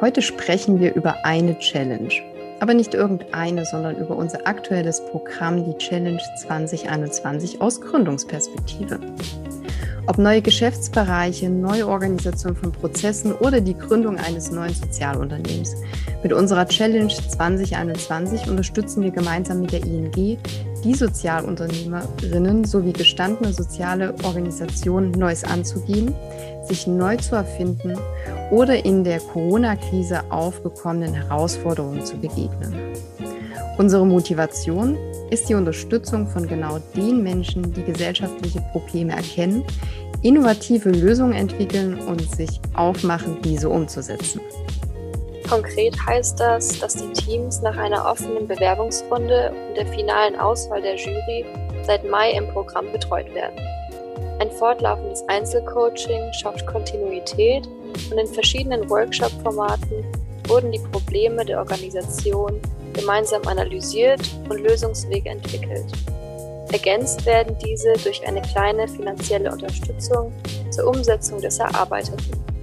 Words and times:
Heute 0.00 0.22
sprechen 0.22 0.80
wir 0.80 0.94
über 0.94 1.24
eine 1.24 1.58
Challenge. 1.58 2.12
Aber 2.60 2.74
nicht 2.74 2.94
irgendeine, 2.94 3.64
sondern 3.64 3.96
über 3.96 4.16
unser 4.16 4.46
aktuelles 4.46 5.04
Programm, 5.06 5.64
die 5.64 5.78
Challenge 5.78 6.20
2021 6.42 7.60
aus 7.60 7.80
Gründungsperspektive. 7.80 8.98
Ob 10.06 10.18
neue 10.18 10.42
Geschäftsbereiche, 10.42 11.48
neue 11.48 11.86
Organisation 11.86 12.56
von 12.56 12.72
Prozessen 12.72 13.32
oder 13.32 13.60
die 13.60 13.76
Gründung 13.76 14.18
eines 14.18 14.50
neuen 14.50 14.74
Sozialunternehmens. 14.74 15.76
Mit 16.22 16.32
unserer 16.32 16.66
Challenge 16.66 17.08
2021 17.08 18.48
unterstützen 18.48 19.02
wir 19.02 19.10
gemeinsam 19.10 19.60
mit 19.60 19.72
der 19.72 19.82
ING 19.82 20.38
die 20.84 20.94
Sozialunternehmerinnen 20.94 22.64
sowie 22.64 22.92
gestandene 22.92 23.52
soziale 23.52 24.14
Organisationen 24.22 25.10
Neues 25.12 25.42
anzugehen, 25.42 26.14
sich 26.68 26.86
neu 26.86 27.16
zu 27.16 27.34
erfinden 27.34 27.96
oder 28.50 28.84
in 28.84 29.02
der 29.02 29.18
Corona-Krise 29.20 30.30
aufgekommenen 30.30 31.14
Herausforderungen 31.14 32.04
zu 32.04 32.16
begegnen. 32.18 32.74
Unsere 33.78 34.06
Motivation 34.06 34.96
ist 35.30 35.48
die 35.48 35.54
Unterstützung 35.54 36.28
von 36.28 36.46
genau 36.46 36.78
den 36.94 37.22
Menschen, 37.22 37.72
die 37.72 37.82
gesellschaftliche 37.82 38.60
Probleme 38.70 39.12
erkennen, 39.14 39.64
innovative 40.22 40.90
Lösungen 40.90 41.32
entwickeln 41.32 41.98
und 42.06 42.22
sich 42.34 42.60
aufmachen, 42.74 43.38
diese 43.42 43.68
umzusetzen. 43.68 44.40
Konkret 45.48 45.94
heißt 46.06 46.40
das, 46.40 46.78
dass 46.80 46.94
die 46.94 47.12
Teams 47.12 47.60
nach 47.60 47.76
einer 47.76 48.10
offenen 48.10 48.48
Bewerbungsrunde 48.48 49.52
und 49.68 49.76
der 49.76 49.86
finalen 49.86 50.38
Auswahl 50.38 50.80
der 50.80 50.96
Jury 50.96 51.44
seit 51.82 52.08
Mai 52.08 52.32
im 52.32 52.48
Programm 52.48 52.90
betreut 52.92 53.32
werden. 53.34 53.60
Ein 54.40 54.50
fortlaufendes 54.50 55.22
Einzelcoaching 55.28 56.32
schafft 56.32 56.66
Kontinuität 56.66 57.66
und 58.10 58.18
in 58.18 58.26
verschiedenen 58.26 58.88
Workshop-Formaten 58.88 60.04
wurden 60.48 60.72
die 60.72 60.80
Probleme 60.90 61.44
der 61.44 61.58
Organisation 61.58 62.60
gemeinsam 62.94 63.42
analysiert 63.46 64.20
und 64.48 64.60
Lösungswege 64.60 65.28
entwickelt. 65.28 65.86
Ergänzt 66.72 67.24
werden 67.26 67.56
diese 67.64 67.92
durch 68.02 68.26
eine 68.26 68.42
kleine 68.42 68.88
finanzielle 68.88 69.52
Unterstützung 69.52 70.32
zur 70.70 70.88
Umsetzung 70.88 71.40
des 71.40 71.58
Erarbeiteten. 71.58 72.53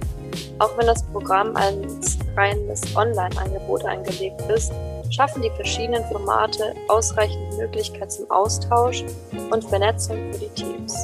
Auch 0.62 0.78
wenn 0.78 0.86
das 0.86 1.02
Programm 1.02 1.56
als 1.56 2.18
reines 2.36 2.82
Online-Angebot 2.94 3.84
angelegt 3.84 4.40
ist, 4.42 4.72
schaffen 5.10 5.42
die 5.42 5.50
verschiedenen 5.56 6.04
Formate 6.04 6.72
ausreichend 6.86 7.58
Möglichkeit 7.58 8.12
zum 8.12 8.30
Austausch 8.30 9.02
und 9.50 9.64
Vernetzung 9.64 10.16
für 10.30 10.38
die 10.38 10.48
Teams. 10.50 10.94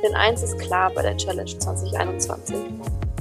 Denn 0.00 0.14
eins 0.14 0.44
ist 0.44 0.56
klar 0.60 0.92
bei 0.94 1.02
der 1.02 1.16
Challenge 1.16 1.58
2021. 1.58 2.54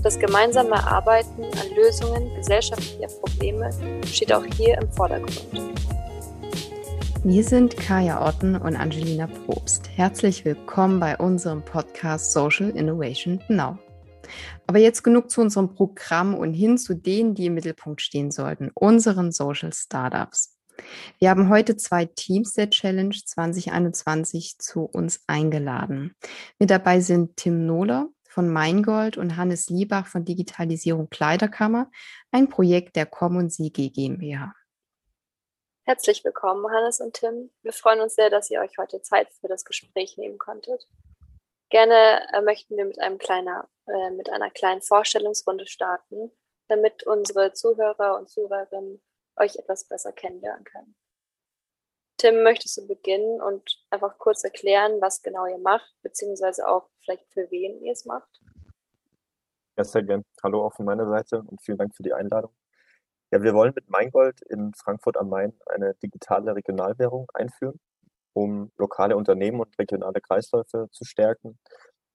Das 0.04 0.20
gemeinsame 0.20 0.76
Arbeiten 0.76 1.46
an 1.46 1.76
Lösungen 1.76 2.36
gesellschaftlicher 2.36 3.12
Probleme 3.20 3.72
steht 4.06 4.32
auch 4.32 4.46
hier 4.58 4.78
im 4.80 4.88
Vordergrund. 4.92 5.74
Wir 7.24 7.44
sind 7.44 7.76
Kaya 7.76 8.28
Otten 8.28 8.58
und 8.58 8.76
Angelina 8.76 9.26
Probst. 9.26 9.90
Herzlich 9.96 10.46
willkommen 10.46 11.00
bei 11.00 11.18
unserem 11.18 11.64
Podcast 11.64 12.32
Social 12.32 12.70
Innovation 12.70 13.42
Now. 13.48 13.80
Aber 14.68 14.80
jetzt 14.80 15.04
genug 15.04 15.30
zu 15.30 15.42
unserem 15.42 15.74
Programm 15.74 16.34
und 16.36 16.54
hin 16.54 16.78
zu 16.78 16.94
denen, 16.94 17.36
die 17.36 17.48
im 17.48 17.54
Mittelpunkt 17.54 18.02
stehen 18.02 18.32
sollten, 18.32 18.72
unseren 18.74 19.32
Social 19.32 19.74
Startups. 19.74 20.58
Wir 21.20 21.30
haben 21.30 21.50
heute 21.50 21.76
zwei 21.76 22.06
Teams 22.06 22.54
der 22.54 22.70
Challenge 22.70 23.16
2021 23.16 24.58
zu 24.60 24.84
uns 24.84 25.24
eingeladen. 25.28 26.16
Mit 26.60 26.70
dabei 26.70 27.00
sind 27.00 27.38
Tim 27.38 27.66
Nohler 27.66 28.10
von 28.28 28.50
Meingold 28.54 29.18
und 29.18 29.36
Hannes 29.36 29.70
Liebach 29.70 30.06
von 30.06 30.24
Digitalisierung 30.24 31.10
Kleiderkammer, 31.10 31.90
ein 32.32 32.50
Projekt 32.50 32.96
der 32.96 33.08
Common 33.08 33.50
Siege 33.50 33.90
GmbH. 33.90 34.54
Herzlich 35.86 36.24
willkommen, 36.24 36.70
Hannes 36.70 37.00
und 37.00 37.14
Tim. 37.14 37.50
Wir 37.64 37.74
freuen 37.74 38.02
uns 38.02 38.14
sehr, 38.14 38.30
dass 38.30 38.52
ihr 38.52 38.60
euch 38.60 38.78
heute 38.78 39.02
Zeit 39.02 39.30
für 39.40 39.48
das 39.48 39.64
Gespräch 39.64 40.18
nehmen 40.18 40.38
konntet. 40.38 40.86
Gerne 41.70 42.28
äh, 42.34 42.42
möchten 42.42 42.78
wir 42.78 42.86
mit, 42.86 43.00
einem 43.00 43.18
kleiner, 43.18 43.68
äh, 43.88 44.12
mit 44.12 44.30
einer 44.30 44.50
kleinen 44.50 44.82
Vorstellungsrunde 44.82 45.68
starten, 45.68 46.32
damit 46.70 47.04
unsere 47.04 47.54
Zuhörer 47.54 48.18
und 48.18 48.30
Zuhörerinnen 48.30 49.02
euch 49.36 49.56
etwas 49.58 49.88
besser 49.88 50.12
kennenlernen 50.12 50.64
können. 50.64 50.96
Tim, 52.18 52.42
möchtest 52.42 52.78
du 52.78 52.88
beginnen 52.88 53.42
und 53.42 53.84
einfach 53.92 54.18
kurz 54.18 54.44
erklären, 54.44 55.00
was 55.02 55.22
genau 55.22 55.46
ihr 55.46 55.60
macht, 55.60 55.94
beziehungsweise 56.02 56.68
auch 56.68 56.90
vielleicht 57.04 57.32
für 57.32 57.52
wen 57.52 57.80
ihr 57.82 57.92
es 57.92 58.06
macht? 58.06 58.42
Ja, 59.78 59.84
sehr 59.84 60.02
gern. 60.02 60.24
Hallo 60.42 60.66
auch 60.66 60.74
von 60.74 60.86
meiner 60.86 61.08
Seite 61.08 61.44
und 61.44 61.62
vielen 61.62 61.78
Dank 61.78 61.96
für 61.96 62.02
die 62.02 62.14
Einladung. 62.14 62.52
Ja, 63.30 63.44
wir 63.44 63.54
wollen 63.54 63.74
mit 63.76 63.90
Meingold 63.90 64.42
in 64.50 64.74
Frankfurt 64.74 65.18
am 65.18 65.30
Main 65.30 65.54
eine 65.68 65.94
digitale 65.96 66.56
Regionalwährung 66.56 67.30
einführen, 67.34 67.80
um 68.38 68.72
lokale 68.78 69.18
Unternehmen 69.18 69.60
und 69.60 69.78
regionale 69.80 70.22
Kreisläufe 70.22 70.88
zu 70.92 71.06
stärken, 71.06 71.58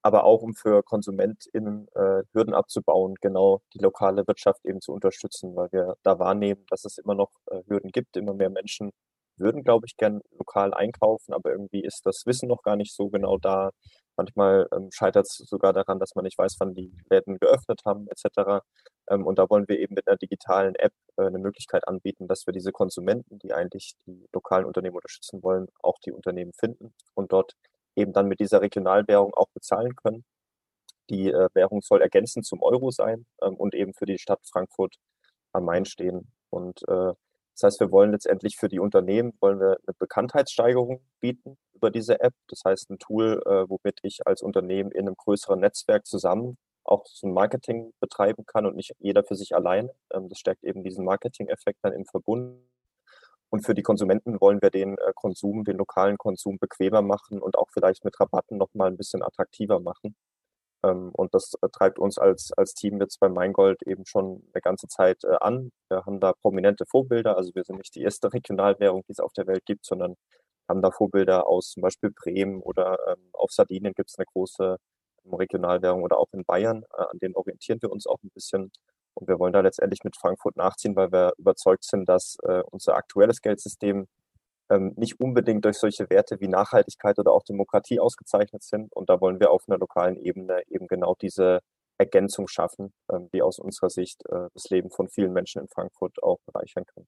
aber 0.03 0.25
auch 0.25 0.43
um 0.43 0.55
für 0.55 0.83
KonsumentInnen 0.83 1.88
äh, 1.94 2.22
Hürden 2.33 2.55
abzubauen, 2.55 3.15
genau 3.21 3.62
die 3.75 3.78
lokale 3.81 4.27
Wirtschaft 4.27 4.65
eben 4.65 4.81
zu 4.81 4.93
unterstützen, 4.93 5.56
weil 5.56 5.71
wir 5.72 5.97
da 6.05 6.19
wahrnehmen, 6.19 6.65
dass 6.71 6.84
es 6.84 6.99
immer 6.99 7.15
noch 7.15 7.31
äh, 7.50 7.62
Hürden 7.66 7.91
gibt, 7.91 8.16
immer 8.16 8.34
mehr 8.34 8.50
Menschen 8.50 8.93
würden, 9.37 9.65
glaube 9.65 9.87
ich, 9.87 9.97
gern 9.97 10.21
lokal 10.38 10.75
einkaufen, 10.75 11.32
aber 11.34 11.50
irgendwie 11.53 11.82
ist 11.82 12.06
das 12.06 12.25
Wissen 12.27 12.49
noch 12.49 12.62
gar 12.62 12.77
nicht 12.77 12.94
so 12.94 13.09
genau 13.09 13.38
da. 13.38 13.71
Manchmal 14.16 14.69
ähm, 14.72 14.91
scheitert 14.93 15.27
es 15.27 15.37
sogar 15.38 15.72
daran, 15.72 15.99
dass 15.99 16.15
man 16.15 16.25
nicht 16.25 16.38
weiß, 16.38 16.56
wann 16.61 16.75
die 16.75 16.93
Läden 17.11 17.38
geöffnet 17.38 17.81
haben, 17.87 18.06
etc. 18.09 18.62
Ähm, 19.09 19.27
und 19.27 19.39
da 19.39 19.49
wollen 19.51 19.69
wir 19.69 19.79
eben 19.79 19.95
mit 19.95 20.07
einer 20.07 20.17
digitalen 20.17 20.75
App 20.77 20.93
äh, 21.17 21.23
eine 21.23 21.39
Möglichkeit 21.39 21.87
anbieten, 21.89 22.29
dass 22.29 22.47
wir 22.47 22.53
diese 22.53 22.73
Konsumenten, 22.73 23.39
die 23.39 23.53
eigentlich 23.53 23.95
die 24.07 24.27
lokalen 24.33 24.65
Unternehmen 24.67 24.97
unterstützen 24.97 25.43
wollen, 25.43 25.69
auch 25.83 25.99
die 26.05 26.13
Unternehmen 26.13 26.53
finden 26.53 26.95
und 27.15 27.33
dort 27.33 27.55
eben 27.97 28.12
dann 28.12 28.29
mit 28.29 28.41
dieser 28.41 28.62
Regionalwährung 28.62 29.35
auch 29.35 29.49
bezahlen 29.55 29.97
können. 29.97 30.25
Die 31.11 31.31
äh, 31.31 31.49
Währung 31.55 31.83
soll 31.83 32.01
ergänzend 32.01 32.47
zum 32.47 32.62
Euro 32.62 32.91
sein 32.91 33.27
ähm, 33.43 33.57
und 33.57 33.75
eben 33.75 33.95
für 33.95 34.07
die 34.07 34.19
Stadt 34.19 34.41
Frankfurt 34.51 34.97
am 35.53 35.65
Main 35.65 35.85
stehen. 35.85 36.33
Und 36.51 36.83
äh, 36.89 37.12
das 37.55 37.62
heißt, 37.65 37.81
wir 37.81 37.91
wollen 37.91 38.12
letztendlich 38.12 38.57
für 38.57 38.69
die 38.69 38.81
Unternehmen 38.81 39.35
wollen 39.41 39.61
wir 39.61 39.77
eine 39.87 39.95
Bekanntheitssteigerung 39.99 41.03
bieten 41.21 41.59
über 41.75 41.91
diese 41.91 42.21
App. 42.21 42.35
Das 42.49 42.62
heißt, 42.65 42.91
ein 42.91 42.99
Tool, 42.99 43.43
äh, 43.47 43.69
womit 43.69 43.99
ich 44.03 44.27
als 44.27 44.43
Unternehmen 44.43 44.91
in 44.91 45.07
einem 45.07 45.17
größeren 45.17 45.61
Netzwerk 45.61 46.07
zusammen 46.07 46.57
auch 46.84 47.06
so 47.06 47.26
ein 47.26 47.32
Marketing 47.32 47.93
betreiben 48.00 48.44
kann 48.47 48.66
und 48.66 48.76
nicht 48.76 48.94
jeder 48.98 49.25
für 49.25 49.37
sich 49.37 49.54
alleine. 49.54 49.91
Ähm, 50.12 50.28
das 50.28 50.38
stärkt 50.38 50.65
eben 50.65 50.82
diesen 50.82 51.04
Marketing-Effekt 51.04 51.78
dann 51.82 51.93
im 51.93 52.06
Verbund. 52.06 52.60
Und 53.50 53.66
für 53.66 53.75
die 53.75 53.82
Konsumenten 53.82 54.41
wollen 54.41 54.62
wir 54.62 54.70
den 54.70 54.97
äh, 54.98 55.12
Konsum, 55.15 55.65
den 55.65 55.76
lokalen 55.76 56.16
Konsum 56.19 56.59
bequemer 56.59 57.03
machen 57.03 57.41
und 57.41 57.59
auch 57.59 57.69
vielleicht 57.72 58.04
mit 58.04 58.19
Rabatten 58.19 58.56
nochmal 58.59 58.88
ein 58.91 58.97
bisschen 58.97 59.22
attraktiver 59.22 59.78
machen. 59.81 60.16
Ähm, 60.84 61.10
und 61.12 61.34
das 61.34 61.54
äh, 61.62 61.69
treibt 61.70 61.98
uns 61.98 62.19
als, 62.19 62.53
als 62.56 62.75
Team 62.75 63.00
jetzt 63.00 63.20
bei 63.20 63.28
Meingold 63.28 63.82
eben 63.82 64.06
schon 64.06 64.43
eine 64.53 64.62
ganze 64.62 64.88
Zeit 64.88 65.25
äh, 65.25 65.37
an. 65.41 65.70
Wir 65.88 66.04
haben 66.06 66.20
da 66.20 66.32
prominente 66.32 66.87
Vorbilder. 66.87 67.37
Also 67.37 67.54
wir 67.54 67.64
sind 67.64 67.78
nicht 67.78 67.94
die 67.94 68.03
erste 68.03 68.32
Regionalwährung, 68.32 69.04
die 69.06 69.12
es 69.12 69.20
auf 69.20 69.32
der 69.32 69.47
Welt 69.47 69.64
gibt, 69.66 69.84
sondern 69.87 70.16
haben 70.69 70.82
da 70.82 70.91
Vorbilder 70.91 71.47
aus 71.47 71.70
zum 71.72 71.82
Beispiel 71.82 72.10
Bremen 72.10 72.60
oder 72.62 72.99
ähm, 73.09 73.31
auf 73.32 73.53
Sardinien 73.53 73.94
gibt 73.94 74.10
es 74.10 74.19
eine 74.19 74.26
große 74.26 74.78
Regionalwährung 75.31 76.03
oder 76.03 76.19
auch 76.19 76.33
in 76.33 76.44
Bayern. 76.44 76.84
Äh, 76.97 77.03
an 77.03 77.19
denen 77.19 77.37
orientieren 77.37 77.81
wir 77.83 77.91
uns 77.91 78.06
auch 78.06 78.22
ein 78.22 78.31
bisschen. 78.34 78.72
Und 79.15 79.28
wir 79.28 79.38
wollen 79.38 79.53
da 79.53 79.60
letztendlich 79.60 80.05
mit 80.05 80.16
Frankfurt 80.16 80.56
nachziehen, 80.56 80.97
weil 80.97 81.12
wir 81.12 81.33
überzeugt 81.37 81.84
sind, 81.84 82.09
dass 82.09 82.37
äh, 82.44 82.62
unser 82.71 82.94
aktuelles 82.97 83.43
Geldsystem 83.43 84.06
ähm, 84.71 84.94
nicht 84.97 85.21
unbedingt 85.21 85.65
durch 85.65 85.78
solche 85.78 86.09
Werte 86.09 86.41
wie 86.41 86.49
Nachhaltigkeit 86.49 87.19
oder 87.19 87.32
auch 87.32 87.44
Demokratie 87.44 88.00
ausgezeichnet 88.00 88.62
sind. 88.62 88.93
Und 88.94 89.11
da 89.11 89.21
wollen 89.21 89.38
wir 89.38 89.50
auf 89.50 89.65
einer 89.69 89.78
lokalen 89.78 90.16
Ebene 90.16 90.62
eben 90.69 90.87
genau 90.87 91.15
diese 91.21 91.61
Ergänzung 91.99 92.49
schaffen, 92.49 92.93
ähm, 93.12 93.28
die 93.32 93.43
aus 93.43 93.59
unserer 93.59 93.91
Sicht 93.91 94.25
äh, 94.28 94.49
das 94.55 94.70
Leben 94.70 94.91
von 94.91 95.08
vielen 95.08 95.32
Menschen 95.32 95.62
in 95.62 95.69
Frankfurt 95.69 96.23
auch 96.23 96.38
bereichern 96.47 96.87
kann. 96.87 97.06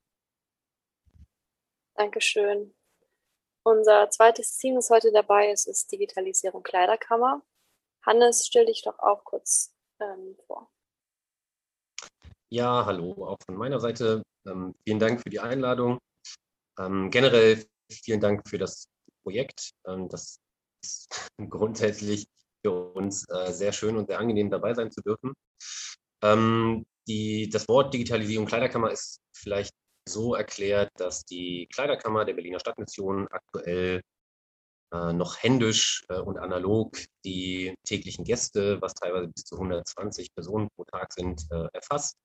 Dankeschön. 1.96 2.74
Unser 3.62 4.10
zweites 4.10 4.58
Team, 4.58 4.74
das 4.74 4.90
heute 4.90 5.10
dabei 5.10 5.50
ist, 5.50 5.66
ist 5.66 5.90
Digitalisierung 5.90 6.62
Kleiderkammer. 6.62 7.42
Hannes, 8.06 8.46
stell 8.46 8.66
dich 8.66 8.82
doch 8.82 8.98
auch 8.98 9.24
kurz 9.24 9.74
ähm, 10.00 10.36
vor. 10.46 10.70
Ja, 12.50 12.84
hallo, 12.84 13.26
auch 13.26 13.38
von 13.44 13.56
meiner 13.56 13.80
Seite. 13.80 14.22
Ähm, 14.46 14.74
vielen 14.84 14.98
Dank 14.98 15.22
für 15.22 15.30
die 15.30 15.40
Einladung. 15.40 15.98
Ähm, 16.78 17.10
generell 17.10 17.64
vielen 17.90 18.20
Dank 18.20 18.48
für 18.48 18.58
das 18.58 18.86
Projekt. 19.22 19.70
Ähm, 19.86 20.08
das 20.08 20.38
ist 20.82 21.08
grundsätzlich 21.50 22.26
für 22.64 22.92
uns 22.94 23.28
äh, 23.28 23.52
sehr 23.52 23.72
schön 23.72 23.96
und 23.96 24.06
sehr 24.06 24.18
angenehm 24.18 24.50
dabei 24.50 24.74
sein 24.74 24.90
zu 24.90 25.00
dürfen. 25.00 25.32
Ähm, 26.22 26.86
die, 27.08 27.48
das 27.50 27.68
Wort 27.68 27.92
Digitalisierung 27.92 28.46
Kleiderkammer 28.46 28.90
ist 28.90 29.18
vielleicht 29.36 29.74
so 30.08 30.34
erklärt, 30.34 30.90
dass 30.96 31.24
die 31.24 31.68
Kleiderkammer 31.74 32.24
der 32.24 32.34
Berliner 32.34 32.60
Stadtmission 32.60 33.26
aktuell 33.28 34.02
noch 34.90 35.42
händisch 35.42 36.04
äh, 36.08 36.18
und 36.18 36.38
analog 36.38 36.98
die 37.24 37.74
täglichen 37.84 38.24
Gäste, 38.24 38.80
was 38.80 38.94
teilweise 38.94 39.28
bis 39.28 39.44
zu 39.44 39.56
120 39.56 40.34
Personen 40.34 40.68
pro 40.76 40.84
Tag 40.84 41.12
sind, 41.12 41.46
äh, 41.50 41.68
erfasst 41.72 42.16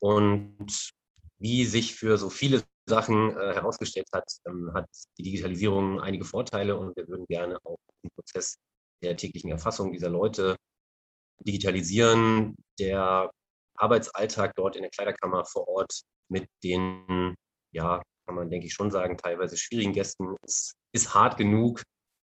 Und 0.00 0.92
wie 1.38 1.64
sich 1.64 1.94
für 1.94 2.18
so 2.18 2.30
viele 2.30 2.62
Sachen 2.86 3.36
äh, 3.36 3.54
herausgestellt 3.54 4.08
hat, 4.12 4.24
ähm, 4.46 4.72
hat 4.74 4.86
die 5.18 5.22
Digitalisierung 5.22 6.00
einige 6.00 6.24
Vorteile 6.24 6.76
und 6.76 6.96
wir 6.96 7.06
würden 7.08 7.26
gerne 7.26 7.58
auch 7.64 7.78
den 8.02 8.10
Prozess 8.16 8.56
der 9.02 9.16
täglichen 9.16 9.50
Erfassung 9.50 9.92
dieser 9.92 10.08
Leute 10.08 10.56
digitalisieren. 11.40 12.56
Der 12.78 13.30
Arbeitsalltag 13.76 14.54
dort 14.56 14.76
in 14.76 14.82
der 14.82 14.90
Kleiderkammer 14.90 15.44
vor 15.44 15.68
Ort 15.68 16.02
mit 16.28 16.48
den, 16.62 17.34
ja, 17.72 18.02
kann 18.26 18.34
man 18.34 18.50
denke 18.50 18.66
ich 18.66 18.74
schon 18.74 18.90
sagen, 18.90 19.16
teilweise 19.16 19.56
schwierigen 19.56 19.92
Gästen 19.92 20.36
ist, 20.44 20.74
ist 20.92 21.14
hart 21.14 21.36
genug 21.36 21.82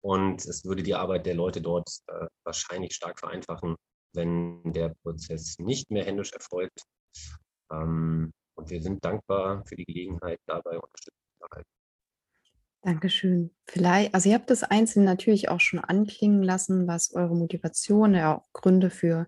und 0.01 0.45
es 0.45 0.65
würde 0.65 0.83
die 0.83 0.95
Arbeit 0.95 1.25
der 1.25 1.35
Leute 1.35 1.61
dort 1.61 1.89
äh, 2.07 2.27
wahrscheinlich 2.43 2.93
stark 2.93 3.19
vereinfachen, 3.19 3.75
wenn 4.13 4.61
der 4.71 4.93
Prozess 5.03 5.57
nicht 5.59 5.89
mehr 5.91 6.05
händisch 6.05 6.31
erfolgt. 6.31 6.83
Ähm, 7.71 8.31
und 8.57 8.69
wir 8.69 8.81
sind 8.81 9.03
dankbar 9.03 9.65
für 9.65 9.75
die 9.75 9.85
Gelegenheit, 9.85 10.39
dabei 10.45 10.77
Unterstützung 10.79 11.23
zu 11.37 11.45
erhalten. 11.49 11.69
Dankeschön. 12.81 13.49
Vielleicht, 13.65 14.13
also 14.13 14.29
ihr 14.29 14.35
habt 14.35 14.51
das 14.51 14.63
einzeln 14.63 15.05
natürlich 15.05 15.49
auch 15.49 15.59
schon 15.59 15.79
anklingen 15.79 16.43
lassen, 16.43 16.87
was 16.87 17.15
eure 17.15 17.35
Motivation, 17.35 18.13
ja 18.13 18.37
auch 18.37 18.53
Gründe 18.53 18.91
für 18.91 19.27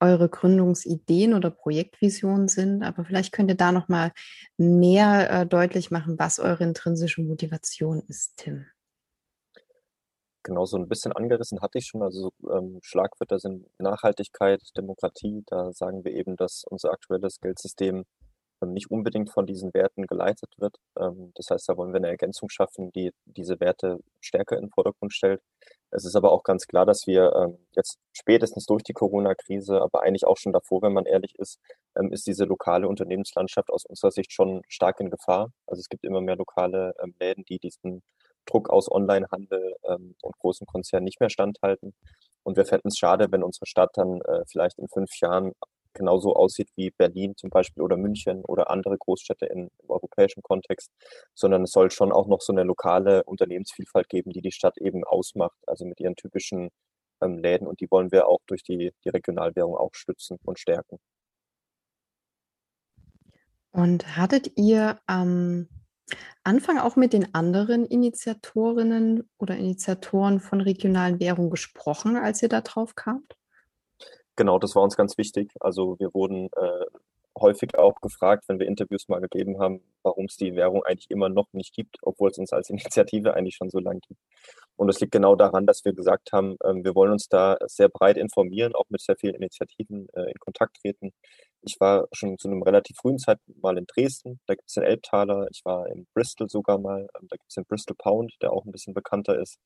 eure 0.00 0.28
Gründungsideen 0.28 1.34
oder 1.34 1.50
Projektvisionen 1.50 2.48
sind, 2.48 2.82
aber 2.82 3.04
vielleicht 3.04 3.32
könnt 3.32 3.50
ihr 3.50 3.56
da 3.56 3.72
noch 3.72 3.88
mal 3.88 4.12
mehr 4.56 5.30
äh, 5.30 5.46
deutlich 5.46 5.90
machen, 5.90 6.18
was 6.18 6.38
eure 6.38 6.64
intrinsische 6.64 7.22
Motivation 7.22 8.02
ist, 8.08 8.36
Tim. 8.36 8.66
Genau, 10.44 10.64
so 10.64 10.78
ein 10.78 10.88
bisschen 10.88 11.12
angerissen 11.12 11.60
hatte 11.60 11.78
ich 11.78 11.86
schon. 11.86 12.02
Also 12.02 12.32
ähm, 12.50 12.78
Schlagwörter 12.82 13.38
sind 13.38 13.66
Nachhaltigkeit, 13.78 14.62
Demokratie. 14.76 15.42
Da 15.46 15.72
sagen 15.72 16.04
wir 16.04 16.12
eben, 16.12 16.36
dass 16.36 16.64
unser 16.64 16.90
aktuelles 16.90 17.40
Geldsystem 17.40 18.04
nicht 18.66 18.90
unbedingt 18.90 19.30
von 19.30 19.46
diesen 19.46 19.72
Werten 19.74 20.06
geleitet 20.06 20.52
wird. 20.58 20.76
Ähm, 20.98 21.32
das 21.34 21.50
heißt, 21.50 21.68
da 21.68 21.76
wollen 21.76 21.92
wir 21.92 21.98
eine 21.98 22.08
Ergänzung 22.08 22.48
schaffen, 22.50 22.90
die 22.92 23.12
diese 23.24 23.60
Werte 23.60 24.00
stärker 24.20 24.56
in 24.56 24.64
den 24.64 24.70
Vordergrund 24.70 25.12
stellt. 25.12 25.40
Es 25.90 26.04
ist 26.04 26.16
aber 26.16 26.32
auch 26.32 26.42
ganz 26.42 26.66
klar, 26.66 26.84
dass 26.86 27.06
wir 27.06 27.32
ähm, 27.34 27.58
jetzt 27.74 27.98
spätestens 28.12 28.66
durch 28.66 28.82
die 28.82 28.92
Corona-Krise, 28.92 29.80
aber 29.80 30.02
eigentlich 30.02 30.26
auch 30.26 30.36
schon 30.36 30.52
davor, 30.52 30.82
wenn 30.82 30.92
man 30.92 31.06
ehrlich 31.06 31.34
ist, 31.38 31.58
ist 32.10 32.26
diese 32.26 32.44
lokale 32.44 32.86
Unternehmenslandschaft 32.88 33.70
aus 33.70 33.84
unserer 33.84 34.10
Sicht 34.12 34.32
schon 34.32 34.62
stark 34.68 35.00
in 35.00 35.10
Gefahr. 35.10 35.50
Also 35.66 35.80
es 35.80 35.88
gibt 35.88 36.04
immer 36.04 36.20
mehr 36.20 36.36
lokale 36.36 36.94
Läden, 37.18 37.44
die 37.48 37.58
diesen 37.58 38.02
Druck 38.46 38.70
aus 38.70 38.90
Onlinehandel 38.90 39.74
und 39.82 40.38
großen 40.38 40.66
Konzernen 40.66 41.04
nicht 41.04 41.18
mehr 41.18 41.30
standhalten. 41.30 41.94
Und 42.48 42.56
wir 42.56 42.64
fänden 42.64 42.88
es 42.88 42.96
schade, 42.96 43.26
wenn 43.30 43.42
unsere 43.42 43.66
Stadt 43.66 43.90
dann 43.94 44.20
äh, 44.22 44.42
vielleicht 44.46 44.78
in 44.78 44.88
fünf 44.88 45.10
Jahren 45.20 45.52
genauso 45.98 46.34
aussieht 46.34 46.70
wie 46.76 46.90
Berlin 46.90 47.36
zum 47.36 47.50
Beispiel 47.50 47.82
oder 47.82 47.96
München 47.96 48.44
oder 48.44 48.70
andere 48.70 48.96
Großstädte 48.96 49.46
in, 49.46 49.70
im 49.82 49.90
europäischen 49.90 50.42
Kontext, 50.42 50.90
sondern 51.34 51.64
es 51.64 51.72
soll 51.72 51.90
schon 51.90 52.12
auch 52.12 52.26
noch 52.26 52.40
so 52.40 52.52
eine 52.52 52.62
lokale 52.62 53.24
Unternehmensvielfalt 53.24 54.08
geben, 54.08 54.30
die 54.32 54.40
die 54.40 54.52
Stadt 54.52 54.78
eben 54.78 55.04
ausmacht, 55.04 55.58
also 55.66 55.84
mit 55.84 56.00
ihren 56.00 56.16
typischen 56.16 56.70
ähm, 57.20 57.38
Läden 57.38 57.66
und 57.66 57.80
die 57.80 57.90
wollen 57.90 58.12
wir 58.12 58.28
auch 58.28 58.40
durch 58.46 58.62
die, 58.62 58.92
die 59.04 59.08
Regionalwährung 59.08 59.76
auch 59.76 59.94
stützen 59.94 60.38
und 60.44 60.58
stärken. 60.58 60.98
Und 63.70 64.16
hattet 64.16 64.52
ihr 64.56 64.98
am 65.06 65.68
Anfang 66.42 66.78
auch 66.78 66.96
mit 66.96 67.12
den 67.12 67.34
anderen 67.34 67.84
Initiatorinnen 67.84 69.28
oder 69.38 69.56
Initiatoren 69.56 70.40
von 70.40 70.60
regionalen 70.60 71.20
Währungen 71.20 71.50
gesprochen, 71.50 72.16
als 72.16 72.42
ihr 72.42 72.48
da 72.48 72.62
drauf 72.62 72.94
kamt? 72.94 73.37
Genau, 74.38 74.60
das 74.60 74.76
war 74.76 74.84
uns 74.84 74.94
ganz 74.96 75.18
wichtig. 75.18 75.50
Also 75.58 75.98
wir 75.98 76.14
wurden 76.14 76.48
äh, 76.56 76.86
häufig 77.40 77.76
auch 77.76 78.00
gefragt, 78.00 78.44
wenn 78.46 78.60
wir 78.60 78.68
Interviews 78.68 79.08
mal 79.08 79.20
gegeben 79.20 79.58
haben, 79.58 79.80
warum 80.04 80.26
es 80.26 80.36
die 80.36 80.54
Währung 80.54 80.84
eigentlich 80.84 81.10
immer 81.10 81.28
noch 81.28 81.48
nicht 81.52 81.74
gibt, 81.74 81.96
obwohl 82.02 82.30
es 82.30 82.38
uns 82.38 82.52
als 82.52 82.70
Initiative 82.70 83.34
eigentlich 83.34 83.56
schon 83.56 83.68
so 83.68 83.80
lange 83.80 83.98
gibt. 83.98 84.20
Und 84.78 84.88
es 84.90 85.00
liegt 85.00 85.12
genau 85.12 85.34
daran, 85.34 85.66
dass 85.66 85.84
wir 85.84 85.92
gesagt 85.92 86.30
haben, 86.32 86.56
ähm, 86.64 86.84
wir 86.84 86.94
wollen 86.94 87.10
uns 87.10 87.26
da 87.28 87.56
sehr 87.66 87.88
breit 87.88 88.16
informieren, 88.16 88.76
auch 88.76 88.84
mit 88.90 89.00
sehr 89.02 89.16
vielen 89.16 89.34
Initiativen 89.34 90.06
äh, 90.14 90.30
in 90.30 90.38
Kontakt 90.38 90.76
treten. 90.80 91.10
Ich 91.62 91.80
war 91.80 92.06
schon 92.12 92.38
zu 92.38 92.46
einem 92.48 92.62
relativ 92.62 92.96
frühen 92.96 93.18
Zeitpunkt 93.18 93.60
mal 93.60 93.76
in 93.76 93.86
Dresden, 93.86 94.38
da 94.46 94.54
gibt 94.54 94.68
es 94.68 94.74
den 94.74 94.84
Elbtaler, 94.84 95.48
ich 95.50 95.62
war 95.64 95.88
in 95.88 96.06
Bristol 96.14 96.48
sogar 96.48 96.78
mal, 96.78 97.00
ähm, 97.00 97.26
da 97.28 97.36
gibt 97.36 97.48
es 97.48 97.54
den 97.56 97.64
Bristol 97.64 97.96
Pound, 97.98 98.32
der 98.40 98.52
auch 98.52 98.64
ein 98.64 98.70
bisschen 98.70 98.94
bekannter 98.94 99.40
ist. 99.40 99.58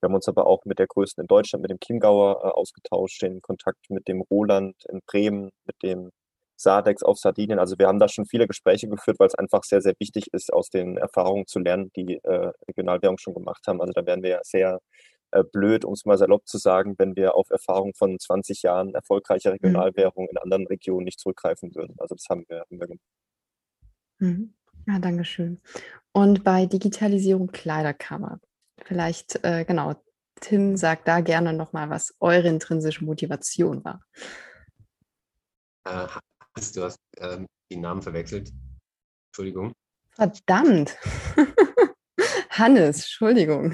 Wir 0.00 0.08
haben 0.08 0.14
uns 0.14 0.28
aber 0.28 0.46
auch 0.46 0.64
mit 0.64 0.78
der 0.78 0.86
größten 0.86 1.22
in 1.22 1.28
Deutschland, 1.28 1.60
mit 1.60 1.70
dem 1.70 1.80
Chiemgauer 1.80 2.42
äh, 2.42 2.48
ausgetauscht, 2.48 3.22
in 3.22 3.42
Kontakt 3.42 3.90
mit 3.90 4.08
dem 4.08 4.22
Roland 4.22 4.76
in 4.88 5.00
Bremen, 5.06 5.50
mit 5.66 5.76
dem 5.82 6.10
Sadex 6.56 7.02
auf 7.02 7.18
Sardinien. 7.18 7.58
Also 7.58 7.78
wir 7.78 7.86
haben 7.86 7.98
da 7.98 8.08
schon 8.08 8.26
viele 8.26 8.46
Gespräche 8.46 8.88
geführt, 8.88 9.18
weil 9.18 9.28
es 9.28 9.34
einfach 9.34 9.64
sehr, 9.64 9.80
sehr 9.80 9.94
wichtig 9.98 10.32
ist, 10.32 10.52
aus 10.52 10.70
den 10.70 10.96
Erfahrungen 10.96 11.46
zu 11.46 11.58
lernen, 11.58 11.90
die 11.96 12.20
äh, 12.22 12.52
Regionalwährungen 12.68 13.18
schon 13.18 13.34
gemacht 13.34 13.66
haben. 13.66 13.80
Also 13.80 13.92
da 13.92 14.06
wären 14.06 14.22
wir 14.22 14.30
ja 14.30 14.40
sehr 14.42 14.80
äh, 15.32 15.42
blöd, 15.42 15.84
um 15.84 15.94
es 15.94 16.04
mal 16.04 16.16
salopp 16.16 16.46
zu 16.46 16.58
sagen, 16.58 16.94
wenn 16.98 17.16
wir 17.16 17.34
auf 17.34 17.50
Erfahrungen 17.50 17.94
von 17.94 18.18
20 18.18 18.62
Jahren 18.62 18.94
erfolgreicher 18.94 19.50
mhm. 19.50 19.54
Regionalwährung 19.54 20.28
in 20.28 20.38
anderen 20.38 20.66
Regionen 20.66 21.04
nicht 21.04 21.18
zurückgreifen 21.18 21.74
würden. 21.74 21.96
Also 21.98 22.14
das 22.14 22.26
haben 22.30 22.44
wir, 22.48 22.60
haben 22.60 22.80
wir 22.80 22.86
gemacht. 22.86 23.00
Mhm. 24.18 24.54
Ja, 24.86 24.98
danke 24.98 25.24
schön. 25.24 25.60
Und 26.12 26.44
bei 26.44 26.66
Digitalisierung 26.66 27.48
Kleiderkammer, 27.48 28.38
vielleicht, 28.84 29.42
äh, 29.44 29.64
genau, 29.64 29.94
Tim 30.40 30.76
sagt 30.76 31.08
da 31.08 31.20
gerne 31.20 31.52
nochmal, 31.52 31.90
was 31.90 32.14
eure 32.20 32.48
intrinsische 32.48 33.04
Motivation 33.04 33.84
war. 33.84 34.00
Du 36.54 36.84
hast 36.84 36.98
ähm, 37.18 37.46
den 37.70 37.80
Namen 37.80 38.02
verwechselt. 38.02 38.52
Entschuldigung. 39.30 39.72
Verdammt. 40.12 40.96
Hannes, 42.50 42.98
Entschuldigung. 42.98 43.72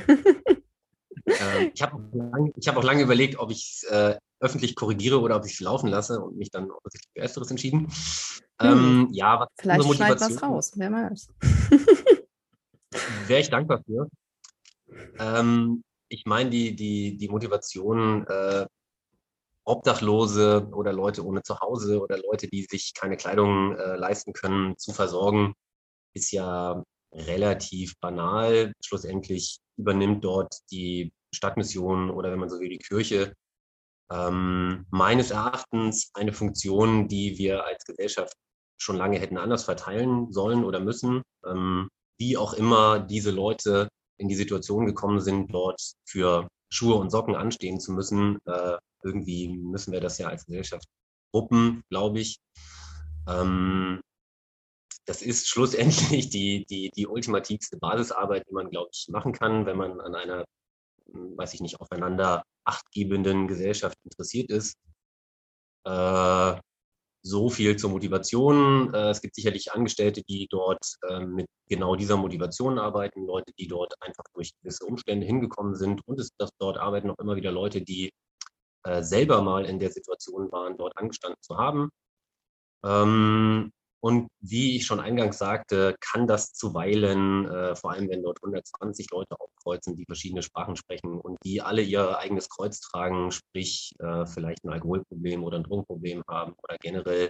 äh, 1.27 1.65
ich 1.75 1.83
habe 1.83 1.97
auch, 1.97 2.67
hab 2.67 2.77
auch, 2.77 2.85
lange 2.85 3.03
überlegt, 3.03 3.39
ob 3.39 3.51
ich 3.51 3.83
es 3.83 3.91
äh, 3.91 4.17
öffentlich 4.41 4.75
korrigiere 4.75 5.21
oder 5.21 5.37
ob 5.37 5.45
ich 5.45 5.53
es 5.53 5.61
laufen 5.61 5.89
lasse 5.89 6.21
und 6.21 6.39
mich 6.39 6.51
dann 6.51 6.71
offensichtlich 6.71 7.13
für 7.15 7.21
Ersteres 7.21 7.51
entschieden. 7.51 7.93
Hm. 8.61 8.73
Ähm, 8.73 9.09
ja, 9.13 9.41
was 9.41 9.49
Vielleicht 9.59 9.95
schneidet 9.95 10.21
was 10.21 10.43
raus, 10.43 10.73
wer 10.77 10.91
weiß. 10.91 11.29
Wäre 13.27 13.41
ich 13.41 13.51
dankbar 13.51 13.83
für. 13.85 14.09
Ähm, 15.19 15.83
ich 16.09 16.25
meine, 16.25 16.49
die, 16.51 16.75
die, 16.75 17.19
die 17.19 17.29
Motivation, 17.29 18.27
äh, 18.27 18.67
Obdachlose 19.71 20.69
oder 20.73 20.93
Leute 20.93 21.25
ohne 21.25 21.43
Zuhause 21.43 22.01
oder 22.01 22.19
Leute, 22.19 22.49
die 22.49 22.67
sich 22.69 22.93
keine 22.95 23.17
Kleidung 23.17 23.77
äh, 23.77 23.97
leisten 23.97 24.33
können, 24.33 24.77
zu 24.79 24.93
versorgen, 24.93 25.55
ist 26.15 26.33
ja 26.33 26.83
relativ 27.13 27.99
banal. 28.01 28.73
Schlussendlich 28.85 29.59
übernimmt 29.77 30.25
dort 30.25 30.55
die 30.71 31.13
Stadtmission 31.35 32.11
oder 32.11 32.31
wenn 32.33 32.39
man 32.39 32.49
so 32.51 32.59
will, 32.61 32.69
die 32.69 32.79
Kirche 32.79 33.35
ähm, 34.11 34.87
meines 34.91 35.31
Erachtens 35.31 36.11
eine 36.15 36.33
Funktion, 36.33 37.09
die 37.09 37.39
wir 37.39 37.65
als 37.65 37.85
Gesellschaft 37.85 38.35
schon 38.79 38.97
lange 38.97 39.19
hätten 39.19 39.39
anders 39.39 39.65
verteilen 39.65 40.33
sollen 40.33 40.65
oder 40.65 40.81
müssen. 40.81 41.23
Ähm, 41.47 41.89
wie 42.19 42.37
auch 42.37 42.55
immer 42.55 43.01
diese 43.01 43.31
Leute 43.31 43.89
in 44.19 44.29
die 44.29 44.35
Situation 44.35 44.87
gekommen 44.87 45.21
sind, 45.21 45.55
dort 45.55 45.81
für 46.07 46.49
Schuhe 46.73 46.95
und 46.95 47.11
Socken 47.11 47.35
anstehen 47.35 47.81
zu 47.81 47.93
müssen, 47.93 48.39
äh, 48.47 48.77
irgendwie 49.03 49.49
müssen 49.49 49.93
wir 49.93 50.01
das 50.01 50.19
ja 50.19 50.29
als 50.29 50.47
Gesellschaft 50.47 50.87
gruppen, 51.33 51.83
glaube 51.91 52.21
ich. 52.21 52.39
Ähm, 53.29 54.01
das 55.05 55.23
ist 55.23 55.49
schlussendlich 55.49 56.31
die, 56.31 56.65
die, 56.67 56.91
die 56.91 57.07
ultimativste 57.07 57.77
Basisarbeit, 57.79 58.47
die 58.49 58.55
man, 58.55 58.71
glaube 58.71 58.91
ich, 58.93 59.09
machen 59.09 59.33
kann, 59.33 59.67
wenn 59.67 59.77
man 59.77 60.01
an 60.01 60.15
einer, 60.15 60.45
hm, 61.13 61.37
weiß 61.37 61.55
ich 61.55 61.61
nicht, 61.61 61.81
aufeinander 61.81 62.45
achtgebenden 62.65 63.49
Gesellschaft 63.49 63.97
interessiert 64.05 64.51
ist. 64.51 64.77
Äh, 65.85 66.61
so 67.23 67.51
viel 67.51 67.77
zur 67.77 67.91
Motivation. 67.91 68.93
Äh, 68.95 69.11
es 69.11 69.21
gibt 69.21 69.35
sicherlich 69.35 69.73
Angestellte, 69.73 70.23
die 70.23 70.47
dort 70.51 70.85
äh, 71.09 71.21
mit 71.21 71.47
genau 71.69 71.97
dieser 71.97 72.17
Motivation 72.17 72.79
arbeiten, 72.79 73.27
Leute, 73.27 73.53
die 73.59 73.69
dort 73.69 73.95
einfach 74.01 74.25
durch 74.35 74.53
gewisse 74.63 74.85
Umstände 74.87 75.27
hingekommen 75.27 75.75
sind. 75.75 76.01
Und 76.07 76.19
es 76.21 76.31
dass 76.39 76.51
dort 76.59 76.79
arbeiten 76.79 77.11
auch 77.11 77.19
immer 77.19 77.37
wieder 77.37 77.53
Leute, 77.53 77.83
die 77.83 78.11
äh, 78.85 79.03
selber 79.03 79.43
mal 79.43 79.67
in 79.67 79.79
der 79.79 79.91
Situation 79.91 80.51
waren, 80.53 80.77
dort 80.77 80.97
angestanden 80.97 81.41
zu 81.43 81.57
haben. 81.57 81.91
Und 84.03 84.29
wie 84.41 84.77
ich 84.77 84.87
schon 84.87 84.99
eingangs 84.99 85.37
sagte, 85.37 85.95
kann 86.01 86.27
das 86.27 86.53
zuweilen, 86.55 87.47
äh, 87.47 87.77
vor 87.77 87.93
allem 87.93 88.09
wenn 88.09 88.23
dort 88.23 88.39
120 88.43 89.11
Leute 89.11 89.39
aufkreuzen, 89.39 89.95
die 89.97 90.07
verschiedene 90.07 90.43
Sprachen 90.43 90.77
sprechen 90.77 91.21
und 91.21 91.37
die 91.45 91.61
alle 91.61 91.83
ihr 91.83 92.19
eigenes 92.19 92.49
Kreuz 92.49 92.81
tragen, 92.81 93.31
sprich 93.31 93.93
äh, 93.99 94.25
vielleicht 94.25 94.65
ein 94.65 94.71
Alkoholproblem 94.71 95.45
oder 95.45 95.59
ein 95.59 95.65
Drogenproblem 95.65 96.23
haben 96.27 96.55
oder 96.63 96.79
generell 96.81 97.29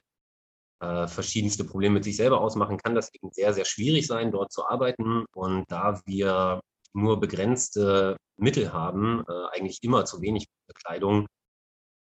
äh, 0.80 1.08
verschiedenste 1.08 1.64
Probleme 1.64 1.94
mit 1.94 2.04
sich 2.04 2.16
selber 2.16 2.40
ausmachen, 2.40 2.78
kann 2.78 2.94
das 2.94 3.12
eben 3.14 3.30
sehr, 3.32 3.52
sehr 3.52 3.64
schwierig 3.64 4.06
sein, 4.06 4.30
dort 4.30 4.52
zu 4.52 4.64
arbeiten. 4.66 5.24
Und 5.34 5.64
da 5.70 6.00
wir 6.06 6.60
nur 6.92 7.20
begrenzte 7.20 8.16
Mittel 8.36 8.72
haben, 8.72 9.24
äh, 9.28 9.56
eigentlich 9.56 9.82
immer 9.82 10.04
zu 10.04 10.20
wenig 10.22 10.46
Bekleidung, 10.68 11.26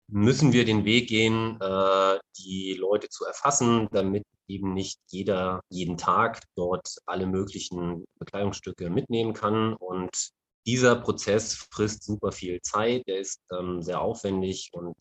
müssen 0.09 0.53
wir 0.53 0.65
den 0.65 0.85
Weg 0.85 1.09
gehen, 1.09 1.59
äh, 1.61 2.19
die 2.37 2.73
Leute 2.79 3.09
zu 3.09 3.25
erfassen, 3.25 3.87
damit 3.91 4.23
eben 4.47 4.73
nicht 4.73 4.99
jeder 5.07 5.61
jeden 5.69 5.97
Tag 5.97 6.41
dort 6.55 6.97
alle 7.05 7.25
möglichen 7.25 8.05
Bekleidungsstücke 8.19 8.89
mitnehmen 8.89 9.33
kann. 9.33 9.73
Und 9.73 10.29
dieser 10.65 10.95
Prozess 10.95 11.67
frisst 11.71 12.03
super 12.03 12.31
viel 12.31 12.61
Zeit, 12.61 13.07
der 13.07 13.19
ist 13.19 13.41
ähm, 13.51 13.81
sehr 13.81 14.01
aufwendig 14.01 14.69
und 14.73 14.95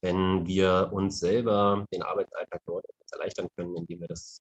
wenn 0.00 0.46
wir 0.46 0.90
uns 0.92 1.18
selber 1.18 1.84
den 1.92 2.02
Arbeitsalltag 2.02 2.60
dort 2.66 2.84
erleichtern 3.10 3.48
können, 3.56 3.76
indem 3.76 4.00
wir 4.00 4.08
das 4.08 4.40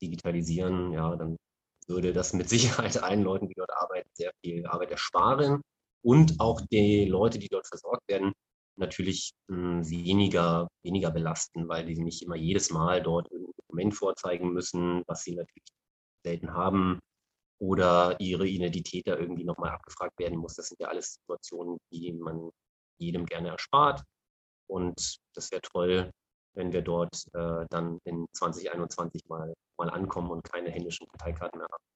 digitalisieren, 0.00 0.92
ja, 0.92 1.16
dann 1.16 1.36
würde 1.88 2.12
das 2.12 2.32
mit 2.32 2.48
Sicherheit 2.50 3.02
allen 3.02 3.22
Leuten, 3.22 3.48
die 3.48 3.54
dort 3.54 3.72
arbeiten, 3.72 4.08
sehr 4.14 4.32
viel 4.42 4.66
Arbeit 4.66 4.92
ersparen 4.92 5.62
und 6.02 6.38
auch 6.38 6.60
die 6.70 7.06
Leute, 7.06 7.38
die 7.38 7.48
dort 7.48 7.66
versorgt 7.66 8.06
werden, 8.08 8.32
natürlich 8.76 9.32
mh, 9.48 9.56
hm, 9.56 9.90
weniger, 9.90 10.68
weniger 10.82 11.10
belasten, 11.10 11.68
weil 11.68 11.86
die 11.86 12.00
nicht 12.00 12.22
immer 12.22 12.36
jedes 12.36 12.70
Mal 12.70 13.02
dort 13.02 13.30
ein 13.30 13.46
Dokument 13.56 13.94
vorzeigen 13.94 14.52
müssen, 14.52 15.02
was 15.06 15.22
sie 15.22 15.34
natürlich 15.34 15.68
selten 16.24 16.52
haben 16.52 17.00
oder 17.60 18.18
ihre 18.20 18.46
Identität 18.46 19.06
da 19.06 19.16
irgendwie 19.16 19.44
nochmal 19.44 19.70
abgefragt 19.70 20.18
werden 20.18 20.38
muss. 20.38 20.54
Das 20.54 20.68
sind 20.68 20.80
ja 20.80 20.88
alles 20.88 21.14
Situationen, 21.14 21.78
die 21.92 22.12
man 22.12 22.50
jedem 22.98 23.26
gerne 23.26 23.48
erspart. 23.48 24.02
Und 24.68 25.18
das 25.34 25.50
wäre 25.50 25.62
toll, 25.62 26.10
wenn 26.54 26.72
wir 26.72 26.82
dort 26.82 27.26
äh, 27.34 27.66
dann 27.70 27.98
in 28.04 28.26
2021 28.32 29.22
mal, 29.28 29.52
mal 29.78 29.90
ankommen 29.90 30.30
und 30.30 30.44
keine 30.44 30.70
händischen 30.70 31.06
Parteikarten 31.08 31.58
mehr 31.58 31.68
haben. 31.70 31.93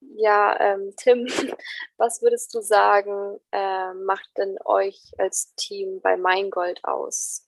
Ja, 0.00 0.58
ähm, 0.60 0.92
Tim, 0.96 1.26
was 1.96 2.22
würdest 2.22 2.54
du 2.54 2.60
sagen, 2.60 3.38
äh, 3.52 3.94
macht 3.94 4.30
denn 4.36 4.56
euch 4.64 5.12
als 5.18 5.54
Team 5.56 6.00
bei 6.02 6.16
Meingold 6.16 6.84
aus? 6.84 7.44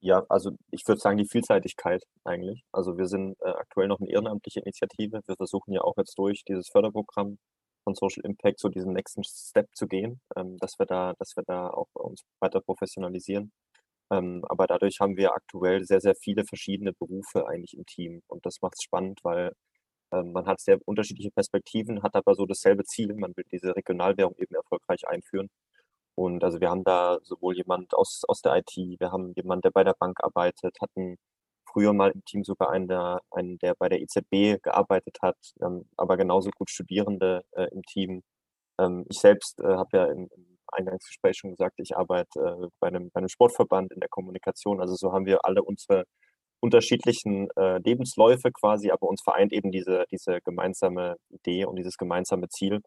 Ja, 0.00 0.24
also 0.28 0.52
ich 0.70 0.86
würde 0.86 1.00
sagen, 1.00 1.18
die 1.18 1.26
Vielseitigkeit 1.26 2.04
eigentlich. 2.24 2.62
Also 2.72 2.96
wir 2.98 3.06
sind 3.06 3.36
äh, 3.40 3.48
aktuell 3.48 3.88
noch 3.88 3.98
eine 4.00 4.10
ehrenamtliche 4.10 4.60
Initiative. 4.60 5.20
Wir 5.26 5.36
versuchen 5.36 5.72
ja 5.72 5.80
auch 5.82 5.96
jetzt 5.96 6.16
durch 6.18 6.44
dieses 6.44 6.68
Förderprogramm 6.68 7.38
von 7.84 7.94
Social 7.94 8.24
Impact 8.24 8.60
so 8.60 8.68
diesen 8.68 8.92
nächsten 8.92 9.24
Step 9.24 9.66
zu 9.74 9.88
gehen, 9.88 10.20
ähm, 10.36 10.56
dass 10.58 10.78
wir 10.78 10.86
da, 10.86 11.14
dass 11.18 11.36
wir 11.36 11.42
da 11.46 11.68
auch 11.68 11.88
uns 11.94 12.22
weiter 12.40 12.60
professionalisieren. 12.60 13.52
Ähm, 14.10 14.44
aber 14.48 14.66
dadurch 14.66 15.00
haben 15.00 15.16
wir 15.16 15.32
aktuell 15.34 15.84
sehr, 15.84 16.00
sehr 16.00 16.14
viele 16.14 16.44
verschiedene 16.44 16.92
Berufe 16.92 17.46
eigentlich 17.48 17.74
im 17.76 17.86
Team. 17.86 18.22
Und 18.28 18.46
das 18.46 18.60
macht 18.62 18.74
es 18.76 18.82
spannend, 18.84 19.20
weil 19.22 19.52
ähm, 20.12 20.32
man 20.32 20.46
hat 20.46 20.60
sehr 20.60 20.78
unterschiedliche 20.86 21.30
Perspektiven, 21.30 22.02
hat 22.02 22.14
aber 22.16 22.34
so 22.34 22.46
dasselbe 22.46 22.84
Ziel. 22.84 23.14
Man 23.14 23.36
will 23.36 23.44
diese 23.52 23.76
Regionalwährung 23.76 24.34
eben 24.38 24.54
erfolgreich 24.54 25.06
einführen. 25.08 25.50
Und 26.16 26.44
also 26.44 26.60
wir 26.60 26.70
haben 26.70 26.84
da 26.84 27.18
sowohl 27.22 27.56
jemand 27.56 27.94
aus, 27.94 28.22
aus 28.28 28.42
der 28.42 28.56
IT, 28.56 28.76
wir 28.76 29.12
haben 29.12 29.32
jemand, 29.36 29.64
der 29.64 29.70
bei 29.70 29.84
der 29.84 29.94
Bank 29.94 30.18
arbeitet, 30.22 30.76
hatten 30.80 31.16
früher 31.72 31.92
mal 31.92 32.10
im 32.10 32.24
Team 32.24 32.44
sogar 32.44 32.70
einen, 32.70 32.88
der, 32.88 33.20
einen, 33.30 33.58
der 33.58 33.74
bei 33.76 33.88
der 33.88 34.00
EZB 34.00 34.60
gearbeitet 34.62 35.18
hat, 35.22 35.36
ähm, 35.62 35.88
aber 35.96 36.16
genauso 36.16 36.50
gut 36.50 36.70
Studierende 36.70 37.44
äh, 37.52 37.68
im 37.72 37.82
Team. 37.84 38.22
Ähm, 38.78 39.06
ich 39.08 39.20
selbst 39.20 39.60
äh, 39.60 39.64
habe 39.76 39.96
ja 39.96 40.06
im, 40.06 40.28
im 40.34 40.57
Eingangsgespräch 40.72 41.36
schon 41.38 41.50
gesagt, 41.50 41.74
ich 41.78 41.96
arbeite 41.96 42.40
äh, 42.40 42.68
bei, 42.80 42.88
einem, 42.88 43.10
bei 43.12 43.18
einem 43.18 43.28
Sportverband 43.28 43.92
in 43.92 44.00
der 44.00 44.08
Kommunikation. 44.08 44.80
Also 44.80 44.94
so 44.94 45.12
haben 45.12 45.26
wir 45.26 45.44
alle 45.44 45.62
unsere 45.62 46.04
unterschiedlichen 46.60 47.48
äh, 47.56 47.78
Lebensläufe 47.78 48.50
quasi, 48.52 48.90
aber 48.90 49.08
uns 49.08 49.22
vereint 49.22 49.52
eben 49.52 49.70
diese, 49.70 50.04
diese 50.10 50.40
gemeinsame 50.44 51.16
Idee 51.30 51.64
und 51.64 51.76
dieses 51.76 51.96
gemeinsame 51.96 52.48
Ziel. 52.48 52.80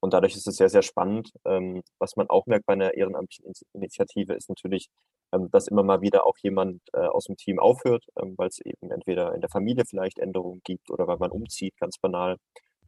Und 0.00 0.14
dadurch 0.14 0.34
ist 0.34 0.46
es 0.48 0.56
sehr, 0.56 0.70
sehr 0.70 0.82
spannend. 0.82 1.30
Ähm, 1.44 1.82
was 1.98 2.16
man 2.16 2.28
auch 2.30 2.46
merkt 2.46 2.66
bei 2.66 2.72
einer 2.72 2.94
ehrenamtlichen 2.94 3.52
Initiative 3.74 4.32
ist 4.34 4.48
natürlich, 4.48 4.88
ähm, 5.32 5.50
dass 5.50 5.68
immer 5.68 5.82
mal 5.82 6.00
wieder 6.00 6.26
auch 6.26 6.36
jemand 6.42 6.80
äh, 6.94 7.00
aus 7.00 7.26
dem 7.26 7.36
Team 7.36 7.58
aufhört, 7.58 8.04
ähm, 8.20 8.34
weil 8.38 8.48
es 8.48 8.60
eben 8.64 8.90
entweder 8.90 9.34
in 9.34 9.42
der 9.42 9.50
Familie 9.50 9.84
vielleicht 9.88 10.18
Änderungen 10.18 10.60
gibt 10.64 10.90
oder 10.90 11.06
weil 11.06 11.18
man 11.18 11.30
umzieht, 11.30 11.76
ganz 11.78 11.98
banal. 11.98 12.36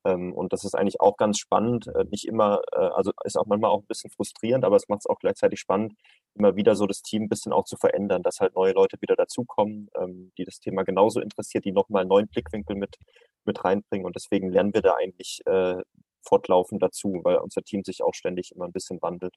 Ähm, 0.05 0.33
und 0.33 0.53
das 0.53 0.65
ist 0.65 0.75
eigentlich 0.75 1.01
auch 1.01 1.17
ganz 1.17 1.39
spannend. 1.39 1.87
Äh, 1.89 2.05
nicht 2.11 2.27
immer, 2.27 2.63
äh, 2.73 2.77
also 2.77 3.13
ist 3.25 3.37
auch 3.37 3.47
manchmal 3.47 3.71
auch 3.71 3.81
ein 3.81 3.87
bisschen 3.87 4.11
frustrierend, 4.11 4.65
aber 4.65 4.77
es 4.77 4.89
macht 4.89 5.01
es 5.01 5.07
auch 5.07 5.19
gleichzeitig 5.19 5.61
spannend, 5.61 5.95
immer 6.35 6.57
wieder 6.57 6.75
so 6.75 6.87
das 6.87 7.03
Team 7.03 7.25
ein 7.25 7.29
bisschen 7.29 7.53
auch 7.53 7.65
zu 7.65 7.77
verändern, 7.77 8.23
dass 8.23 8.41
halt 8.41 8.55
neue 8.55 8.73
Leute 8.73 8.97
wieder 9.01 9.17
dazukommen, 9.17 9.89
ähm, 9.97 10.33
die 10.39 10.45
das 10.45 10.61
Thema 10.61 10.83
genauso 10.85 11.21
interessiert, 11.21 11.65
die 11.65 11.73
nochmal 11.73 12.03
einen 12.03 12.09
neuen 12.09 12.29
Blickwinkel 12.29 12.77
mit, 12.77 12.97
mit 13.45 13.65
reinbringen. 13.65 14.07
Und 14.07 14.17
deswegen 14.17 14.51
lernen 14.51 14.75
wir 14.75 14.83
da 14.83 14.95
eigentlich 14.95 15.41
äh, 15.47 15.83
fortlaufend 16.23 16.83
dazu, 16.83 17.21
weil 17.25 17.37
unser 17.39 17.63
Team 17.63 17.85
sich 17.85 18.03
auch 18.03 18.15
ständig 18.15 18.53
immer 18.53 18.67
ein 18.67 18.73
bisschen 18.73 19.01
wandelt. 19.03 19.37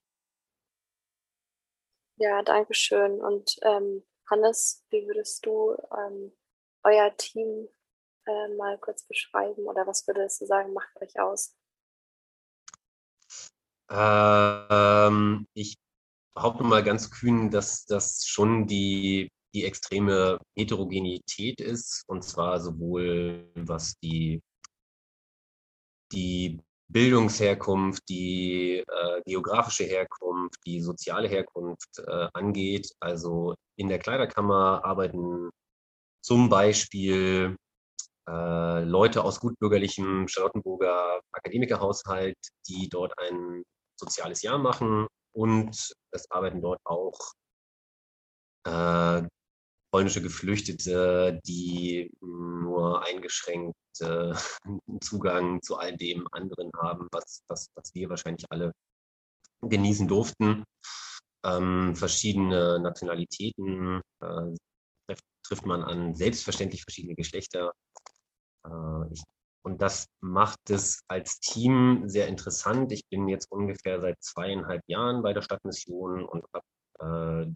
Ja, 2.17 2.41
danke 2.43 2.73
schön. 2.73 3.21
Und 3.21 3.57
ähm, 3.63 4.03
Hannes, 4.29 4.85
wie 4.89 5.05
würdest 5.05 5.45
du 5.45 5.75
ähm, 5.91 6.31
euer 6.83 7.15
Team 7.17 7.67
äh, 8.25 8.55
mal 8.55 8.77
kurz 8.79 9.03
beschreiben 9.03 9.65
oder 9.65 9.85
was 9.87 10.07
würdest 10.07 10.41
du 10.41 10.45
sagen, 10.45 10.73
macht 10.73 10.89
euch 11.01 11.19
aus? 11.19 11.55
Ähm, 13.89 15.47
ich 15.53 15.77
behaupte 16.33 16.63
mal 16.63 16.83
ganz 16.83 17.11
kühn, 17.11 17.49
dass 17.49 17.85
das 17.85 18.25
schon 18.25 18.67
die, 18.67 19.29
die 19.53 19.65
extreme 19.65 20.39
Heterogenität 20.57 21.61
ist, 21.61 22.03
und 22.07 22.23
zwar 22.23 22.59
sowohl 22.59 23.51
was 23.55 23.97
die, 23.99 24.41
die 26.11 26.59
Bildungsherkunft, 26.87 28.03
die 28.09 28.77
äh, 28.77 29.21
geografische 29.25 29.85
Herkunft, 29.85 30.59
die 30.65 30.81
soziale 30.81 31.27
Herkunft 31.27 31.99
äh, 31.99 32.27
angeht. 32.33 32.91
Also 32.99 33.55
in 33.75 33.89
der 33.89 33.99
Kleiderkammer 33.99 34.83
arbeiten 34.83 35.49
zum 36.21 36.49
Beispiel 36.49 37.55
äh, 38.27 38.83
Leute 38.83 39.23
aus 39.23 39.39
gutbürgerlichem 39.39 40.27
Charlottenburger 40.27 41.21
Akademikerhaushalt, 41.31 42.37
die 42.67 42.89
dort 42.89 43.13
ein 43.19 43.63
soziales 43.99 44.41
Jahr 44.41 44.57
machen 44.57 45.07
und 45.33 45.93
es 46.11 46.31
arbeiten 46.31 46.61
dort 46.61 46.79
auch 46.85 47.33
äh, 48.65 49.27
polnische 49.91 50.21
Geflüchtete, 50.21 51.39
die 51.45 52.11
nur 52.21 53.05
eingeschränkt 53.05 53.75
äh, 53.99 54.33
Zugang 55.01 55.61
zu 55.61 55.77
all 55.77 55.95
dem 55.95 56.27
anderen 56.31 56.71
haben, 56.77 57.07
was, 57.11 57.43
was, 57.47 57.69
was 57.75 57.93
wir 57.93 58.09
wahrscheinlich 58.09 58.45
alle 58.49 58.73
genießen 59.61 60.07
durften. 60.07 60.63
Ähm, 61.45 61.95
verschiedene 61.95 62.79
Nationalitäten 62.79 64.01
äh, 64.21 65.15
trifft 65.47 65.65
man 65.65 65.83
an, 65.83 66.15
selbstverständlich 66.15 66.81
verschiedene 66.81 67.15
Geschlechter. 67.15 67.71
Äh, 68.65 69.13
ich, 69.13 69.23
und 69.63 69.81
das 69.81 70.07
macht 70.21 70.69
es 70.69 71.01
als 71.07 71.39
Team 71.39 72.03
sehr 72.05 72.27
interessant. 72.27 72.91
Ich 72.91 73.07
bin 73.09 73.27
jetzt 73.27 73.51
ungefähr 73.51 73.99
seit 73.99 74.21
zweieinhalb 74.21 74.81
Jahren 74.87 75.23
bei 75.23 75.33
der 75.33 75.41
Stadtmission 75.41 76.23
und 76.25 76.45
habe, 76.53 77.47
äh, 77.47 77.53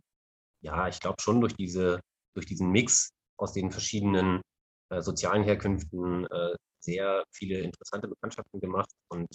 ja, 0.65 0.87
ich 0.87 0.99
glaube 0.99 1.21
schon 1.21 1.41
durch, 1.41 1.55
diese, 1.55 1.99
durch 2.35 2.45
diesen 2.45 2.71
Mix 2.71 3.11
aus 3.37 3.53
den 3.53 3.71
verschiedenen 3.71 4.41
äh, 4.89 5.01
sozialen 5.01 5.43
Herkünften 5.43 6.25
äh, 6.27 6.55
sehr 6.81 7.23
viele 7.31 7.59
interessante 7.59 8.07
Bekanntschaften 8.07 8.59
gemacht 8.59 8.89
und 9.09 9.27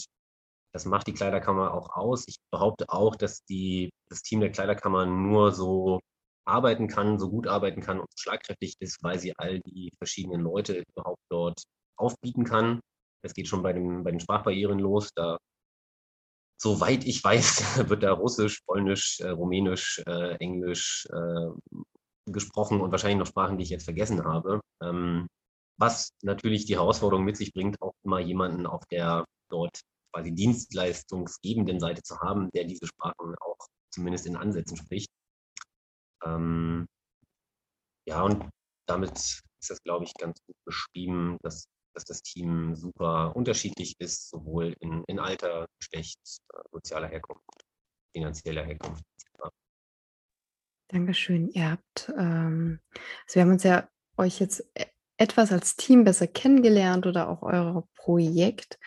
das 0.72 0.86
macht 0.86 1.06
die 1.06 1.14
Kleiderkammer 1.14 1.72
auch 1.72 1.90
aus. 1.90 2.26
Ich 2.26 2.36
behaupte 2.50 2.86
auch, 2.88 3.14
dass 3.14 3.44
die, 3.44 3.90
das 4.08 4.22
Team 4.22 4.40
der 4.40 4.50
Kleiderkammer 4.50 5.06
nur 5.06 5.52
so 5.52 6.00
arbeiten 6.46 6.88
kann, 6.88 7.18
so 7.18 7.30
gut 7.30 7.46
arbeiten 7.46 7.80
kann 7.80 8.00
und 8.00 8.08
schlagkräftig 8.16 8.76
ist, 8.80 9.02
weil 9.02 9.18
sie 9.18 9.36
all 9.36 9.60
die 9.60 9.90
verschiedenen 9.98 10.40
Leute 10.40 10.82
überhaupt 10.94 11.22
dort 11.30 11.62
aufbieten 11.96 12.44
kann. 12.44 12.80
Es 13.22 13.34
geht 13.34 13.48
schon 13.48 13.62
bei, 13.62 13.72
dem, 13.72 14.04
bei 14.04 14.10
den 14.10 14.20
Sprachbarrieren 14.20 14.78
los. 14.78 15.10
Da, 15.14 15.38
soweit 16.60 17.04
ich 17.04 17.22
weiß, 17.22 17.88
wird 17.88 18.02
da 18.02 18.12
Russisch, 18.12 18.60
Polnisch, 18.66 19.20
äh, 19.20 19.30
Rumänisch, 19.30 20.02
äh, 20.06 20.36
Englisch 20.36 21.06
äh, 21.12 21.80
gesprochen 22.30 22.80
und 22.80 22.90
wahrscheinlich 22.90 23.18
noch 23.18 23.26
Sprachen, 23.26 23.58
die 23.58 23.64
ich 23.64 23.70
jetzt 23.70 23.84
vergessen 23.84 24.24
habe. 24.24 24.60
Ähm, 24.82 25.26
was 25.78 26.10
natürlich 26.22 26.66
die 26.66 26.76
Herausforderung 26.76 27.24
mit 27.24 27.36
sich 27.36 27.52
bringt, 27.52 27.80
auch 27.82 27.94
immer 28.04 28.20
jemanden 28.20 28.66
auf 28.66 28.84
der 28.86 29.24
dort 29.50 29.80
quasi 30.12 30.32
dienstleistungsgebenden 30.32 31.80
Seite 31.80 32.02
zu 32.02 32.18
haben, 32.20 32.50
der 32.54 32.64
diese 32.64 32.86
Sprachen 32.86 33.34
auch 33.40 33.66
zumindest 33.92 34.26
in 34.26 34.36
Ansätzen 34.36 34.76
spricht. 34.76 35.08
Ähm, 36.24 36.86
ja, 38.06 38.22
und 38.22 38.48
damit 38.86 39.12
ist 39.12 39.42
das, 39.68 39.82
glaube 39.82 40.04
ich, 40.04 40.14
ganz 40.14 40.38
gut 40.46 40.56
beschrieben, 40.64 41.38
dass, 41.42 41.66
dass 41.94 42.04
das 42.04 42.22
Team 42.22 42.74
super 42.74 43.34
unterschiedlich 43.34 43.94
ist, 43.98 44.28
sowohl 44.28 44.74
in, 44.80 45.04
in 45.06 45.18
Alter, 45.18 45.66
Geschlecht, 45.78 46.18
äh, 46.52 46.62
sozialer 46.70 47.08
Herkunft, 47.08 47.64
finanzieller 48.12 48.64
Herkunft. 48.64 49.04
Ja. 49.38 49.50
Dankeschön. 50.88 51.48
Ihr 51.48 51.72
habt, 51.72 52.12
ähm, 52.16 52.80
also 53.24 53.34
wir 53.34 53.42
haben 53.42 53.52
uns 53.52 53.62
ja 53.62 53.88
euch 54.16 54.40
jetzt 54.40 54.60
e-, 54.74 54.86
etwas 55.16 55.52
als 55.52 55.76
Team 55.76 56.04
besser 56.04 56.26
kennengelernt 56.26 57.06
oder 57.06 57.28
auch 57.28 57.42
euer 57.42 57.88
Projekt. 57.94 58.78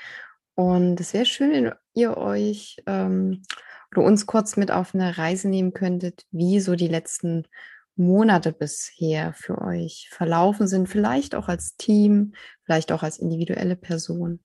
Und 0.56 1.00
es 1.00 1.13
wäre 1.13 1.25
schön, 1.25 1.51
wenn 1.51 1.74
ihr 1.94 2.17
euch 2.17 2.77
ähm, 2.86 3.44
oder 3.91 4.06
uns 4.06 4.25
kurz 4.25 4.58
mit 4.58 4.72
auf 4.72 4.94
eine 4.94 5.17
Reise 5.17 5.50
nehmen 5.50 5.74
könntet, 5.74 6.25
wie 6.32 6.60
so 6.60 6.75
die 6.75 6.88
letzten 6.88 7.48
Monate 7.96 8.51
bisher 8.51 9.34
für 9.34 9.60
euch 9.62 10.10
verlaufen 10.12 10.67
sind, 10.67 10.88
vielleicht 10.88 11.36
auch 11.36 11.48
als 11.48 11.77
Team, 11.77 12.34
vielleicht 12.63 12.91
auch 12.91 13.03
als 13.03 13.17
individuelle 13.17 13.75
Person. 13.75 14.39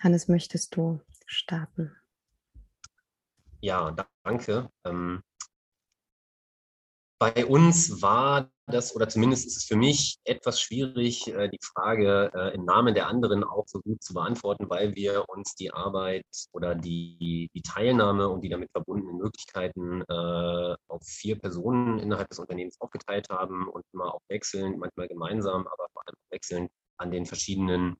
Hannes, 0.00 0.26
möchtest 0.26 0.74
du 0.76 1.00
starten? 1.26 1.94
Ja, 3.60 3.94
danke. 4.24 4.68
Ähm, 4.84 5.22
bei 7.22 7.46
uns 7.46 8.02
war 8.02 8.50
das, 8.66 8.96
oder 8.96 9.08
zumindest 9.08 9.46
ist 9.46 9.56
es 9.56 9.64
für 9.64 9.76
mich 9.76 10.18
etwas 10.24 10.60
schwierig, 10.60 11.28
äh, 11.28 11.48
die 11.48 11.60
Frage 11.62 12.32
äh, 12.34 12.52
im 12.52 12.64
Namen 12.64 12.94
der 12.94 13.06
anderen 13.06 13.44
auch 13.44 13.68
so 13.68 13.78
gut 13.78 14.02
zu 14.02 14.12
beantworten, 14.12 14.68
weil 14.68 14.96
wir 14.96 15.28
uns 15.28 15.54
die 15.54 15.72
Arbeit 15.72 16.26
oder 16.52 16.74
die, 16.74 17.48
die 17.54 17.62
Teilnahme 17.62 18.28
und 18.28 18.40
die 18.40 18.48
damit 18.48 18.72
verbundenen 18.72 19.18
Möglichkeiten 19.18 20.02
äh, 20.08 20.74
auf 20.88 21.04
vier 21.04 21.38
Personen 21.38 22.00
innerhalb 22.00 22.28
des 22.28 22.40
Unternehmens 22.40 22.80
aufgeteilt 22.80 23.28
haben 23.30 23.68
und 23.68 23.84
immer 23.92 24.12
auch 24.14 24.22
wechselnd, 24.28 24.78
manchmal 24.78 25.06
gemeinsam, 25.06 25.68
aber 25.68 25.86
vor 25.92 26.02
allem 26.04 26.16
wechselnd 26.30 26.72
an 26.96 27.12
den 27.12 27.24
verschiedenen 27.24 27.98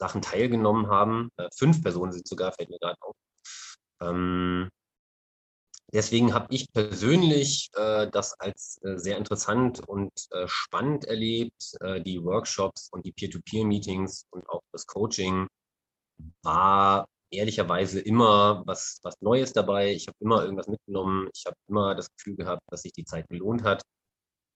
Sachen 0.00 0.20
teilgenommen 0.20 0.88
haben. 0.88 1.30
Fünf 1.56 1.80
Personen 1.80 2.10
sind 2.10 2.26
sogar, 2.26 2.52
fällt 2.52 2.70
mir 2.70 2.78
gerade 2.80 2.96
auf. 3.00 3.14
Deswegen 5.94 6.34
habe 6.34 6.48
ich 6.50 6.72
persönlich 6.72 7.70
äh, 7.76 8.10
das 8.10 8.34
als 8.40 8.80
äh, 8.82 8.98
sehr 8.98 9.16
interessant 9.16 9.80
und 9.88 10.10
äh, 10.32 10.48
spannend 10.48 11.04
erlebt. 11.04 11.76
Äh, 11.80 12.02
die 12.02 12.22
Workshops 12.22 12.88
und 12.90 13.06
die 13.06 13.12
Peer-to-Peer-Meetings 13.12 14.26
und 14.30 14.48
auch 14.48 14.62
das 14.72 14.86
Coaching 14.86 15.46
war 16.42 17.06
ehrlicherweise 17.30 18.00
immer 18.00 18.64
was, 18.66 18.98
was 19.04 19.14
Neues 19.20 19.52
dabei. 19.52 19.92
Ich 19.92 20.08
habe 20.08 20.16
immer 20.20 20.42
irgendwas 20.42 20.66
mitgenommen. 20.66 21.28
Ich 21.32 21.44
habe 21.46 21.56
immer 21.68 21.94
das 21.94 22.08
Gefühl 22.16 22.36
gehabt, 22.36 22.62
dass 22.70 22.82
sich 22.82 22.92
die 22.92 23.04
Zeit 23.04 23.28
gelohnt 23.28 23.62
hat. 23.62 23.82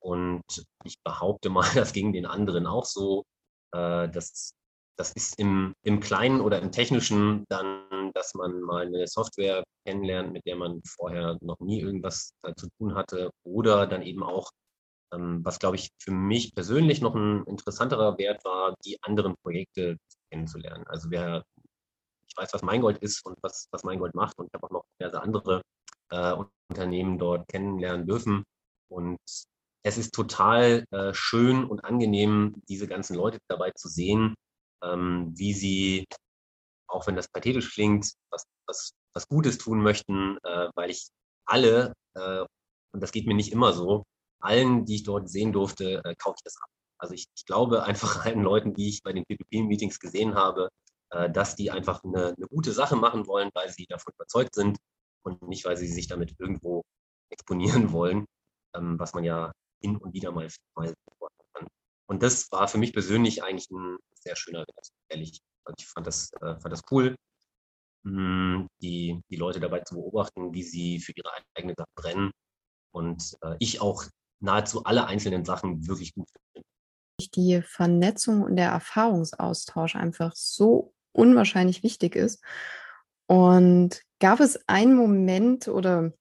Und 0.00 0.42
ich 0.84 0.96
behaupte 1.04 1.50
mal, 1.50 1.62
das 1.76 1.92
ging 1.92 2.12
den 2.12 2.26
anderen 2.26 2.66
auch 2.66 2.84
so. 2.84 3.24
Äh, 3.72 4.08
dass 4.08 4.54
das 4.98 5.12
ist 5.12 5.38
im, 5.38 5.74
im 5.82 6.00
Kleinen 6.00 6.40
oder 6.40 6.60
im 6.60 6.72
Technischen 6.72 7.44
dann, 7.48 8.10
dass 8.14 8.34
man 8.34 8.60
mal 8.60 8.86
eine 8.86 9.06
Software 9.06 9.62
kennenlernt, 9.86 10.32
mit 10.32 10.44
der 10.44 10.56
man 10.56 10.82
vorher 10.84 11.38
noch 11.40 11.60
nie 11.60 11.80
irgendwas 11.80 12.32
zu 12.56 12.68
tun 12.78 12.94
hatte. 12.96 13.30
Oder 13.44 13.86
dann 13.86 14.02
eben 14.02 14.24
auch, 14.24 14.50
ähm, 15.14 15.44
was 15.44 15.60
glaube 15.60 15.76
ich 15.76 15.90
für 16.02 16.10
mich 16.10 16.52
persönlich 16.54 17.00
noch 17.00 17.14
ein 17.14 17.44
interessanterer 17.44 18.18
Wert 18.18 18.44
war, 18.44 18.74
die 18.84 18.98
anderen 19.02 19.36
Projekte 19.42 19.96
kennenzulernen. 20.30 20.84
Also 20.88 21.10
wer, 21.10 21.44
ich 22.26 22.36
weiß, 22.36 22.52
was 22.52 22.62
Meingold 22.62 22.98
ist 22.98 23.24
und 23.24 23.36
was, 23.40 23.68
was 23.70 23.84
Meingold 23.84 24.14
macht 24.14 24.36
und 24.38 24.46
ich 24.46 24.54
habe 24.54 24.66
auch 24.66 24.70
noch 24.72 24.84
diverse 25.00 25.22
andere 25.22 25.62
äh, 26.10 26.34
Unternehmen 26.70 27.18
dort 27.18 27.46
kennenlernen 27.48 28.04
dürfen. 28.04 28.42
Und 28.90 29.18
es 29.84 29.96
ist 29.96 30.12
total 30.12 30.84
äh, 30.90 31.14
schön 31.14 31.64
und 31.64 31.84
angenehm, 31.84 32.62
diese 32.68 32.88
ganzen 32.88 33.14
Leute 33.14 33.38
dabei 33.48 33.70
zu 33.70 33.88
sehen, 33.88 34.34
ähm, 34.82 35.32
wie 35.36 35.54
sie, 35.54 36.04
auch 36.88 37.06
wenn 37.06 37.16
das 37.16 37.28
pathetisch 37.28 37.72
klingt, 37.74 38.12
was, 38.30 38.44
was, 38.66 38.92
was 39.14 39.28
Gutes 39.28 39.58
tun 39.58 39.82
möchten, 39.82 40.38
äh, 40.44 40.68
weil 40.74 40.90
ich 40.90 41.08
alle, 41.46 41.94
äh, 42.14 42.44
und 42.92 43.02
das 43.02 43.12
geht 43.12 43.26
mir 43.26 43.34
nicht 43.34 43.52
immer 43.52 43.72
so, 43.72 44.04
allen, 44.40 44.84
die 44.84 44.96
ich 44.96 45.04
dort 45.04 45.28
sehen 45.28 45.52
durfte, 45.52 46.02
äh, 46.04 46.14
kaufe 46.16 46.36
ich 46.38 46.44
das 46.44 46.56
ab. 46.60 46.68
Also 46.98 47.14
ich, 47.14 47.26
ich 47.36 47.44
glaube 47.46 47.84
einfach 47.84 48.24
allen 48.26 48.42
Leuten, 48.42 48.74
die 48.74 48.88
ich 48.88 49.02
bei 49.02 49.12
den 49.12 49.24
PPP-Meetings 49.24 50.00
gesehen 50.00 50.34
habe, 50.34 50.68
äh, 51.10 51.30
dass 51.30 51.56
die 51.56 51.70
einfach 51.70 52.02
eine, 52.04 52.34
eine 52.36 52.46
gute 52.48 52.72
Sache 52.72 52.96
machen 52.96 53.26
wollen, 53.26 53.50
weil 53.54 53.70
sie 53.70 53.86
davon 53.86 54.12
überzeugt 54.14 54.54
sind 54.54 54.78
und 55.24 55.42
nicht, 55.48 55.64
weil 55.64 55.76
sie 55.76 55.88
sich 55.88 56.06
damit 56.06 56.34
irgendwo 56.38 56.82
exponieren 57.30 57.92
wollen, 57.92 58.26
ähm, 58.74 58.98
was 58.98 59.14
man 59.14 59.24
ja 59.24 59.52
hin 59.82 59.96
und 59.96 60.12
wieder 60.12 60.32
mal, 60.32 60.48
mal. 60.74 60.92
Und 62.08 62.22
das 62.22 62.50
war 62.50 62.68
für 62.68 62.78
mich 62.78 62.92
persönlich 62.92 63.42
eigentlich 63.42 63.70
ein 63.70 63.98
sehr 64.14 64.34
schöner 64.34 64.60
Wert, 64.60 64.88
ehrlich. 65.08 65.40
Ich 65.76 65.86
fand 65.86 66.06
das, 66.06 66.32
äh, 66.40 66.58
fand 66.58 66.72
das 66.72 66.82
cool, 66.90 67.14
hm, 68.04 68.66
die, 68.80 69.20
die 69.30 69.36
Leute 69.36 69.60
dabei 69.60 69.80
zu 69.80 69.96
beobachten, 69.96 70.54
wie 70.54 70.62
sie 70.62 71.00
für 71.00 71.12
ihre 71.14 71.30
eigene 71.54 71.74
Sache 71.76 71.90
brennen. 71.94 72.30
Und 72.92 73.36
äh, 73.42 73.56
ich 73.58 73.82
auch 73.82 74.04
nahezu 74.40 74.84
alle 74.84 75.06
einzelnen 75.06 75.44
Sachen 75.44 75.86
wirklich 75.86 76.14
gut 76.14 76.28
finde. 76.30 76.66
Die 77.34 77.60
Vernetzung 77.62 78.42
und 78.42 78.56
der 78.56 78.70
Erfahrungsaustausch 78.70 79.96
einfach 79.96 80.34
so 80.34 80.94
unwahrscheinlich 81.12 81.82
wichtig 81.82 82.16
ist. 82.16 82.42
Und 83.26 84.02
gab 84.20 84.40
es 84.40 84.66
einen 84.66 84.94
Moment 84.94 85.68
oder 85.68 86.12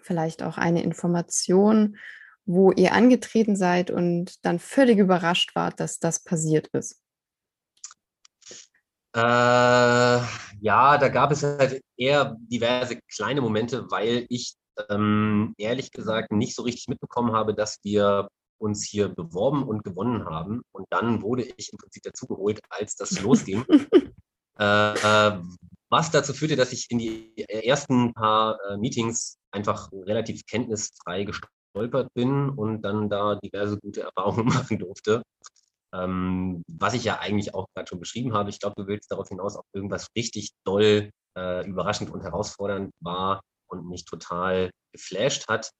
vielleicht 0.00 0.42
auch 0.42 0.56
eine 0.56 0.82
Information, 0.82 1.98
wo 2.46 2.72
ihr 2.72 2.92
angetreten 2.92 3.56
seid 3.56 3.90
und 3.90 4.44
dann 4.44 4.58
völlig 4.58 4.98
überrascht 4.98 5.54
wart, 5.54 5.80
dass 5.80 5.98
das 5.98 6.22
passiert 6.22 6.68
ist? 6.68 7.00
Äh, 9.14 9.20
ja, 9.20 10.98
da 10.98 11.08
gab 11.08 11.30
es 11.30 11.42
halt 11.42 11.80
eher 11.96 12.36
diverse 12.40 12.98
kleine 13.08 13.40
Momente, 13.40 13.90
weil 13.90 14.26
ich 14.28 14.54
ähm, 14.90 15.54
ehrlich 15.56 15.92
gesagt 15.92 16.32
nicht 16.32 16.56
so 16.56 16.62
richtig 16.62 16.88
mitbekommen 16.88 17.32
habe, 17.32 17.54
dass 17.54 17.78
wir 17.84 18.28
uns 18.58 18.84
hier 18.84 19.08
beworben 19.08 19.62
und 19.62 19.84
gewonnen 19.84 20.24
haben. 20.24 20.62
Und 20.72 20.86
dann 20.90 21.22
wurde 21.22 21.44
ich 21.56 21.72
im 21.72 21.78
Prinzip 21.78 22.02
dazugeholt, 22.02 22.60
als 22.70 22.96
das 22.96 23.10
losging. 23.22 23.64
äh, 24.58 24.94
äh, 24.94 25.40
was 25.90 26.10
dazu 26.10 26.32
führte, 26.32 26.56
dass 26.56 26.72
ich 26.72 26.90
in 26.90 26.98
die 26.98 27.44
ersten 27.46 28.12
paar 28.14 28.58
äh, 28.68 28.76
Meetings 28.76 29.38
einfach 29.52 29.92
relativ 29.92 30.44
kenntnisfrei 30.46 31.22
gestartet 31.22 31.54
gestolpert 31.74 32.12
bin 32.14 32.50
und 32.50 32.82
dann 32.82 33.08
da 33.10 33.36
diverse 33.36 33.78
gute 33.78 34.02
Erfahrungen 34.02 34.46
machen 34.68 34.78
durfte. 34.78 35.22
Ähm, 35.92 36.62
was 36.66 36.94
ich 36.94 37.04
ja 37.04 37.18
eigentlich 37.20 37.54
auch 37.54 37.66
gerade 37.74 37.88
schon 37.88 38.00
beschrieben 38.00 38.32
habe. 38.32 38.50
Ich 38.50 38.58
glaube, 38.58 38.74
du 38.76 38.88
willst 38.88 39.10
darauf 39.10 39.28
hinaus, 39.28 39.56
ob 39.56 39.64
irgendwas 39.72 40.08
richtig 40.16 40.50
doll, 40.64 41.10
äh, 41.36 41.66
überraschend 41.68 42.10
und 42.10 42.22
herausfordernd 42.22 42.92
war 43.00 43.42
und 43.68 43.88
mich 43.88 44.04
total 44.04 44.70
geflasht 44.92 45.48
hat. 45.48 45.70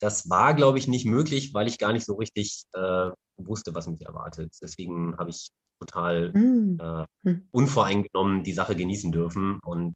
Das 0.00 0.28
war, 0.28 0.54
glaube 0.54 0.78
ich, 0.78 0.86
nicht 0.86 1.06
möglich, 1.06 1.54
weil 1.54 1.66
ich 1.66 1.78
gar 1.78 1.92
nicht 1.92 2.04
so 2.04 2.14
richtig 2.14 2.64
äh, 2.72 3.10
wusste, 3.36 3.74
was 3.74 3.88
mich 3.88 4.02
erwartet. 4.02 4.54
Deswegen 4.62 5.16
habe 5.16 5.30
ich 5.30 5.48
total 5.80 6.32
mm. 6.32 6.78
äh, 6.80 7.06
hm. 7.24 7.48
unvoreingenommen 7.50 8.44
die 8.44 8.52
Sache 8.52 8.76
genießen 8.76 9.12
dürfen 9.12 9.60
und 9.64 9.94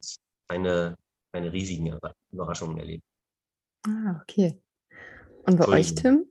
keine, 0.49 0.97
keine 1.31 1.53
riesigen 1.53 1.97
Überraschungen 2.31 2.77
erlebt. 2.77 3.03
Ah, 3.85 4.19
okay. 4.21 4.62
Und 5.43 5.57
bei 5.57 5.67
euch, 5.67 5.95
Tim? 5.95 6.25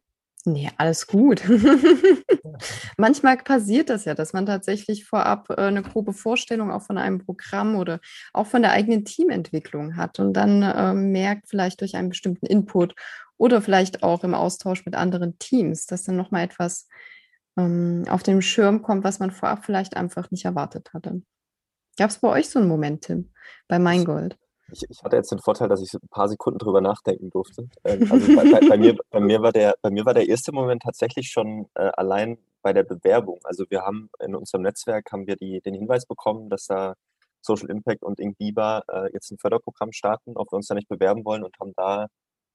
Nee, 0.45 0.71
alles 0.77 1.07
gut. 1.07 1.43
Manchmal 2.97 3.37
passiert 3.37 3.91
das 3.91 4.05
ja, 4.07 4.15
dass 4.15 4.33
man 4.33 4.45
tatsächlich 4.45 5.05
vorab 5.05 5.51
äh, 5.51 5.55
eine 5.63 5.83
grobe 5.83 6.13
Vorstellung 6.13 6.73
auch 6.73 6.83
von 6.83 6.99
einem 6.99 7.19
Programm 7.19 7.77
oder 7.77 8.01
auch 8.33 8.47
von 8.49 8.63
der 8.63 8.73
eigenen 8.73 9.05
Teamentwicklung 9.05 9.97
hat 9.97 10.19
und 10.19 10.33
dann 10.33 10.63
äh, 10.63 10.95
merkt 10.95 11.49
vielleicht 11.49 11.81
durch 11.81 11.95
einen 11.95 12.09
bestimmten 12.09 12.47
Input 12.47 12.95
oder 13.37 13.63
vielleicht 13.63 14.03
auch 14.03 14.25
im 14.25 14.35
Austausch 14.35 14.85
mit 14.85 14.97
anderen 14.97 15.39
Teams, 15.39 15.87
dass 15.87 16.03
dann 16.03 16.17
nochmal 16.17 16.45
etwas 16.45 16.89
ähm, 17.57 18.05
auf 18.09 18.25
dem 18.25 18.43
Schirm 18.43 18.83
kommt, 18.83 19.05
was 19.05 19.21
man 19.21 19.31
vorab 19.31 19.65
vielleicht 19.65 19.97
einfach 19.97 20.33
nicht 20.33 20.45
erwartet 20.45 20.91
hatte. 20.93 21.23
Gab 21.97 22.11
es 22.11 22.19
bei 22.19 22.29
euch 22.29 22.51
so 22.51 22.59
einen 22.59 22.69
Moment, 22.69 23.03
Tim, 23.03 23.33
bei 23.69 23.79
Meingold? 23.79 24.37
Ich, 24.73 24.85
ich, 24.89 25.03
hatte 25.03 25.17
jetzt 25.17 25.31
den 25.31 25.39
Vorteil, 25.39 25.69
dass 25.69 25.83
ich 25.83 25.93
ein 25.95 26.09
paar 26.09 26.29
Sekunden 26.29 26.59
drüber 26.59 26.81
nachdenken 26.81 27.31
durfte. 27.31 27.69
Ähm, 27.85 28.11
also 28.11 28.35
bei, 28.35 28.51
bei, 28.51 28.69
bei, 28.69 28.79
mir, 28.79 28.97
bei, 29.11 29.21
mir 29.21 29.43
war 29.43 29.53
der, 29.53 29.75
bei 29.83 29.91
mir 29.91 30.05
war 30.05 30.15
der 30.15 30.29
erste 30.29 30.53
Moment 30.53 30.83
tatsächlich 30.83 31.29
schon 31.29 31.67
äh, 31.75 31.91
allein 31.95 32.39
bei 32.63 32.73
der 32.73 32.85
Bewerbung. 32.85 33.41
Also 33.45 33.65
wir 33.69 33.83
haben 33.83 34.09
in 34.21 34.35
unserem 34.35 34.63
Netzwerk 34.63 35.13
haben 35.13 35.27
wir 35.27 35.37
die, 35.37 35.61
den 35.61 35.75
Hinweis 35.75 36.07
bekommen, 36.07 36.49
dass 36.49 36.67
da 36.67 36.95
Social 37.43 37.71
Impact 37.71 38.03
und 38.03 38.21
Ink 38.21 38.39
Biber 38.39 38.85
äh, 38.89 39.13
jetzt 39.13 39.31
ein 39.31 39.39
Förderprogramm 39.39 39.93
starten, 39.93 40.37
ob 40.37 40.53
wir 40.53 40.57
uns 40.57 40.69
da 40.69 40.75
nicht 40.75 40.89
bewerben 40.89 41.25
wollen 41.25 41.45
und 41.45 41.59
haben 41.61 41.73
da 41.77 42.07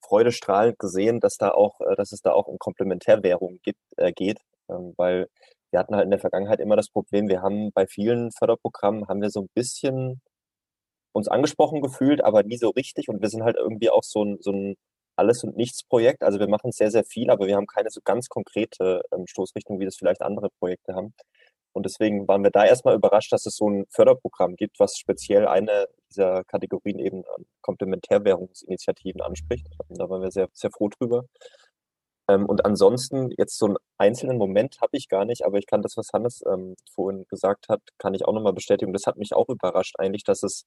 freudestrahlend 0.01 0.79
gesehen, 0.79 1.19
dass 1.19 1.37
da 1.37 1.51
auch, 1.51 1.81
äh, 1.81 1.95
dass 1.95 2.11
es 2.11 2.21
da 2.21 2.31
auch 2.31 2.47
um 2.47 2.57
Komplementärwährung 2.57 3.59
gibt, 3.63 3.81
äh, 3.97 4.11
geht, 4.13 4.39
ähm, 4.69 4.93
weil 4.97 5.27
wir 5.71 5.79
hatten 5.79 5.95
halt 5.95 6.05
in 6.05 6.11
der 6.11 6.19
Vergangenheit 6.19 6.59
immer 6.59 6.77
das 6.77 6.89
Problem, 6.89 7.27
wir 7.27 7.41
haben 7.41 7.71
bei 7.73 7.85
vielen 7.87 8.31
Förderprogrammen 8.31 9.07
haben 9.07 9.21
wir 9.21 9.29
so 9.29 9.41
ein 9.41 9.49
bisschen 9.53 10.21
uns 11.17 11.27
angesprochen 11.27 11.81
gefühlt, 11.81 12.23
aber 12.23 12.43
nie 12.43 12.57
so 12.57 12.69
richtig. 12.69 13.09
Und 13.09 13.21
wir 13.21 13.29
sind 13.29 13.43
halt 13.43 13.57
irgendwie 13.57 13.89
auch 13.89 14.03
so 14.03 14.23
ein, 14.23 14.37
so 14.41 14.51
ein 14.51 14.75
Alles- 15.17 15.43
und 15.43 15.57
Nichts-Projekt. 15.57 16.23
Also 16.23 16.39
wir 16.39 16.47
machen 16.47 16.71
sehr, 16.71 16.91
sehr 16.91 17.03
viel, 17.03 17.29
aber 17.29 17.47
wir 17.47 17.55
haben 17.55 17.67
keine 17.67 17.89
so 17.89 18.01
ganz 18.03 18.29
konkrete 18.29 19.01
ähm, 19.11 19.25
Stoßrichtung, 19.27 19.79
wie 19.79 19.85
das 19.85 19.97
vielleicht 19.97 20.21
andere 20.21 20.49
Projekte 20.59 20.93
haben. 20.95 21.13
Und 21.73 21.85
deswegen 21.85 22.27
waren 22.27 22.43
wir 22.43 22.51
da 22.51 22.65
erstmal 22.65 22.95
überrascht, 22.95 23.31
dass 23.31 23.45
es 23.45 23.55
so 23.55 23.69
ein 23.69 23.85
Förderprogramm 23.89 24.55
gibt, 24.55 24.79
was 24.79 24.97
speziell 24.97 25.47
eine 25.47 25.87
dieser 26.09 26.43
Kategorien 26.45 26.99
eben 26.99 27.23
Komplementärwährungsinitiativen 27.61 29.21
anspricht. 29.21 29.67
Da 29.89 30.09
waren 30.09 30.21
wir 30.21 30.31
sehr, 30.31 30.49
sehr 30.53 30.71
froh 30.71 30.89
drüber. 30.89 31.25
Ähm, 32.29 32.45
und 32.45 32.65
ansonsten, 32.65 33.31
jetzt 33.37 33.57
so 33.57 33.67
einen 33.67 33.77
einzelnen 33.97 34.37
Moment 34.37 34.77
habe 34.81 34.97
ich 34.97 35.07
gar 35.07 35.25
nicht, 35.25 35.45
aber 35.45 35.57
ich 35.57 35.67
kann 35.67 35.81
das, 35.81 35.97
was 35.97 36.09
Hannes 36.13 36.43
ähm, 36.51 36.75
vorhin 36.93 37.25
gesagt 37.29 37.69
hat, 37.69 37.81
kann 37.97 38.13
ich 38.13 38.25
auch 38.25 38.33
nochmal 38.33 38.53
bestätigen. 38.53 38.93
Das 38.93 39.05
hat 39.05 39.17
mich 39.17 39.33
auch 39.33 39.47
überrascht 39.49 39.95
eigentlich, 39.99 40.23
dass 40.23 40.43
es 40.43 40.65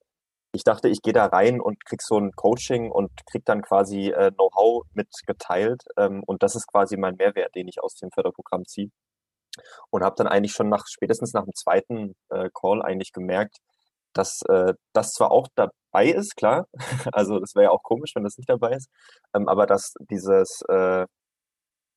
ich 0.52 0.64
dachte, 0.64 0.88
ich 0.88 1.02
gehe 1.02 1.12
da 1.12 1.26
rein 1.26 1.60
und 1.60 1.84
krieg 1.84 2.02
so 2.02 2.18
ein 2.18 2.32
Coaching 2.32 2.90
und 2.90 3.10
krieg 3.30 3.44
dann 3.44 3.62
quasi 3.62 4.08
äh, 4.10 4.32
Know-how 4.32 4.84
mitgeteilt. 4.94 5.82
Ähm, 5.96 6.22
und 6.26 6.42
das 6.42 6.56
ist 6.56 6.66
quasi 6.66 6.96
mein 6.96 7.16
Mehrwert, 7.16 7.54
den 7.54 7.68
ich 7.68 7.82
aus 7.82 7.94
dem 7.96 8.10
Förderprogramm 8.10 8.64
ziehe. 8.66 8.90
Und 9.90 10.02
habe 10.02 10.16
dann 10.16 10.26
eigentlich 10.28 10.52
schon 10.52 10.68
nach 10.68 10.84
spätestens 10.88 11.32
nach 11.34 11.44
dem 11.44 11.54
zweiten 11.54 12.14
äh, 12.30 12.50
Call 12.54 12.82
eigentlich 12.82 13.12
gemerkt, 13.12 13.58
dass 14.12 14.42
äh, 14.48 14.74
das 14.92 15.12
zwar 15.12 15.30
auch 15.30 15.48
dabei 15.54 16.06
ist, 16.06 16.36
klar, 16.36 16.66
also 17.12 17.38
das 17.38 17.54
wäre 17.54 17.64
ja 17.64 17.70
auch 17.70 17.82
komisch, 17.82 18.12
wenn 18.14 18.24
das 18.24 18.36
nicht 18.38 18.50
dabei 18.50 18.72
ist, 18.72 18.88
ähm, 19.34 19.48
aber 19.48 19.66
dass 19.66 19.94
dieses 20.10 20.62
äh, 20.68 21.06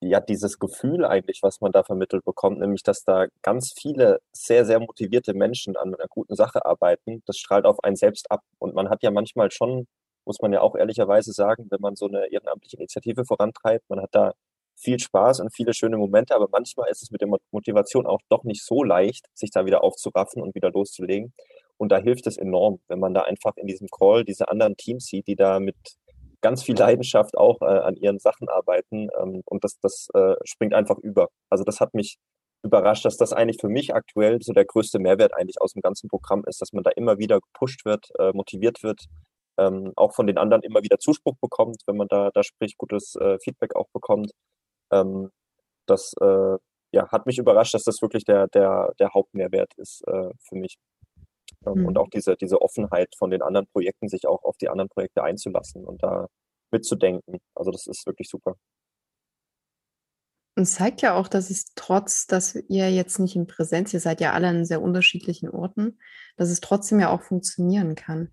ja 0.09 0.19
dieses 0.19 0.59
Gefühl 0.59 1.05
eigentlich, 1.05 1.39
was 1.43 1.61
man 1.61 1.71
da 1.71 1.83
vermittelt 1.83 2.25
bekommt, 2.25 2.59
nämlich 2.59 2.83
dass 2.83 3.03
da 3.03 3.27
ganz 3.41 3.73
viele 3.77 4.19
sehr, 4.31 4.65
sehr 4.65 4.79
motivierte 4.79 5.33
Menschen 5.33 5.75
an 5.77 5.93
einer 5.93 6.07
guten 6.09 6.35
Sache 6.35 6.65
arbeiten, 6.65 7.23
das 7.25 7.37
strahlt 7.37 7.65
auf 7.65 7.83
einen 7.83 7.95
selbst 7.95 8.31
ab. 8.31 8.41
Und 8.59 8.75
man 8.75 8.89
hat 8.89 9.03
ja 9.03 9.11
manchmal 9.11 9.51
schon, 9.51 9.87
muss 10.25 10.41
man 10.41 10.53
ja 10.53 10.61
auch 10.61 10.75
ehrlicherweise 10.75 11.33
sagen, 11.33 11.67
wenn 11.69 11.81
man 11.81 11.95
so 11.95 12.07
eine 12.07 12.31
ehrenamtliche 12.31 12.77
Initiative 12.77 13.25
vorantreibt, 13.25 13.89
man 13.89 14.01
hat 14.01 14.09
da 14.13 14.33
viel 14.75 14.99
Spaß 14.99 15.39
und 15.39 15.53
viele 15.53 15.73
schöne 15.73 15.97
Momente, 15.97 16.35
aber 16.35 16.47
manchmal 16.51 16.89
ist 16.89 17.03
es 17.03 17.11
mit 17.11 17.21
der 17.21 17.29
Motivation 17.51 18.05
auch 18.07 18.21
doch 18.29 18.43
nicht 18.43 18.65
so 18.65 18.83
leicht, 18.83 19.27
sich 19.33 19.51
da 19.51 19.65
wieder 19.65 19.83
aufzuraffen 19.83 20.41
und 20.41 20.55
wieder 20.55 20.71
loszulegen. 20.71 21.33
Und 21.77 21.91
da 21.91 21.97
hilft 21.97 22.27
es 22.27 22.37
enorm, 22.37 22.79
wenn 22.87 22.99
man 22.99 23.13
da 23.13 23.21
einfach 23.21 23.55
in 23.57 23.67
diesem 23.67 23.87
Call 23.87 24.25
diese 24.25 24.49
anderen 24.49 24.75
Teams 24.77 25.05
sieht, 25.05 25.27
die 25.27 25.35
da 25.35 25.59
mit 25.59 25.75
ganz 26.43 26.61
viel 26.61 26.75
Leidenschaft 26.77 27.35
auch 27.37 27.61
äh, 27.61 27.65
an 27.65 27.95
ihren 27.95 28.19
Sachen 28.19 28.49
arbeiten 28.49 29.07
ähm, 29.19 29.41
und 29.45 29.63
das, 29.63 29.79
das 29.81 30.09
äh, 30.13 30.35
springt 30.43 30.75
einfach 30.75 30.97
über. 30.99 31.29
Also 31.49 31.63
das 31.63 31.79
hat 31.79 31.95
mich 31.95 32.17
überrascht, 32.63 33.05
dass 33.05 33.17
das 33.17 33.33
eigentlich 33.33 33.59
für 33.59 33.69
mich 33.69 33.95
aktuell 33.95 34.39
so 34.41 34.53
der 34.53 34.65
größte 34.65 34.99
Mehrwert 34.99 35.33
eigentlich 35.33 35.59
aus 35.61 35.73
dem 35.73 35.81
ganzen 35.81 36.09
Programm 36.09 36.43
ist, 36.45 36.61
dass 36.61 36.73
man 36.73 36.83
da 36.83 36.91
immer 36.91 37.17
wieder 37.17 37.39
gepusht 37.39 37.85
wird, 37.85 38.09
äh, 38.19 38.31
motiviert 38.33 38.83
wird, 38.83 39.05
ähm, 39.57 39.93
auch 39.95 40.13
von 40.13 40.27
den 40.27 40.37
anderen 40.37 40.63
immer 40.63 40.83
wieder 40.83 40.99
Zuspruch 40.99 41.35
bekommt, 41.41 41.81
wenn 41.87 41.97
man 41.97 42.07
da, 42.07 42.29
da 42.33 42.43
spricht, 42.43 42.77
gutes 42.77 43.15
äh, 43.15 43.37
Feedback 43.39 43.75
auch 43.75 43.87
bekommt. 43.93 44.31
Ähm, 44.91 45.29
das 45.87 46.13
äh, 46.21 46.57
ja, 46.93 47.09
hat 47.11 47.25
mich 47.25 47.37
überrascht, 47.37 47.73
dass 47.73 47.83
das 47.83 48.01
wirklich 48.01 48.25
der, 48.25 48.47
der, 48.47 48.93
der 48.99 49.13
Hauptmehrwert 49.13 49.73
ist 49.77 50.03
äh, 50.07 50.29
für 50.47 50.55
mich. 50.55 50.77
Mhm. 51.65 51.85
Und 51.85 51.97
auch 51.97 52.09
diese, 52.09 52.35
diese 52.35 52.61
Offenheit 52.61 53.13
von 53.17 53.29
den 53.29 53.41
anderen 53.41 53.67
Projekten, 53.67 54.09
sich 54.09 54.27
auch 54.27 54.43
auf 54.43 54.57
die 54.57 54.69
anderen 54.69 54.89
Projekte 54.89 55.23
einzulassen 55.23 55.85
und 55.85 56.03
da 56.03 56.27
mitzudenken. 56.71 57.39
Also 57.55 57.71
das 57.71 57.87
ist 57.87 58.05
wirklich 58.05 58.29
super. 58.29 58.55
Und 60.55 60.65
zeigt 60.65 61.01
ja 61.01 61.15
auch, 61.15 61.27
dass 61.27 61.49
es 61.49 61.73
trotz, 61.75 62.27
dass 62.27 62.55
ihr 62.55 62.91
jetzt 62.91 63.17
nicht 63.17 63.35
in 63.35 63.47
Präsenz, 63.47 63.93
ihr 63.93 63.99
seid 63.99 64.21
ja 64.21 64.33
alle 64.33 64.47
an 64.47 64.65
sehr 64.65 64.81
unterschiedlichen 64.81 65.49
Orten, 65.49 65.97
dass 66.37 66.49
es 66.49 66.59
trotzdem 66.59 66.99
ja 66.99 67.09
auch 67.09 67.23
funktionieren 67.23 67.95
kann. 67.95 68.31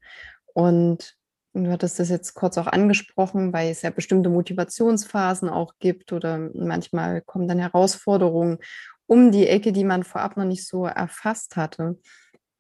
Und 0.53 1.17
du 1.55 1.71
hattest 1.71 1.99
das 1.99 2.11
jetzt 2.11 2.35
kurz 2.35 2.59
auch 2.59 2.67
angesprochen, 2.67 3.55
weil 3.55 3.71
es 3.71 3.81
ja 3.81 3.91
bestimmte 3.91 4.29
Motivationsphasen 4.29 5.49
auch 5.49 5.75
gibt 5.79 6.13
oder 6.13 6.51
manchmal 6.55 7.23
kommen 7.23 7.49
dann 7.49 7.59
Herausforderungen 7.59 8.59
um 9.07 9.33
die 9.33 9.49
Ecke, 9.49 9.73
die 9.73 9.85
man 9.85 10.05
vorab 10.05 10.37
noch 10.37 10.45
nicht 10.45 10.67
so 10.67 10.85
erfasst 10.85 11.57
hatte. 11.57 11.99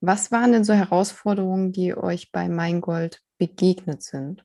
Was 0.00 0.32
waren 0.32 0.52
denn 0.52 0.64
so 0.64 0.72
Herausforderungen, 0.72 1.72
die 1.72 1.94
euch 1.94 2.32
bei 2.32 2.48
Meingold 2.48 3.22
begegnet 3.38 4.02
sind? 4.02 4.44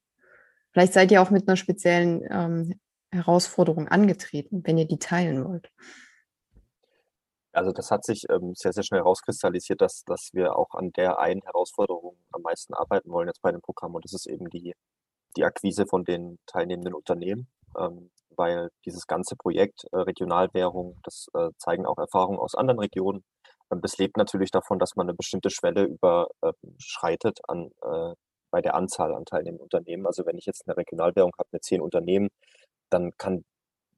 Vielleicht 0.72 0.94
seid 0.94 1.12
ihr 1.12 1.22
auch 1.22 1.30
mit 1.30 1.48
einer 1.48 1.56
speziellen 1.56 2.22
ähm, 2.30 2.80
Herausforderung 3.12 3.88
angetreten, 3.88 4.62
wenn 4.66 4.78
ihr 4.78 4.86
die 4.86 5.00
teilen 5.00 5.46
wollt. 5.46 5.72
Also 7.54 7.72
das 7.72 7.90
hat 7.90 8.04
sich 8.04 8.26
ähm, 8.30 8.54
sehr, 8.54 8.74
sehr 8.74 8.84
schnell 8.84 9.00
herauskristallisiert, 9.00 9.80
dass, 9.80 10.04
dass 10.04 10.32
wir 10.34 10.58
auch 10.58 10.74
an 10.74 10.92
der 10.92 11.20
einen 11.20 11.42
Herausforderung 11.42 12.18
am 12.34 12.42
meisten 12.42 12.74
arbeiten 12.74 13.10
wollen 13.10 13.30
jetzt 13.30 13.42
bei 13.42 13.54
dem 13.54 13.62
Programm. 13.62 13.96
Und 13.96 14.04
das 14.04 14.12
ist 14.12 14.28
eben 14.28 14.50
die, 14.50 14.76
die 15.38 15.46
Akquise 15.46 15.86
von 15.86 16.04
den 16.04 16.38
teilnehmenden 16.48 16.94
Unternehmen, 16.94 17.48
ähm, 17.78 18.12
weil 18.36 18.72
dieses 18.84 19.08
ganze 19.08 19.38
Projekt 19.38 19.86
äh, 19.94 19.98
Regionalwährung, 20.00 21.00
das 21.04 21.28
äh, 21.34 21.52
zeigen 21.58 21.86
auch 21.86 21.98
Erfahrungen 21.98 22.40
aus 22.40 22.56
anderen 22.56 22.80
Regionen, 22.80 23.24
das 23.70 23.98
lebt 23.98 24.18
natürlich 24.18 24.52
davon, 24.52 24.80
dass 24.80 24.96
man 24.96 25.08
eine 25.08 25.16
bestimmte 25.16 25.50
Schwelle 25.50 25.84
überschreitet 25.84 27.40
an, 27.48 27.72
äh, 27.84 28.14
bei 28.52 28.62
der 28.62 28.76
Anzahl 28.76 29.14
an 29.14 29.26
teilnehmenden 29.26 29.64
Unternehmen. 29.64 30.06
Also 30.06 30.26
wenn 30.26 30.38
ich 30.38 30.46
jetzt 30.46 30.68
eine 30.68 30.78
Regionalwährung 30.78 31.34
habe 31.38 31.50
mit 31.52 31.64
zehn 31.64 31.82
Unternehmen, 31.82 32.30
dann 32.90 33.12
kann 33.18 33.44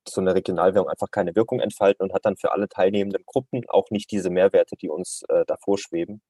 so 0.08 0.22
eine 0.22 0.34
Regionalwährung 0.36 0.90
einfach 0.90 1.12
keine 1.12 1.36
Wirkung 1.36 1.60
entfalten 1.60 2.04
und 2.04 2.14
hat 2.14 2.26
dann 2.26 2.38
für 2.38 2.52
alle 2.54 2.70
teilnehmenden 2.70 3.24
Gruppen 3.26 3.64
auch 3.68 3.90
nicht 3.92 4.12
diese 4.12 4.30
Mehrwerte, 4.30 4.76
die 4.78 4.90
uns 4.90 5.24
äh, 5.30 5.46
davor 5.46 5.78
schweben. 5.78 6.22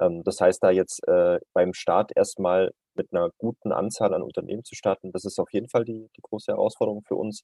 Ähm, 0.00 0.22
das 0.24 0.40
heißt, 0.40 0.62
da 0.62 0.70
jetzt 0.70 1.06
äh, 1.08 1.38
beim 1.52 1.74
Start 1.74 2.12
erstmal 2.16 2.72
mit 2.94 3.12
einer 3.12 3.30
guten 3.38 3.72
Anzahl 3.72 4.14
an 4.14 4.22
Unternehmen 4.22 4.64
zu 4.64 4.74
starten, 4.74 5.12
das 5.12 5.24
ist 5.24 5.38
auf 5.38 5.52
jeden 5.52 5.68
Fall 5.68 5.84
die, 5.84 6.08
die 6.16 6.22
große 6.22 6.52
Herausforderung 6.52 7.02
für 7.06 7.14
uns. 7.16 7.42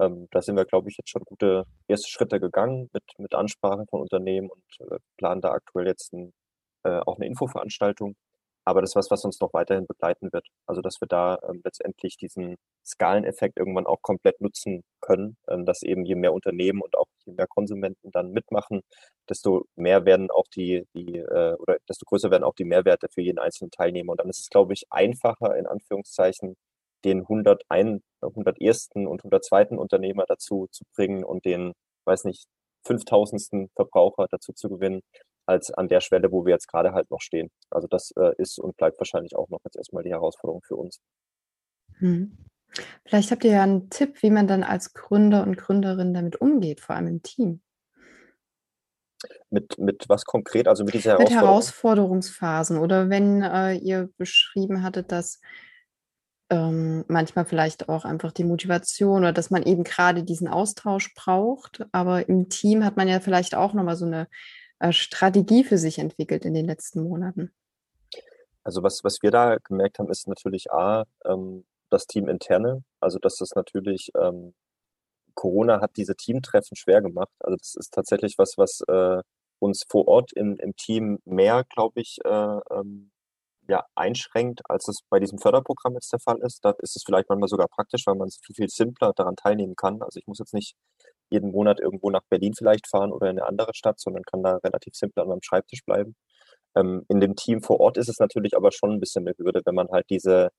Ähm, 0.00 0.28
da 0.30 0.42
sind 0.42 0.56
wir, 0.56 0.64
glaube 0.64 0.90
ich, 0.90 0.96
jetzt 0.98 1.10
schon 1.10 1.24
gute 1.24 1.64
erste 1.88 2.08
Schritte 2.10 2.40
gegangen 2.40 2.88
mit, 2.92 3.04
mit 3.18 3.34
Ansprache 3.34 3.84
von 3.90 4.00
Unternehmen 4.02 4.50
und 4.50 4.90
äh, 4.90 4.98
planen 5.16 5.40
da 5.40 5.50
aktuell 5.52 5.86
jetzt 5.86 6.12
ein, 6.12 6.32
äh, 6.84 7.00
auch 7.00 7.16
eine 7.16 7.26
Infoveranstaltung. 7.26 8.14
Aber 8.68 8.82
das 8.82 8.90
ist 8.90 8.96
was, 8.96 9.10
was 9.10 9.24
uns 9.24 9.40
noch 9.40 9.54
weiterhin 9.54 9.86
begleiten 9.86 10.30
wird. 10.30 10.46
Also, 10.66 10.82
dass 10.82 11.00
wir 11.00 11.08
da 11.08 11.38
ähm, 11.48 11.62
letztendlich 11.64 12.18
diesen 12.18 12.56
Skaleneffekt 12.84 13.56
irgendwann 13.58 13.86
auch 13.86 14.02
komplett 14.02 14.42
nutzen 14.42 14.82
können, 15.00 15.38
ähm, 15.48 15.64
dass 15.64 15.82
eben 15.82 16.04
je 16.04 16.16
mehr 16.16 16.34
Unternehmen 16.34 16.82
und 16.82 16.96
auch 16.98 17.06
je 17.24 17.32
mehr 17.32 17.46
Konsumenten 17.46 18.10
dann 18.12 18.30
mitmachen, 18.32 18.82
desto 19.28 19.64
mehr 19.74 20.04
werden 20.04 20.30
auch 20.30 20.46
die, 20.54 20.84
die 20.94 21.16
äh, 21.16 21.54
oder 21.58 21.78
desto 21.88 22.04
größer 22.04 22.30
werden 22.30 22.44
auch 22.44 22.54
die 22.54 22.64
Mehrwerte 22.66 23.08
für 23.08 23.22
jeden 23.22 23.38
einzelnen 23.38 23.70
Teilnehmer. 23.70 24.12
Und 24.12 24.20
dann 24.20 24.28
ist 24.28 24.40
es, 24.40 24.50
glaube 24.50 24.74
ich, 24.74 24.84
einfacher, 24.90 25.56
in 25.56 25.66
Anführungszeichen, 25.66 26.54
den 27.04 27.20
101, 27.20 28.02
101. 28.22 28.88
und 28.94 29.24
102. 29.24 29.68
Unternehmer 29.76 30.24
dazu 30.26 30.66
zu 30.70 30.84
bringen 30.94 31.24
und 31.24 31.44
den, 31.44 31.72
weiß 32.04 32.24
nicht, 32.24 32.46
5000. 32.86 33.70
Verbraucher 33.74 34.26
dazu 34.30 34.52
zu 34.52 34.68
gewinnen, 34.68 35.02
als 35.46 35.70
an 35.72 35.88
der 35.88 36.00
Schwelle, 36.00 36.30
wo 36.30 36.44
wir 36.44 36.52
jetzt 36.52 36.68
gerade 36.68 36.92
halt 36.92 37.10
noch 37.10 37.20
stehen. 37.20 37.50
Also 37.70 37.88
das 37.88 38.12
äh, 38.16 38.32
ist 38.38 38.58
und 38.58 38.76
bleibt 38.76 39.00
wahrscheinlich 39.00 39.34
auch 39.34 39.48
noch 39.48 39.60
jetzt 39.64 39.76
erstmal 39.76 40.02
die 40.02 40.10
Herausforderung 40.10 40.62
für 40.62 40.76
uns. 40.76 41.00
Hm. 41.98 42.36
Vielleicht 43.06 43.30
habt 43.30 43.44
ihr 43.44 43.52
ja 43.52 43.62
einen 43.62 43.88
Tipp, 43.88 44.22
wie 44.22 44.30
man 44.30 44.46
dann 44.46 44.62
als 44.62 44.92
Gründer 44.92 45.42
und 45.42 45.56
Gründerin 45.56 46.12
damit 46.12 46.40
umgeht, 46.40 46.80
vor 46.80 46.96
allem 46.96 47.08
im 47.08 47.22
Team. 47.22 47.62
Mit, 49.50 49.78
mit 49.78 50.04
was 50.08 50.24
konkret? 50.24 50.68
Also 50.68 50.84
mit 50.84 50.94
dieser 50.94 51.12
Herausforderung? 51.12 51.40
Mit 51.40 51.48
Herausforderungsphasen 51.48 52.78
oder 52.78 53.08
wenn 53.08 53.42
äh, 53.42 53.74
ihr 53.74 54.10
beschrieben 54.18 54.82
hattet, 54.82 55.10
dass 55.10 55.40
ähm, 56.50 57.04
manchmal 57.08 57.44
vielleicht 57.44 57.88
auch 57.88 58.04
einfach 58.04 58.32
die 58.32 58.44
Motivation 58.44 59.20
oder 59.20 59.32
dass 59.32 59.50
man 59.50 59.62
eben 59.64 59.84
gerade 59.84 60.22
diesen 60.22 60.48
Austausch 60.48 61.14
braucht. 61.14 61.84
Aber 61.92 62.28
im 62.28 62.48
Team 62.48 62.84
hat 62.84 62.96
man 62.96 63.08
ja 63.08 63.20
vielleicht 63.20 63.54
auch 63.54 63.74
nochmal 63.74 63.96
so 63.96 64.06
eine 64.06 64.28
äh, 64.78 64.92
Strategie 64.92 65.64
für 65.64 65.78
sich 65.78 65.98
entwickelt 65.98 66.44
in 66.44 66.54
den 66.54 66.66
letzten 66.66 67.02
Monaten. 67.02 67.52
Also 68.64 68.82
was, 68.82 69.02
was 69.04 69.18
wir 69.22 69.30
da 69.30 69.56
gemerkt 69.56 69.98
haben, 69.98 70.10
ist 70.10 70.28
natürlich 70.28 70.70
A, 70.72 71.04
ähm, 71.24 71.64
das 71.90 72.06
Team 72.06 72.28
interne. 72.28 72.82
Also 73.00 73.18
dass 73.18 73.36
das 73.36 73.54
natürlich, 73.54 74.10
ähm, 74.16 74.54
Corona 75.34 75.80
hat 75.80 75.96
diese 75.96 76.16
Teamtreffen 76.16 76.76
schwer 76.76 77.02
gemacht. 77.02 77.32
Also 77.40 77.56
das 77.56 77.74
ist 77.76 77.92
tatsächlich 77.92 78.36
was, 78.38 78.54
was 78.56 78.80
äh, 78.88 79.22
uns 79.58 79.84
vor 79.88 80.08
Ort 80.08 80.32
im, 80.32 80.56
im 80.56 80.76
Team 80.76 81.18
mehr, 81.24 81.64
glaube 81.64 82.00
ich, 82.00 82.18
äh, 82.24 82.28
ähm, 82.70 83.10
ja, 83.68 83.84
einschränkt, 83.94 84.62
als 84.68 84.88
es 84.88 85.00
bei 85.10 85.20
diesem 85.20 85.38
Förderprogramm 85.38 85.94
jetzt 85.94 86.12
der 86.12 86.20
Fall 86.20 86.38
ist. 86.42 86.64
Da 86.64 86.70
ist 86.78 86.96
es 86.96 87.02
vielleicht 87.04 87.28
manchmal 87.28 87.48
sogar 87.48 87.68
praktisch, 87.68 88.06
weil 88.06 88.16
man 88.16 88.28
viel, 88.44 88.54
viel 88.56 88.68
simpler 88.68 89.12
daran 89.14 89.36
teilnehmen 89.36 89.76
kann. 89.76 90.02
Also 90.02 90.18
ich 90.18 90.26
muss 90.26 90.38
jetzt 90.38 90.54
nicht 90.54 90.74
jeden 91.30 91.50
Monat 91.52 91.80
irgendwo 91.80 92.10
nach 92.10 92.22
Berlin 92.30 92.54
vielleicht 92.56 92.88
fahren 92.88 93.12
oder 93.12 93.28
in 93.30 93.38
eine 93.38 93.46
andere 93.46 93.74
Stadt, 93.74 94.00
sondern 94.00 94.22
kann 94.24 94.42
da 94.42 94.56
relativ 94.64 94.94
simpel 94.94 95.22
an 95.22 95.28
meinem 95.28 95.42
Schreibtisch 95.42 95.84
bleiben. 95.84 96.16
Ähm, 96.76 97.04
in 97.08 97.20
dem 97.20 97.36
Team 97.36 97.62
vor 97.62 97.80
Ort 97.80 97.98
ist 97.98 98.08
es 98.08 98.18
natürlich 98.18 98.56
aber 98.56 98.72
schon 98.72 98.92
ein 98.92 99.00
bisschen 99.00 99.26
eine 99.26 99.36
Hürde, 99.38 99.62
wenn 99.64 99.74
man 99.74 99.88
halt 99.90 100.06
diese 100.10 100.50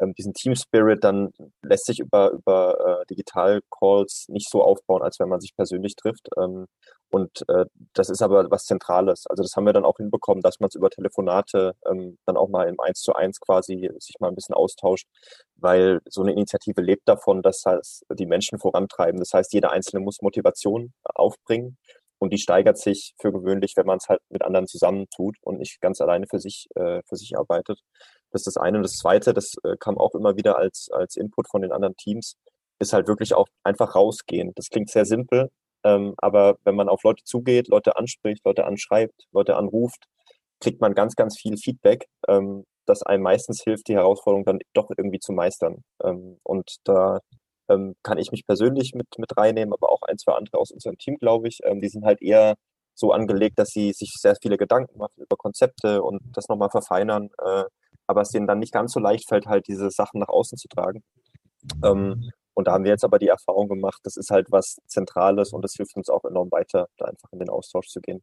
ähm, 0.00 0.14
diesen 0.14 0.34
Team 0.34 0.54
Spirit 0.54 1.04
dann 1.04 1.30
lässt 1.62 1.86
sich 1.86 2.00
über, 2.00 2.30
über 2.32 3.02
äh, 3.02 3.06
Digital-Calls 3.06 4.26
nicht 4.28 4.50
so 4.50 4.62
aufbauen, 4.62 5.02
als 5.02 5.20
wenn 5.20 5.28
man 5.28 5.40
sich 5.40 5.54
persönlich 5.56 5.96
trifft. 5.96 6.28
Ähm, 6.38 6.66
und 7.10 7.42
äh, 7.48 7.66
das 7.92 8.08
ist 8.08 8.22
aber 8.22 8.50
was 8.50 8.64
Zentrales. 8.64 9.26
Also 9.28 9.42
das 9.42 9.54
haben 9.56 9.66
wir 9.66 9.72
dann 9.72 9.84
auch 9.84 9.96
hinbekommen, 9.96 10.42
dass 10.42 10.60
man 10.60 10.68
es 10.68 10.76
über 10.76 10.90
Telefonate 10.90 11.74
ähm, 11.90 12.18
dann 12.24 12.36
auch 12.36 12.48
mal 12.48 12.68
im 12.68 12.78
Eins 12.80 13.00
zu 13.00 13.14
eins 13.14 13.40
quasi 13.40 13.90
sich 13.98 14.16
mal 14.20 14.28
ein 14.28 14.36
bisschen 14.36 14.54
austauscht, 14.54 15.06
weil 15.56 16.00
so 16.08 16.22
eine 16.22 16.32
Initiative 16.32 16.80
lebt 16.80 17.08
davon, 17.08 17.42
dass 17.42 17.64
halt 17.66 17.84
die 18.12 18.26
Menschen 18.26 18.58
vorantreiben. 18.58 19.18
Das 19.18 19.32
heißt, 19.32 19.52
jeder 19.52 19.72
Einzelne 19.72 20.00
muss 20.00 20.22
Motivation 20.22 20.92
aufbringen 21.02 21.78
und 22.20 22.32
die 22.32 22.38
steigert 22.38 22.78
sich 22.78 23.14
für 23.18 23.32
gewöhnlich, 23.32 23.72
wenn 23.76 23.86
man 23.86 23.96
es 23.96 24.08
halt 24.08 24.20
mit 24.28 24.42
anderen 24.42 24.66
zusammentut 24.66 25.36
und 25.42 25.58
nicht 25.58 25.80
ganz 25.80 26.00
alleine 26.00 26.26
für 26.28 26.38
sich, 26.38 26.68
äh, 26.76 27.00
für 27.08 27.16
sich 27.16 27.36
arbeitet. 27.36 27.80
Das 28.32 28.42
ist 28.42 28.46
das 28.46 28.56
eine. 28.56 28.78
Und 28.78 28.82
das 28.84 28.96
zweite, 28.96 29.34
das 29.34 29.54
äh, 29.64 29.76
kam 29.78 29.98
auch 29.98 30.14
immer 30.14 30.36
wieder 30.36 30.56
als, 30.58 30.88
als 30.92 31.16
Input 31.16 31.48
von 31.48 31.62
den 31.62 31.72
anderen 31.72 31.96
Teams, 31.96 32.36
ist 32.78 32.92
halt 32.92 33.08
wirklich 33.08 33.34
auch 33.34 33.46
einfach 33.64 33.94
rausgehen. 33.94 34.52
Das 34.54 34.68
klingt 34.68 34.90
sehr 34.90 35.04
simpel, 35.04 35.50
ähm, 35.84 36.14
aber 36.18 36.56
wenn 36.64 36.74
man 36.76 36.88
auf 36.88 37.02
Leute 37.02 37.24
zugeht, 37.24 37.68
Leute 37.68 37.96
anspricht, 37.96 38.44
Leute 38.44 38.64
anschreibt, 38.64 39.26
Leute 39.32 39.56
anruft, 39.56 40.04
kriegt 40.60 40.80
man 40.80 40.94
ganz, 40.94 41.16
ganz 41.16 41.38
viel 41.38 41.56
Feedback. 41.56 42.06
Ähm, 42.28 42.64
das 42.86 43.02
einem 43.02 43.22
meistens 43.22 43.62
hilft, 43.62 43.88
die 43.88 43.94
Herausforderung 43.94 44.44
dann 44.44 44.58
doch 44.74 44.90
irgendwie 44.96 45.20
zu 45.20 45.32
meistern. 45.32 45.82
Ähm, 46.02 46.38
und 46.42 46.76
da 46.84 47.20
ähm, 47.68 47.94
kann 48.02 48.18
ich 48.18 48.32
mich 48.32 48.46
persönlich 48.46 48.94
mit, 48.94 49.06
mit 49.18 49.36
reinnehmen, 49.36 49.72
aber 49.72 49.90
auch 49.92 50.02
ein, 50.02 50.18
zwei 50.18 50.32
andere 50.34 50.58
aus 50.58 50.70
unserem 50.70 50.98
Team, 50.98 51.16
glaube 51.16 51.48
ich. 51.48 51.60
Ähm, 51.64 51.80
die 51.80 51.88
sind 51.88 52.04
halt 52.04 52.20
eher 52.22 52.56
so 52.94 53.12
angelegt, 53.12 53.58
dass 53.58 53.70
sie 53.70 53.92
sich 53.92 54.12
sehr 54.18 54.36
viele 54.42 54.58
Gedanken 54.58 54.98
machen 54.98 55.22
über 55.22 55.36
Konzepte 55.36 56.02
und 56.02 56.20
das 56.34 56.48
nochmal 56.48 56.70
verfeinern, 56.70 57.30
äh, 57.38 57.64
aber 58.10 58.22
es 58.22 58.30
denen 58.30 58.48
dann 58.48 58.58
nicht 58.58 58.72
ganz 58.72 58.92
so 58.92 58.98
leicht 58.98 59.28
fällt, 59.28 59.46
halt 59.46 59.68
diese 59.68 59.90
Sachen 59.90 60.18
nach 60.18 60.28
außen 60.28 60.58
zu 60.58 60.66
tragen. 60.66 61.04
Ähm, 61.84 62.30
und 62.54 62.66
da 62.66 62.72
haben 62.72 62.82
wir 62.84 62.90
jetzt 62.90 63.04
aber 63.04 63.20
die 63.20 63.28
Erfahrung 63.28 63.68
gemacht, 63.68 64.00
das 64.02 64.16
ist 64.16 64.30
halt 64.30 64.50
was 64.50 64.78
Zentrales 64.86 65.52
und 65.52 65.62
das 65.62 65.74
hilft 65.74 65.96
uns 65.96 66.10
auch 66.10 66.24
enorm 66.24 66.50
weiter, 66.50 66.88
da 66.96 67.06
einfach 67.06 67.30
in 67.32 67.38
den 67.38 67.48
Austausch 67.48 67.88
zu 67.88 68.00
gehen. 68.00 68.22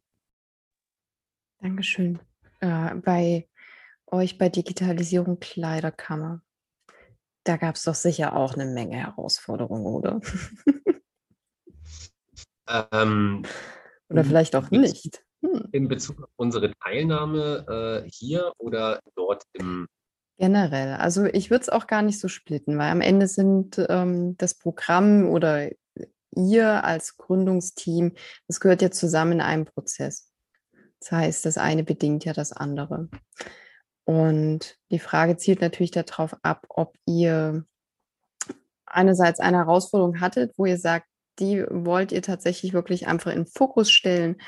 Dankeschön. 1.60 2.20
Äh, 2.60 2.94
bei 2.96 3.48
euch 4.06 4.36
bei 4.36 4.50
Digitalisierung 4.50 5.40
Kleiderkammer, 5.40 6.42
da 7.44 7.56
gab 7.56 7.76
es 7.76 7.84
doch 7.84 7.94
sicher 7.94 8.36
auch 8.36 8.54
eine 8.54 8.66
Menge 8.66 8.96
Herausforderungen, 8.96 9.86
oder? 9.86 10.20
Ähm, 12.92 13.46
oder 14.10 14.24
vielleicht 14.24 14.54
auch 14.54 14.70
nicht. 14.70 15.24
Hm. 15.52 15.68
In 15.72 15.88
Bezug 15.88 16.22
auf 16.22 16.30
unsere 16.36 16.72
Teilnahme 16.82 18.04
äh, 18.04 18.10
hier 18.10 18.52
oder 18.58 19.00
dort 19.14 19.44
im 19.52 19.86
Generell. 20.38 20.94
Also 20.94 21.24
ich 21.24 21.50
würde 21.50 21.62
es 21.62 21.68
auch 21.68 21.88
gar 21.88 22.02
nicht 22.02 22.20
so 22.20 22.28
splitten, 22.28 22.78
weil 22.78 22.92
am 22.92 23.00
Ende 23.00 23.26
sind 23.26 23.84
ähm, 23.88 24.36
das 24.36 24.54
Programm 24.54 25.28
oder 25.28 25.68
ihr 26.36 26.84
als 26.84 27.16
Gründungsteam, 27.16 28.12
das 28.46 28.60
gehört 28.60 28.80
ja 28.80 28.92
zusammen 28.92 29.32
in 29.32 29.40
einem 29.40 29.64
Prozess. 29.64 30.30
Das 31.00 31.10
heißt, 31.10 31.44
das 31.44 31.58
eine 31.58 31.82
bedingt 31.82 32.24
ja 32.24 32.32
das 32.32 32.52
andere. 32.52 33.08
Und 34.04 34.78
die 34.92 35.00
Frage 35.00 35.36
zielt 35.36 35.60
natürlich 35.60 35.90
darauf 35.90 36.36
ab, 36.42 36.64
ob 36.68 36.96
ihr 37.04 37.64
einerseits 38.86 39.40
eine 39.40 39.58
Herausforderung 39.58 40.20
hattet, 40.20 40.52
wo 40.56 40.66
ihr 40.66 40.78
sagt, 40.78 41.08
die 41.40 41.64
wollt 41.68 42.12
ihr 42.12 42.22
tatsächlich 42.22 42.72
wirklich 42.72 43.06
einfach 43.08 43.32
in 43.32 43.46
Fokus 43.46 43.90
stellen 43.90 44.40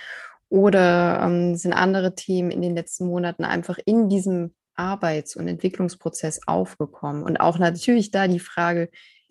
oder 0.50 1.20
ähm, 1.22 1.56
sind 1.56 1.72
andere 1.72 2.14
Themen 2.14 2.50
in 2.50 2.60
den 2.60 2.74
letzten 2.74 3.06
Monaten 3.06 3.44
einfach 3.44 3.78
in 3.84 4.08
diesem 4.08 4.54
Arbeits- 4.74 5.36
und 5.36 5.48
Entwicklungsprozess 5.48 6.40
aufgekommen? 6.46 7.22
Und 7.22 7.38
auch 7.38 7.58
natürlich 7.58 8.10
da 8.10 8.28
die 8.28 8.40
Frage, 8.40 8.90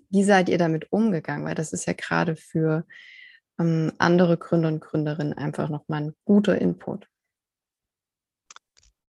wie 0.10 0.24
seid 0.24 0.50
ihr 0.50 0.58
damit 0.58 0.92
umgegangen? 0.92 1.46
Weil 1.46 1.56
das 1.56 1.74
ist 1.74 1.86
ja 1.86 1.94
gerade 1.94 2.36
für 2.36 2.86
ähm, 3.60 3.92
andere 3.98 4.38
Gründer 4.38 4.70
und 4.70 4.80
Gründerinnen 4.80 5.34
einfach 5.34 5.70
nochmal 5.70 6.04
ein 6.04 6.14
guter 6.24 6.60
Input. 6.60 7.06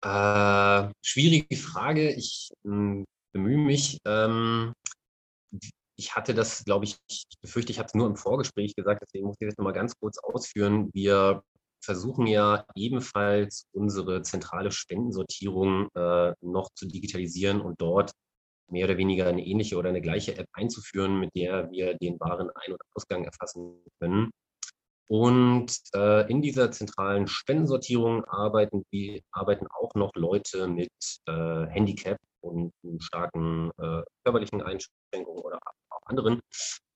Äh, 0.03 0.89
schwierige 1.05 1.57
Frage. 1.57 2.11
Ich 2.13 2.51
äh, 2.65 3.05
bemühe 3.33 3.59
mich. 3.59 3.99
Ähm, 4.07 4.73
ich 5.97 6.17
hatte 6.17 6.33
das, 6.33 6.65
glaube 6.65 6.87
ich, 6.87 6.97
ich 7.09 7.25
befürchte, 7.43 7.73
ich 7.73 7.79
habe 7.79 7.89
es 7.89 7.95
nur 7.95 8.07
im 8.07 8.17
Vorgespräch 8.17 8.75
gesagt, 8.75 9.03
deswegen 9.03 9.27
muss 9.27 9.37
ich 9.39 9.49
das 9.49 9.59
nochmal 9.59 9.75
ganz 9.75 9.95
kurz 10.01 10.17
ausführen. 10.19 10.89
Wir 10.95 11.43
versuchen 11.81 12.27
ja 12.27 12.65
ebenfalls 12.75 13.67
unsere 13.73 14.23
zentrale 14.23 14.71
Spendensortierung 14.71 15.89
äh, 15.95 16.33
noch 16.41 16.71
zu 16.75 16.87
digitalisieren 16.87 17.61
und 17.61 17.81
dort 17.81 18.13
mehr 18.71 18.87
oder 18.87 18.99
weniger 18.99 19.27
eine 19.27 19.45
ähnliche 19.45 19.77
oder 19.77 19.89
eine 19.89 20.01
gleiche 20.01 20.37
App 20.37 20.47
einzuführen, 20.53 21.19
mit 21.19 21.35
der 21.35 21.71
wir 21.71 21.95
den 21.95 22.19
wahren 22.21 22.51
Ein- 22.55 22.73
und 22.73 22.81
Ausgang 22.95 23.25
erfassen 23.25 23.83
können. 23.99 24.31
Und 25.09 25.75
äh, 25.93 26.31
in 26.31 26.41
dieser 26.41 26.71
zentralen 26.71 27.27
Spendensortierung 27.27 28.25
arbeiten, 28.27 28.85
wir, 28.91 29.21
arbeiten 29.33 29.67
auch 29.67 29.93
noch 29.97 30.13
Leute 30.15 30.69
mit 30.69 30.93
äh, 31.27 31.67
Handicap 31.67 32.17
und 32.43 32.73
starken 33.01 33.73
äh, 33.79 34.03
körperlichen 34.25 34.63
Einschränkungen 34.63 35.43
oder 35.43 35.59
anderen, 36.11 36.41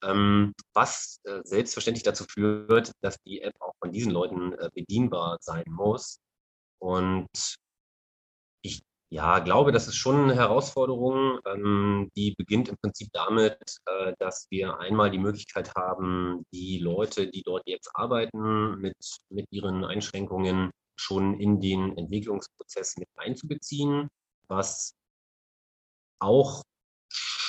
ähm, 0.03 0.53
was 0.75 1.21
äh, 1.25 1.41
selbstverständlich 1.45 2.03
dazu 2.03 2.25
führt, 2.25 2.93
dass 3.01 3.17
die 3.27 3.41
App 3.41 3.55
auch 3.61 3.75
von 3.81 3.93
diesen 3.93 4.13
Leuten 4.13 4.53
äh, 4.55 4.69
bedienbar 4.75 5.39
sein 5.41 5.65
muss. 5.69 6.19
Und 6.79 7.29
ich 8.63 8.83
ja, 9.11 9.39
glaube, 9.39 9.73
das 9.73 9.87
ist 9.87 9.97
schon 9.97 10.25
eine 10.25 10.35
Herausforderung. 10.35 11.39
Ähm, 11.47 12.11
die 12.17 12.35
beginnt 12.37 12.69
im 12.69 12.77
Prinzip 12.77 13.09
damit, 13.13 13.59
äh, 13.87 14.13
dass 14.19 14.47
wir 14.51 14.79
einmal 14.79 15.11
die 15.11 15.19
Möglichkeit 15.19 15.73
haben, 15.77 16.45
die 16.53 16.79
Leute, 16.79 17.31
die 17.31 17.43
dort 17.43 17.63
jetzt 17.67 17.91
arbeiten, 17.95 18.81
mit, 18.81 18.97
mit 19.31 19.47
ihren 19.51 19.85
Einschränkungen 19.85 20.71
schon 20.97 21.39
in 21.41 21.61
den 21.61 21.97
Entwicklungsprozess 21.97 22.97
mit 22.97 23.09
einzubeziehen, 23.17 24.09
was 24.49 24.95
auch 26.19 26.63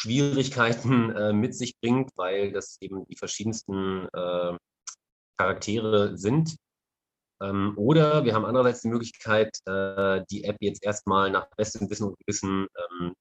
Schwierigkeiten 0.06 1.10
äh, 1.16 1.34
mit 1.34 1.56
sich 1.56 1.80
bringt, 1.82 2.12
weil 2.16 2.52
das 2.52 2.78
eben 2.80 3.08
die 3.08 3.18
verschiedensten 3.18 4.08
äh, 4.14 4.56
Charaktere 5.38 6.16
sind. 6.16 6.56
Ähm, 7.42 7.74
oder 7.76 8.24
wir 8.24 8.36
haben 8.36 8.46
andererseits 8.46 8.82
die 8.82 8.90
Möglichkeit, 8.90 9.58
äh, 9.66 10.24
die 10.30 10.44
App 10.44 10.58
jetzt 10.60 10.84
erstmal 10.84 11.32
nach 11.32 11.48
bestem 11.58 11.90
Wissen 11.90 12.10
und 12.10 12.20
Gewissen 12.20 12.68
ähm, 12.78 13.14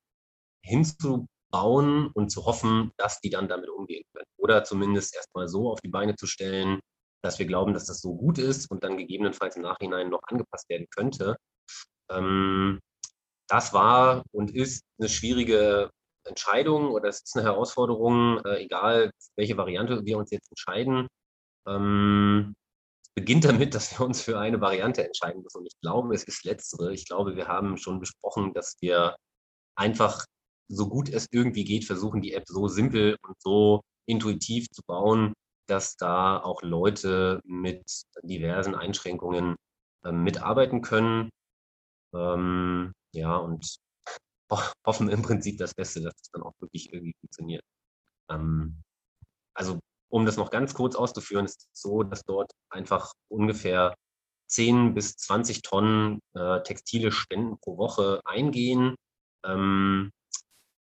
hinzubauen 0.63 2.09
und 2.13 2.29
zu 2.31 2.45
hoffen, 2.45 2.93
dass 2.99 3.19
die 3.21 3.31
dann 3.31 3.49
damit 3.49 3.71
umgehen 3.71 4.05
können. 4.13 4.27
Oder 4.37 4.63
zumindest 4.65 5.15
erstmal 5.17 5.49
so 5.49 5.73
auf 5.73 5.81
die 5.81 5.89
Beine 5.89 6.17
zu 6.17 6.27
stellen, 6.27 6.81
dass 7.23 7.39
wir 7.39 7.47
glauben, 7.47 7.73
dass 7.73 7.87
das 7.87 8.03
so 8.03 8.15
gut 8.15 8.37
ist 8.37 8.71
und 8.71 8.85
dann 8.85 8.99
gegebenenfalls 8.99 9.57
im 9.57 9.63
Nachhinein 9.63 10.11
noch 10.11 10.23
angepasst 10.25 10.69
werden 10.69 10.87
könnte. 10.95 11.37
Ähm, 12.11 12.79
das 13.49 13.73
war 13.73 14.23
und 14.33 14.55
ist 14.55 14.85
eine 14.99 15.09
schwierige 15.09 15.91
Entscheidung 16.25 16.91
oder 16.91 17.09
es 17.09 17.23
ist 17.23 17.37
eine 17.37 17.45
Herausforderung, 17.47 18.39
äh, 18.45 18.65
egal 18.65 19.11
welche 19.37 19.57
Variante 19.57 20.05
wir 20.05 20.19
uns 20.19 20.31
jetzt 20.31 20.51
entscheiden. 20.51 21.09
Ähm, 21.67 22.55
beginnt 23.15 23.45
damit, 23.45 23.75
dass 23.75 23.99
wir 23.99 24.05
uns 24.05 24.23
für 24.23 24.39
eine 24.39 24.61
Variante 24.61 25.05
entscheiden 25.05 25.43
müssen. 25.43 25.59
Und 25.59 25.67
ich 25.67 25.79
glaube, 25.81 26.15
es 26.15 26.25
ist 26.25 26.45
letztere. 26.45 26.93
Ich 26.93 27.07
glaube, 27.07 27.37
wir 27.37 27.49
haben 27.49 27.77
schon 27.77 28.01
besprochen, 28.01 28.53
dass 28.55 28.77
wir 28.81 29.17
einfach 29.77 30.25
so 30.69 30.89
gut 30.89 31.09
es 31.09 31.29
irgendwie 31.31 31.65
geht, 31.65 31.85
versuchen, 31.85 32.23
die 32.23 32.33
App 32.33 32.45
so 32.47 32.69
simpel 32.69 33.17
und 33.27 33.41
so 33.41 33.83
intuitiv 34.07 34.69
zu 34.71 34.83
bauen, 34.87 35.35
dass 35.69 35.97
da 35.97 36.39
auch 36.39 36.63
Leute 36.63 37.41
mit 37.45 37.83
diversen 38.23 38.75
Einschränkungen 38.75 39.57
äh, 40.05 40.13
mitarbeiten 40.13 40.83
können. 40.83 41.31
Ähm, 42.15 42.93
ja, 43.13 43.37
und 43.37 43.77
hoffen 44.87 45.09
im 45.09 45.23
Prinzip 45.23 45.59
das 45.59 45.75
Beste, 45.75 46.03
dass 46.03 46.15
es 46.21 46.31
dann 46.31 46.43
auch 46.43 46.55
wirklich 46.61 46.93
irgendwie 46.93 47.15
funktioniert. 47.21 47.65
Ähm, 48.31 48.83
also 49.55 49.81
um 50.09 50.27
das 50.27 50.37
noch 50.37 50.51
ganz 50.51 50.75
kurz 50.75 50.95
auszuführen, 50.97 51.45
ist 51.45 51.69
es 51.73 51.81
so, 51.81 52.03
dass 52.03 52.23
dort 52.25 52.53
einfach 52.71 53.13
ungefähr 53.29 53.95
10 54.49 54.95
bis 54.95 55.17
20 55.17 55.63
Tonnen 55.63 56.21
äh, 56.35 56.63
textile 56.63 57.11
Spenden 57.11 57.59
pro 57.59 57.79
Woche 57.79 58.21
eingehen. 58.25 58.95
Ähm, 59.45 60.13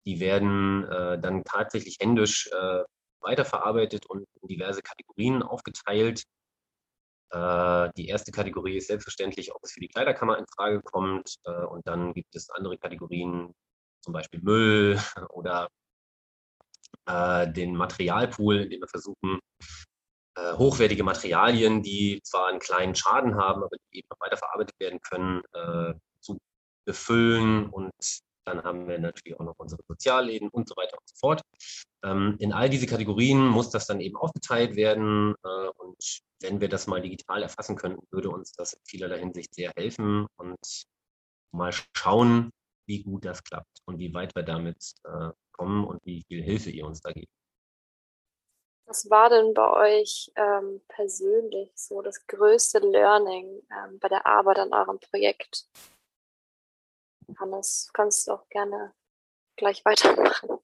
die 0.06 0.20
werden 0.20 0.84
äh, 0.84 1.18
dann 1.18 1.44
tatsächlich 1.44 1.96
händisch 2.00 2.48
äh, 2.52 2.82
weiterverarbeitet 3.20 4.04
und 4.06 4.26
in 4.42 4.48
diverse 4.48 4.82
Kategorien 4.82 5.42
aufgeteilt. 5.42 6.24
Äh, 7.30 7.90
die 7.96 8.08
erste 8.08 8.32
Kategorie 8.32 8.76
ist 8.76 8.88
selbstverständlich, 8.88 9.54
ob 9.54 9.62
es 9.64 9.72
für 9.72 9.80
die 9.80 9.88
Kleiderkammer 9.88 10.38
in 10.38 10.46
Frage 10.46 10.80
kommt. 10.82 11.36
Äh, 11.44 11.64
und 11.66 11.86
dann 11.86 12.12
gibt 12.14 12.34
es 12.34 12.50
andere 12.50 12.78
Kategorien, 12.78 13.54
zum 14.02 14.12
Beispiel 14.12 14.40
Müll 14.40 14.98
oder 15.30 15.68
äh, 17.06 17.50
den 17.52 17.76
Materialpool, 17.76 18.62
in 18.62 18.70
dem 18.70 18.80
wir 18.80 18.88
versuchen, 18.88 19.40
hochwertige 20.36 21.04
Materialien, 21.04 21.80
die 21.80 22.20
zwar 22.24 22.48
einen 22.48 22.58
kleinen 22.58 22.96
Schaden 22.96 23.36
haben, 23.36 23.62
aber 23.62 23.76
die 23.92 23.98
eben 23.98 24.08
weiterverarbeitet 24.18 24.74
werden 24.80 24.98
können, 25.00 25.42
zu 26.20 26.36
befüllen 26.84 27.70
und 27.70 27.92
dann 28.44 28.62
haben 28.62 28.88
wir 28.88 28.98
natürlich 28.98 29.38
auch 29.38 29.44
noch 29.44 29.54
unsere 29.58 29.82
Sozialläden 29.88 30.48
und 30.48 30.68
so 30.68 30.76
weiter 30.76 30.98
und 30.98 31.08
so 31.08 31.14
fort. 31.16 31.42
Ähm, 32.04 32.36
in 32.38 32.52
all 32.52 32.68
diese 32.68 32.86
Kategorien 32.86 33.46
muss 33.48 33.70
das 33.70 33.86
dann 33.86 34.00
eben 34.00 34.16
aufgeteilt 34.16 34.76
werden. 34.76 35.34
Äh, 35.42 35.68
und 35.78 36.22
wenn 36.40 36.60
wir 36.60 36.68
das 36.68 36.86
mal 36.86 37.00
digital 37.00 37.42
erfassen 37.42 37.76
könnten, 37.76 38.06
würde 38.10 38.30
uns 38.30 38.52
das 38.52 38.74
in 38.74 38.80
vielerlei 38.84 39.18
Hinsicht 39.18 39.54
sehr 39.54 39.72
helfen 39.74 40.26
und 40.36 40.86
mal 41.52 41.72
schauen, 41.96 42.50
wie 42.86 43.02
gut 43.02 43.24
das 43.24 43.42
klappt 43.42 43.80
und 43.86 43.98
wie 43.98 44.12
weit 44.12 44.34
wir 44.36 44.42
damit 44.42 44.92
äh, 45.04 45.30
kommen 45.52 45.84
und 45.84 46.04
wie 46.04 46.22
viel 46.28 46.42
Hilfe 46.42 46.70
ihr 46.70 46.84
uns 46.84 47.00
da 47.00 47.10
gebt. 47.12 47.32
Was 48.86 49.08
war 49.08 49.30
denn 49.30 49.54
bei 49.54 49.98
euch 49.98 50.30
ähm, 50.36 50.82
persönlich 50.88 51.72
so 51.74 52.02
das 52.02 52.26
größte 52.26 52.80
Learning 52.80 53.62
ähm, 53.72 53.98
bei 53.98 54.08
der 54.08 54.26
Arbeit 54.26 54.58
an 54.58 54.74
eurem 54.74 55.00
Projekt? 55.00 55.66
Hannes, 57.38 57.88
kannst 57.94 58.28
du 58.28 58.32
auch 58.32 58.46
gerne 58.50 58.92
gleich 59.56 59.82
weitermachen. 59.86 60.58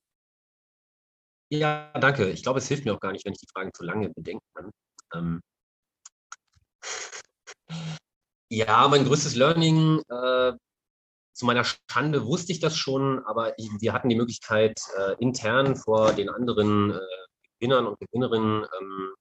Ja, 1.53 1.91
danke. 1.99 2.31
Ich 2.31 2.43
glaube, 2.43 2.61
es 2.61 2.69
hilft 2.69 2.85
mir 2.85 2.95
auch 2.95 3.01
gar 3.01 3.13
nicht, 3.13 3.25
wenn 3.25 3.33
ich 3.33 3.41
die 3.41 3.49
Fragen 3.53 3.73
zu 3.75 3.85
lange 3.85 4.11
bedenken 4.11 4.47
kann. 4.55 4.71
Ähm 5.15 5.41
ja, 8.49 8.87
mein 8.89 9.05
größtes 9.05 9.35
Learning, 9.35 10.01
äh, 10.09 10.53
zu 11.33 11.47
meiner 11.47 11.65
Schande 11.65 12.27
wusste 12.27 12.53
ich 12.53 12.61
das 12.61 12.77
schon, 12.77 13.25
aber 13.25 13.59
ich, 13.59 13.69
wir 13.81 13.93
hatten 13.93 14.09
die 14.09 14.17
Möglichkeit, 14.17 14.79
äh, 14.97 15.15
intern 15.21 15.75
vor 15.75 16.13
den 16.13 16.29
anderen 16.29 16.93
äh, 16.93 17.01
Gewinnern 17.59 17.87
und 17.87 17.99
Gewinnerinnen 17.99 18.67
ähm, 18.81 19.15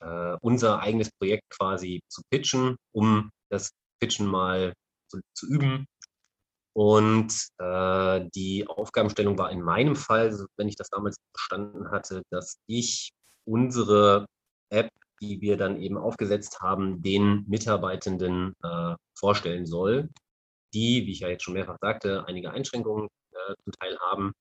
äh, 0.00 0.36
unser 0.40 0.80
eigenes 0.80 1.10
Projekt 1.18 1.44
quasi 1.50 2.00
zu 2.08 2.22
pitchen, 2.30 2.76
um 2.92 3.30
das 3.50 3.70
Pitchen 4.00 4.26
mal 4.26 4.72
zu, 5.08 5.20
zu 5.34 5.46
üben. 5.46 5.86
Und 6.76 7.32
äh, 7.56 8.28
die 8.34 8.68
Aufgabenstellung 8.68 9.38
war 9.38 9.50
in 9.50 9.62
meinem 9.62 9.96
Fall, 9.96 10.38
wenn 10.58 10.68
ich 10.68 10.76
das 10.76 10.90
damals 10.90 11.16
verstanden 11.32 11.90
hatte, 11.90 12.20
dass 12.28 12.58
ich 12.66 13.12
unsere 13.46 14.26
App, 14.68 14.90
die 15.22 15.40
wir 15.40 15.56
dann 15.56 15.80
eben 15.80 15.96
aufgesetzt 15.96 16.60
haben, 16.60 17.00
den 17.00 17.46
Mitarbeitenden 17.48 18.52
äh, 18.62 18.94
vorstellen 19.18 19.64
soll, 19.64 20.10
die, 20.74 21.06
wie 21.06 21.12
ich 21.12 21.20
ja 21.20 21.28
jetzt 21.28 21.44
schon 21.44 21.54
mehrfach 21.54 21.78
sagte, 21.80 22.26
einige 22.26 22.50
Einschränkungen 22.50 23.08
äh, 23.32 23.54
zum 23.64 23.72
Teil 23.80 23.98
haben. 24.10 24.32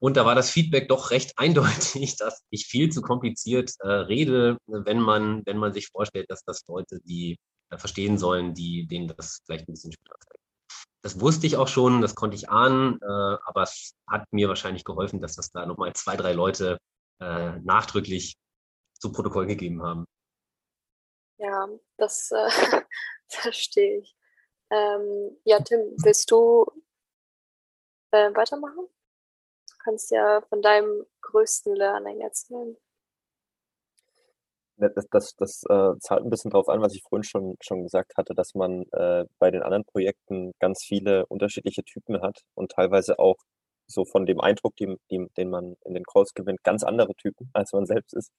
Und 0.00 0.16
da 0.16 0.26
war 0.26 0.34
das 0.34 0.50
Feedback 0.50 0.88
doch 0.88 1.12
recht 1.12 1.34
eindeutig, 1.36 2.16
dass 2.16 2.42
ich 2.50 2.66
viel 2.66 2.90
zu 2.90 3.02
kompliziert 3.02 3.70
äh, 3.78 3.88
rede, 3.88 4.58
wenn 4.66 4.98
man, 4.98 5.46
wenn 5.46 5.58
man 5.58 5.72
sich 5.72 5.86
vorstellt, 5.86 6.28
dass 6.28 6.42
das 6.42 6.66
Leute, 6.66 6.98
die 7.04 7.38
äh, 7.70 7.78
verstehen 7.78 8.18
sollen, 8.18 8.52
die, 8.52 8.88
denen 8.88 9.06
das 9.06 9.42
vielleicht 9.46 9.68
ein 9.68 9.74
bisschen 9.74 9.92
später 9.92 10.16
zeigt. 10.18 10.41
Das 11.02 11.20
wusste 11.20 11.46
ich 11.46 11.56
auch 11.56 11.66
schon, 11.66 12.00
das 12.00 12.14
konnte 12.14 12.36
ich 12.36 12.48
ahnen, 12.48 13.00
äh, 13.02 13.04
aber 13.44 13.62
es 13.62 13.96
hat 14.06 14.32
mir 14.32 14.48
wahrscheinlich 14.48 14.84
geholfen, 14.84 15.20
dass 15.20 15.34
das 15.34 15.50
da 15.50 15.66
nochmal 15.66 15.92
zwei, 15.94 16.16
drei 16.16 16.32
Leute 16.32 16.78
äh, 17.20 17.58
nachdrücklich 17.60 18.36
zu 18.94 19.10
Protokoll 19.10 19.46
gegeben 19.46 19.82
haben. 19.82 20.06
Ja, 21.38 21.68
das 21.96 22.30
äh, 22.30 22.48
verstehe 23.28 23.98
ich. 23.98 24.16
Ähm, 24.70 25.36
ja, 25.44 25.60
Tim, 25.60 25.80
willst 26.04 26.30
du 26.30 26.66
äh, 28.12 28.32
weitermachen? 28.34 28.86
Du 29.68 29.74
kannst 29.82 30.12
ja 30.12 30.40
von 30.48 30.62
deinem 30.62 31.04
größten 31.20 31.74
Learning 31.74 32.20
erzählen. 32.20 32.76
Ne, 34.82 34.90
das, 34.94 35.06
das, 35.10 35.36
das 35.36 35.62
äh, 35.70 35.98
zahlt 36.00 36.24
ein 36.24 36.30
bisschen 36.30 36.50
darauf 36.50 36.68
an, 36.68 36.80
was 36.80 36.94
ich 36.94 37.02
vorhin 37.02 37.22
schon, 37.22 37.56
schon 37.60 37.84
gesagt 37.84 38.16
hatte, 38.16 38.34
dass 38.34 38.54
man 38.54 38.82
äh, 38.92 39.24
bei 39.38 39.52
den 39.52 39.62
anderen 39.62 39.84
Projekten 39.84 40.52
ganz 40.58 40.82
viele 40.82 41.24
unterschiedliche 41.26 41.84
Typen 41.84 42.20
hat 42.20 42.42
und 42.54 42.72
teilweise 42.72 43.20
auch 43.20 43.36
so 43.86 44.04
von 44.04 44.26
dem 44.26 44.40
Eindruck, 44.40 44.74
den, 44.76 44.96
den, 45.10 45.28
den 45.36 45.50
man 45.50 45.76
in 45.84 45.94
den 45.94 46.02
Calls 46.02 46.34
gewinnt, 46.34 46.64
ganz 46.64 46.82
andere 46.82 47.14
Typen, 47.14 47.48
als 47.54 47.72
man 47.72 47.86
selbst 47.86 48.12
ist 48.14 48.32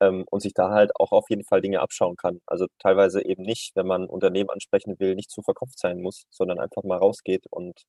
ähm, 0.00 0.24
und 0.30 0.40
sich 0.42 0.54
da 0.54 0.70
halt 0.70 0.92
auch 0.94 1.10
auf 1.10 1.28
jeden 1.28 1.44
Fall 1.44 1.60
Dinge 1.60 1.80
abschauen 1.80 2.14
kann. 2.16 2.40
Also 2.46 2.66
teilweise 2.78 3.24
eben 3.24 3.42
nicht, 3.42 3.74
wenn 3.74 3.86
man 3.88 4.06
Unternehmen 4.06 4.50
ansprechen 4.50 4.94
will, 5.00 5.16
nicht 5.16 5.30
zu 5.30 5.42
verkauft 5.42 5.78
sein 5.78 6.00
muss, 6.00 6.26
sondern 6.30 6.60
einfach 6.60 6.84
mal 6.84 6.98
rausgeht 6.98 7.46
und 7.50 7.82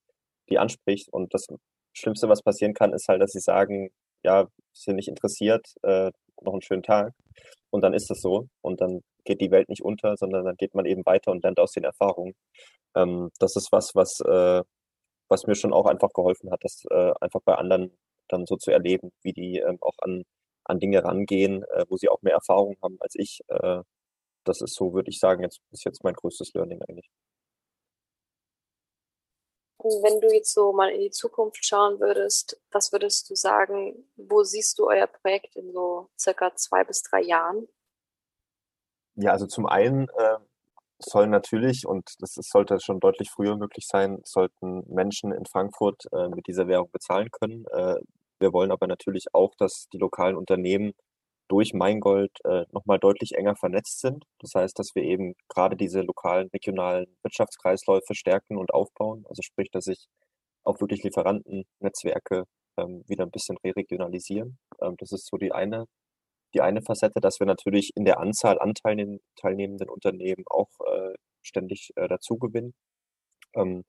die 0.50 0.58
anspricht. 0.58 1.10
Und 1.10 1.36
das 1.36 1.48
Schlimmste, 1.94 2.30
was 2.30 2.42
passieren 2.42 2.74
kann, 2.74 2.94
ist 2.94 3.08
halt, 3.10 3.22
dass 3.22 3.32
sie 3.32 3.42
sagen, 3.42 3.92
ja, 4.24 4.48
sind 4.74 4.96
nicht 4.96 5.08
interessiert, 5.08 5.68
äh, 5.84 6.12
noch 6.42 6.54
einen 6.54 6.62
schönen 6.64 6.84
Tag. 6.84 7.14
Und 7.72 7.82
dann 7.82 7.94
ist 7.94 8.10
das 8.10 8.22
so. 8.22 8.48
Und 8.62 8.82
dann 8.82 9.02
geht 9.26 9.42
die 9.42 9.52
Welt 9.52 9.70
nicht 9.70 9.84
unter, 9.84 10.18
sondern 10.18 10.46
dann 10.46 10.58
geht 10.58 10.76
man 10.76 10.86
eben 10.86 11.06
weiter 11.06 11.32
und 11.32 11.44
lernt 11.44 11.60
aus 11.60 11.72
den 11.72 11.84
Erfahrungen. 11.86 12.36
Ähm, 12.96 13.32
das 13.40 13.56
ist 13.56 13.72
was, 13.72 13.96
was, 13.96 14.20
äh, 14.22 14.64
was 15.30 15.48
mir 15.48 15.56
schon 15.56 15.74
auch 15.74 15.86
einfach 15.86 16.12
geholfen 16.14 16.52
hat, 16.52 16.64
das 16.64 16.84
äh, 16.92 17.14
einfach 17.22 17.42
bei 17.46 17.56
anderen 17.56 17.98
dann 18.28 18.46
so 18.46 18.58
zu 18.58 18.72
erleben, 18.72 19.12
wie 19.24 19.34
die 19.34 19.60
ähm, 19.60 19.78
auch 19.82 19.96
an, 20.02 20.24
an 20.66 20.80
Dinge 20.80 21.04
rangehen, 21.04 21.64
äh, 21.64 21.86
wo 21.90 21.98
sie 21.98 22.10
auch 22.10 22.22
mehr 22.22 22.34
Erfahrung 22.34 22.76
haben 22.84 22.98
als 23.02 23.16
ich. 23.16 23.42
Äh, 23.48 23.82
das 24.46 24.62
ist 24.62 24.76
so, 24.76 24.94
würde 24.94 25.10
ich 25.10 25.20
sagen, 25.20 25.44
jetzt 25.44 25.62
ist 25.72 25.86
jetzt 25.86 26.04
mein 26.04 26.16
größtes 26.16 26.54
Learning 26.54 26.82
eigentlich. 26.82 27.10
Wenn 29.84 30.22
du 30.22 30.34
jetzt 30.34 30.54
so 30.54 30.74
mal 30.74 30.90
in 30.92 31.02
die 31.02 31.10
Zukunft 31.10 31.66
schauen 31.66 32.00
würdest, 32.00 32.60
was 32.72 32.92
würdest 32.92 33.30
du 33.30 33.36
sagen, 33.36 34.08
wo 34.16 34.44
siehst 34.44 34.78
du 34.78 34.88
euer 34.88 35.08
Projekt 35.08 35.56
in 35.56 35.72
so 35.74 36.10
circa 36.20 36.56
zwei 36.56 36.84
bis 36.84 37.02
drei 37.02 37.22
Jahren? 37.22 37.68
Ja, 39.16 39.32
also 39.32 39.48
zum 39.48 39.66
einen 39.66 40.08
äh, 40.10 40.38
soll 41.00 41.28
natürlich, 41.28 41.86
und 41.86 42.10
das 42.20 42.38
ist, 42.38 42.52
sollte 42.52 42.80
schon 42.80 43.00
deutlich 43.00 43.30
früher 43.32 43.58
möglich 43.58 43.88
sein, 43.88 44.22
sollten 44.24 44.84
Menschen 44.88 45.32
in 45.32 45.46
Frankfurt 45.46 46.04
äh, 46.12 46.30
mit 46.30 46.48
dieser 46.48 46.68
Währung 46.68 46.90
bezahlen 46.92 47.30
können. 47.32 47.66
Äh, 47.72 47.96
wir 48.40 48.54
wollen 48.54 48.72
aber 48.72 48.88
natürlich 48.88 49.34
auch, 49.34 49.54
dass 49.58 49.88
die 49.94 49.98
lokalen 49.98 50.36
Unternehmen 50.36 50.94
durch 51.52 51.74
Maingold 51.74 52.32
äh, 52.46 52.64
nochmal 52.72 52.98
deutlich 52.98 53.36
enger 53.36 53.58
vernetzt 53.58 54.00
sind. 54.00 54.24
Das 54.40 54.54
heißt, 54.56 54.80
dass 54.80 54.96
wir 54.96 55.04
eben 55.04 55.34
gerade 55.50 55.76
diese 55.76 56.02
lokalen, 56.02 56.48
regionalen 56.54 57.18
Wirtschaftskreisläufe 57.24 58.16
stärken 58.16 58.58
und 58.58 58.74
aufbauen. 58.74 59.26
Also 59.28 59.42
sprich, 59.42 59.70
dass 59.70 59.86
sich 59.86 60.08
auch 60.64 60.80
wirklich 60.80 61.04
Lieferantennetzwerke 61.04 62.46
ähm, 62.78 63.04
wieder 63.08 63.26
ein 63.26 63.32
bisschen 63.32 63.58
re-regionalisieren. 63.66 64.60
Ähm, 64.82 64.96
das 64.98 65.12
ist 65.12 65.28
so 65.28 65.38
die 65.38 65.52
eine, 65.52 65.88
die 66.54 66.62
eine 66.62 66.82
Facette, 66.82 67.20
dass 67.20 67.40
wir 67.42 67.48
natürlich 67.48 67.92
in 67.96 68.06
der 68.06 68.20
Anzahl 68.22 68.58
an 68.60 68.74
teilnehmenden 68.74 69.90
Unternehmen 69.90 70.46
auch 70.50 70.70
äh, 70.88 71.16
ständig 71.42 71.90
äh, 71.98 72.08
dazu 72.08 72.38
gewinnen. 72.38 72.74
Ähm, 73.56 73.84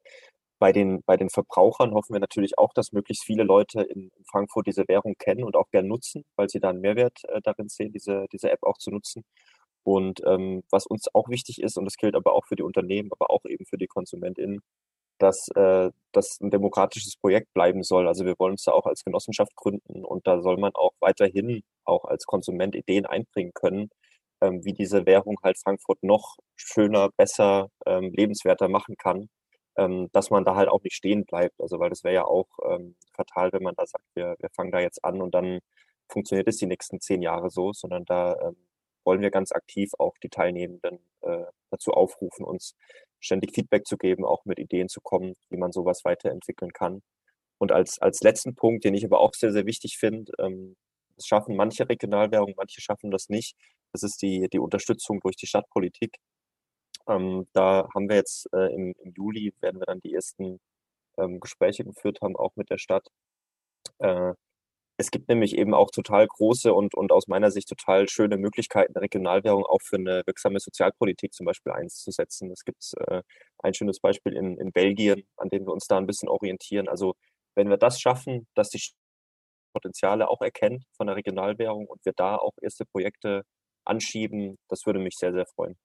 bei 0.58 0.72
den, 0.72 1.02
bei 1.06 1.16
den 1.16 1.30
Verbrauchern 1.30 1.94
hoffen 1.94 2.14
wir 2.14 2.20
natürlich 2.20 2.58
auch, 2.58 2.72
dass 2.74 2.92
möglichst 2.92 3.24
viele 3.24 3.44
Leute 3.44 3.82
in 3.82 4.10
Frankfurt 4.32 4.66
diese 4.66 4.88
Währung 4.88 5.14
kennen 5.18 5.44
und 5.44 5.56
auch 5.56 5.70
gern 5.70 5.86
nutzen, 5.88 6.24
weil 6.36 6.48
sie 6.48 6.60
da 6.60 6.70
einen 6.70 6.80
Mehrwert 6.80 7.20
äh, 7.28 7.40
darin 7.42 7.68
sehen, 7.68 7.92
diese, 7.92 8.26
diese 8.32 8.50
App 8.50 8.62
auch 8.62 8.78
zu 8.78 8.90
nutzen. 8.90 9.24
Und 9.84 10.20
ähm, 10.26 10.62
was 10.70 10.86
uns 10.86 11.08
auch 11.14 11.28
wichtig 11.28 11.60
ist, 11.62 11.76
und 11.78 11.84
das 11.84 11.96
gilt 11.96 12.14
aber 12.16 12.34
auch 12.34 12.46
für 12.46 12.56
die 12.56 12.62
Unternehmen, 12.62 13.10
aber 13.12 13.30
auch 13.30 13.44
eben 13.46 13.66
für 13.66 13.78
die 13.78 13.88
KonsumentInnen, 13.88 14.60
dass 15.18 15.48
äh, 15.54 15.90
das 16.12 16.40
ein 16.40 16.50
demokratisches 16.50 17.16
Projekt 17.16 17.52
bleiben 17.54 17.82
soll. 17.82 18.08
Also 18.08 18.24
wir 18.24 18.34
wollen 18.38 18.52
uns 18.52 18.64
da 18.64 18.72
auch 18.72 18.86
als 18.86 19.04
Genossenschaft 19.04 19.54
gründen 19.56 20.04
und 20.04 20.26
da 20.26 20.40
soll 20.42 20.58
man 20.58 20.72
auch 20.74 20.92
weiterhin 21.00 21.62
auch 21.84 22.04
als 22.04 22.26
Konsument 22.26 22.74
Ideen 22.76 23.06
einbringen 23.06 23.52
können, 23.54 23.90
ähm, 24.42 24.64
wie 24.64 24.72
diese 24.72 25.06
Währung 25.06 25.36
halt 25.42 25.58
Frankfurt 25.58 26.02
noch 26.02 26.36
schöner, 26.56 27.10
besser, 27.16 27.68
ähm, 27.86 28.12
lebenswerter 28.12 28.68
machen 28.68 28.96
kann 28.98 29.28
ähm, 29.76 30.08
dass 30.12 30.30
man 30.30 30.44
da 30.44 30.56
halt 30.56 30.68
auch 30.68 30.82
nicht 30.82 30.94
stehen 30.94 31.24
bleibt. 31.24 31.60
Also 31.60 31.78
weil 31.80 31.90
das 31.90 32.04
wäre 32.04 32.14
ja 32.14 32.24
auch 32.24 32.48
ähm, 32.68 32.96
fatal, 33.12 33.52
wenn 33.52 33.62
man 33.62 33.74
da 33.76 33.86
sagt, 33.86 34.04
wir, 34.14 34.36
wir 34.38 34.50
fangen 34.50 34.72
da 34.72 34.80
jetzt 34.80 35.04
an 35.04 35.20
und 35.22 35.34
dann 35.34 35.60
funktioniert 36.08 36.48
es 36.48 36.58
die 36.58 36.66
nächsten 36.66 37.00
zehn 37.00 37.22
Jahre 37.22 37.50
so, 37.50 37.72
sondern 37.72 38.04
da 38.04 38.36
ähm, 38.40 38.56
wollen 39.04 39.20
wir 39.20 39.30
ganz 39.30 39.52
aktiv 39.52 39.90
auch 39.98 40.14
die 40.22 40.28
Teilnehmenden 40.28 40.98
äh, 41.22 41.44
dazu 41.70 41.92
aufrufen, 41.92 42.44
uns 42.44 42.76
ständig 43.20 43.54
Feedback 43.54 43.86
zu 43.86 43.96
geben, 43.96 44.24
auch 44.24 44.44
mit 44.44 44.58
Ideen 44.58 44.88
zu 44.88 45.00
kommen, 45.00 45.34
wie 45.48 45.56
man 45.56 45.72
sowas 45.72 46.04
weiterentwickeln 46.04 46.72
kann. 46.72 47.02
Und 47.58 47.72
als, 47.72 48.00
als 48.00 48.20
letzten 48.20 48.54
Punkt, 48.54 48.84
den 48.84 48.94
ich 48.94 49.04
aber 49.04 49.20
auch 49.20 49.34
sehr, 49.34 49.52
sehr 49.52 49.66
wichtig 49.66 49.96
finde, 49.98 50.32
ähm, 50.38 50.76
das 51.16 51.26
schaffen 51.26 51.56
manche 51.56 51.88
Regionalwährungen, 51.88 52.54
manche 52.56 52.80
schaffen 52.80 53.10
das 53.10 53.28
nicht. 53.28 53.56
Das 53.92 54.02
ist 54.02 54.22
die, 54.22 54.48
die 54.52 54.58
Unterstützung 54.58 55.20
durch 55.20 55.36
die 55.36 55.46
Stadtpolitik. 55.46 56.16
Ähm, 57.08 57.46
da 57.52 57.88
haben 57.94 58.08
wir 58.08 58.16
jetzt 58.16 58.48
äh, 58.52 58.72
im, 58.74 58.94
im, 58.98 59.12
Juli, 59.16 59.54
werden 59.60 59.80
wir 59.80 59.86
dann 59.86 60.00
die 60.00 60.14
ersten 60.14 60.60
ähm, 61.18 61.40
Gespräche 61.40 61.84
geführt 61.84 62.18
haben, 62.22 62.36
auch 62.36 62.52
mit 62.56 62.70
der 62.70 62.78
Stadt. 62.78 63.08
Äh, 63.98 64.34
es 64.98 65.10
gibt 65.10 65.28
nämlich 65.28 65.56
eben 65.58 65.74
auch 65.74 65.90
total 65.90 66.26
große 66.26 66.72
und, 66.72 66.94
und 66.94 67.12
aus 67.12 67.26
meiner 67.26 67.50
Sicht 67.50 67.68
total 67.68 68.08
schöne 68.08 68.36
Möglichkeiten, 68.36 68.96
Regionalwährung 68.96 69.64
auch 69.66 69.80
für 69.82 69.96
eine 69.96 70.22
wirksame 70.26 70.60
Sozialpolitik 70.60 71.32
zum 71.34 71.46
Beispiel 71.46 71.72
einzusetzen. 71.72 72.50
Es 72.52 72.64
gibt 72.64 72.92
äh, 73.08 73.22
ein 73.58 73.74
schönes 73.74 74.00
Beispiel 74.00 74.34
in, 74.34 74.58
in 74.58 74.70
Belgien, 74.72 75.24
an 75.36 75.48
dem 75.48 75.66
wir 75.66 75.72
uns 75.72 75.86
da 75.86 75.98
ein 75.98 76.06
bisschen 76.06 76.28
orientieren. 76.28 76.88
Also 76.88 77.14
wenn 77.56 77.68
wir 77.70 77.78
das 77.78 78.00
schaffen, 78.00 78.46
dass 78.54 78.70
die 78.70 78.80
Potenziale 79.74 80.28
auch 80.28 80.40
erkennt 80.42 80.84
von 80.96 81.06
der 81.06 81.16
Regionalwährung 81.16 81.86
und 81.86 82.04
wir 82.04 82.12
da 82.14 82.36
auch 82.36 82.52
erste 82.60 82.84
Projekte 82.84 83.42
anschieben, 83.84 84.58
das 84.68 84.86
würde 84.86 85.00
mich 85.00 85.16
sehr, 85.16 85.32
sehr 85.32 85.46
freuen. 85.46 85.76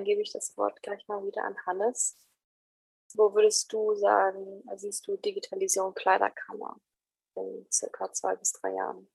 Dann 0.00 0.06
gebe 0.06 0.22
ich 0.22 0.32
das 0.32 0.56
Wort 0.56 0.82
gleich 0.82 1.06
mal 1.08 1.22
wieder 1.26 1.44
an 1.44 1.54
Hannes. 1.66 2.16
Wo 3.12 3.34
würdest 3.34 3.70
du 3.70 3.94
sagen, 3.96 4.62
siehst 4.76 5.06
du 5.06 5.18
Digitalisierung 5.18 5.92
Kleiderkammer 5.92 6.80
in 7.34 7.66
circa 7.70 8.10
zwei 8.10 8.34
bis 8.34 8.52
drei 8.52 8.72
Jahren? 8.72 9.06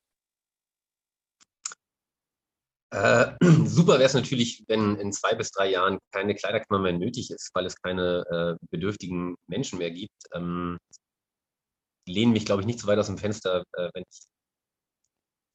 Äh, 2.92 3.34
super 3.66 3.94
wäre 3.94 4.04
es 4.04 4.14
natürlich, 4.14 4.64
wenn 4.68 4.96
in 4.98 5.12
zwei 5.12 5.34
bis 5.34 5.50
drei 5.50 5.72
Jahren 5.72 5.98
keine 6.12 6.36
Kleiderkammer 6.36 6.80
mehr 6.80 6.94
nötig 6.94 7.32
ist, 7.32 7.50
weil 7.56 7.66
es 7.66 7.82
keine 7.82 8.24
äh, 8.62 8.66
bedürftigen 8.70 9.36
Menschen 9.48 9.80
mehr 9.80 9.90
gibt. 9.90 10.22
Ähm, 10.36 10.78
lehne 12.08 12.34
mich, 12.34 12.46
glaube 12.46 12.62
ich, 12.62 12.68
nicht 12.68 12.80
so 12.80 12.86
weit 12.86 13.00
aus 13.00 13.08
dem 13.08 13.18
Fenster, 13.18 13.64
äh, 13.74 13.90
wenn 13.96 14.04
ich 14.08 14.20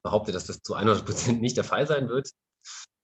behaupte, 0.02 0.32
dass 0.32 0.46
das 0.46 0.60
zu 0.60 0.74
100 0.74 1.06
Prozent 1.06 1.40
nicht 1.40 1.56
der 1.56 1.62
Fall 1.62 1.86
sein 1.86 2.08
wird. 2.08 2.32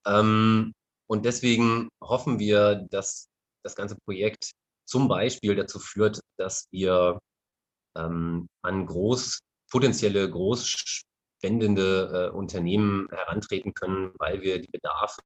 Ähm, 0.07 0.75
und 1.09 1.25
deswegen 1.25 1.89
hoffen 2.03 2.39
wir, 2.39 2.87
dass 2.91 3.29
das 3.65 3.75
ganze 3.75 3.97
Projekt 4.05 4.53
zum 4.87 5.09
Beispiel 5.09 5.57
dazu 5.57 5.79
führt, 5.79 6.21
dass 6.39 6.69
wir 6.71 7.19
ähm, 7.97 8.49
an 8.63 8.87
groß, 8.87 9.41
potenzielle 9.71 10.31
großspendende 10.31 12.31
äh, 12.31 12.37
Unternehmen 12.37 13.09
herantreten 13.11 13.75
können, 13.75 14.13
weil 14.19 14.43
wir 14.43 14.61
die 14.61 14.71
Bedarfe 14.71 15.21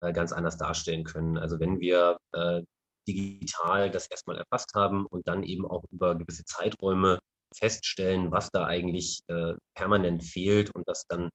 äh, 0.00 0.12
ganz 0.12 0.32
anders 0.32 0.56
darstellen 0.56 1.04
können. 1.04 1.36
Also 1.36 1.60
wenn 1.60 1.80
wir 1.80 2.16
äh, 2.32 2.62
digital 3.06 3.90
das 3.90 4.06
erstmal 4.06 4.38
erfasst 4.38 4.74
haben 4.74 5.06
und 5.06 5.28
dann 5.28 5.42
eben 5.42 5.66
auch 5.66 5.84
über 5.90 6.16
gewisse 6.16 6.44
Zeiträume 6.44 7.18
feststellen, 7.54 8.30
was 8.30 8.50
da 8.50 8.66
eigentlich 8.66 9.20
äh, 9.28 9.54
permanent 9.74 10.24
fehlt 10.24 10.74
und 10.74 10.88
das 10.88 11.06
dann, 11.08 11.28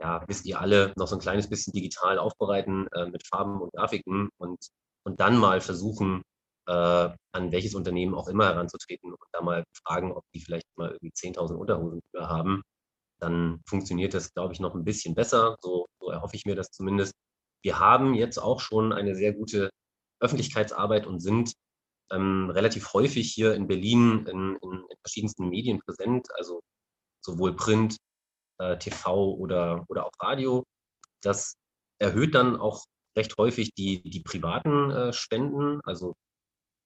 ja, 0.00 0.22
wisst 0.26 0.46
ihr 0.46 0.60
alle, 0.60 0.92
noch 0.96 1.08
so 1.08 1.16
ein 1.16 1.20
kleines 1.20 1.48
bisschen 1.48 1.72
digital 1.72 2.18
aufbereiten 2.18 2.86
äh, 2.94 3.06
mit 3.06 3.26
Farben 3.26 3.60
und 3.60 3.72
Grafiken 3.72 4.28
und, 4.38 4.58
und 5.04 5.20
dann 5.20 5.38
mal 5.38 5.60
versuchen, 5.60 6.22
äh, 6.66 6.72
an 6.72 7.52
welches 7.52 7.74
Unternehmen 7.74 8.14
auch 8.14 8.28
immer 8.28 8.46
heranzutreten 8.46 9.12
und 9.12 9.28
da 9.32 9.40
mal 9.40 9.64
fragen, 9.84 10.12
ob 10.12 10.24
die 10.34 10.40
vielleicht 10.40 10.66
mal 10.76 10.90
irgendwie 10.90 11.12
10.000 11.12 11.54
Unterhosen 11.54 12.00
haben. 12.18 12.62
Dann 13.20 13.60
funktioniert 13.66 14.14
das, 14.14 14.32
glaube 14.34 14.52
ich, 14.52 14.60
noch 14.60 14.74
ein 14.74 14.84
bisschen 14.84 15.14
besser. 15.14 15.56
So, 15.60 15.86
so 16.00 16.10
erhoffe 16.10 16.36
ich 16.36 16.44
mir 16.44 16.54
das 16.56 16.70
zumindest. 16.70 17.14
Wir 17.62 17.78
haben 17.78 18.14
jetzt 18.14 18.38
auch 18.38 18.60
schon 18.60 18.92
eine 18.92 19.14
sehr 19.14 19.32
gute 19.32 19.70
Öffentlichkeitsarbeit 20.20 21.06
und 21.06 21.20
sind 21.20 21.54
ähm, 22.10 22.50
relativ 22.50 22.92
häufig 22.92 23.32
hier 23.32 23.54
in 23.54 23.66
Berlin 23.66 24.26
in, 24.26 24.56
in, 24.62 24.72
in, 24.72 24.96
verschiedensten 25.02 25.48
Medien 25.48 25.80
präsent, 25.80 26.28
also 26.36 26.60
sowohl 27.20 27.56
Print, 27.56 27.96
äh, 28.58 28.78
TV 28.78 29.34
oder, 29.34 29.84
oder 29.88 30.06
auch 30.06 30.12
Radio. 30.20 30.64
Das 31.22 31.56
erhöht 31.98 32.34
dann 32.34 32.56
auch 32.56 32.84
recht 33.16 33.36
häufig 33.38 33.72
die, 33.74 34.02
die 34.02 34.20
privaten 34.20 34.90
äh, 34.90 35.12
Spenden, 35.12 35.80
also 35.84 36.14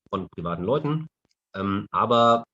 von 0.08 0.28
privaten 0.30 0.64
Leuten. 0.64 1.08
Ähm, 1.54 1.86
aber 1.90 2.44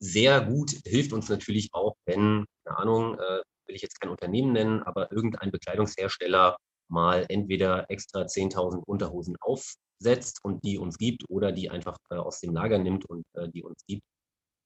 sehr 0.00 0.40
gut 0.40 0.70
hilft 0.84 1.12
uns 1.12 1.28
natürlich 1.28 1.68
auch, 1.72 1.94
wenn, 2.06 2.44
keine 2.64 2.78
Ahnung, 2.78 3.18
äh, 3.18 3.42
will 3.66 3.74
ich 3.74 3.82
jetzt 3.82 4.00
kein 4.00 4.10
Unternehmen 4.10 4.52
nennen, 4.52 4.82
aber 4.82 5.10
irgendein 5.10 5.50
Bekleidungshersteller 5.50 6.56
mal 6.88 7.26
entweder 7.28 7.90
extra 7.90 8.22
10.000 8.22 8.82
Unterhosen 8.84 9.36
aufsetzt 9.40 10.44
und 10.44 10.62
die 10.64 10.78
uns 10.78 10.98
gibt 10.98 11.24
oder 11.28 11.50
die 11.50 11.70
einfach 11.70 11.96
äh, 12.10 12.14
aus 12.14 12.40
dem 12.40 12.52
Lager 12.52 12.78
nimmt 12.78 13.06
und 13.06 13.24
äh, 13.34 13.48
die 13.48 13.64
uns 13.64 13.84
gibt. 13.86 14.04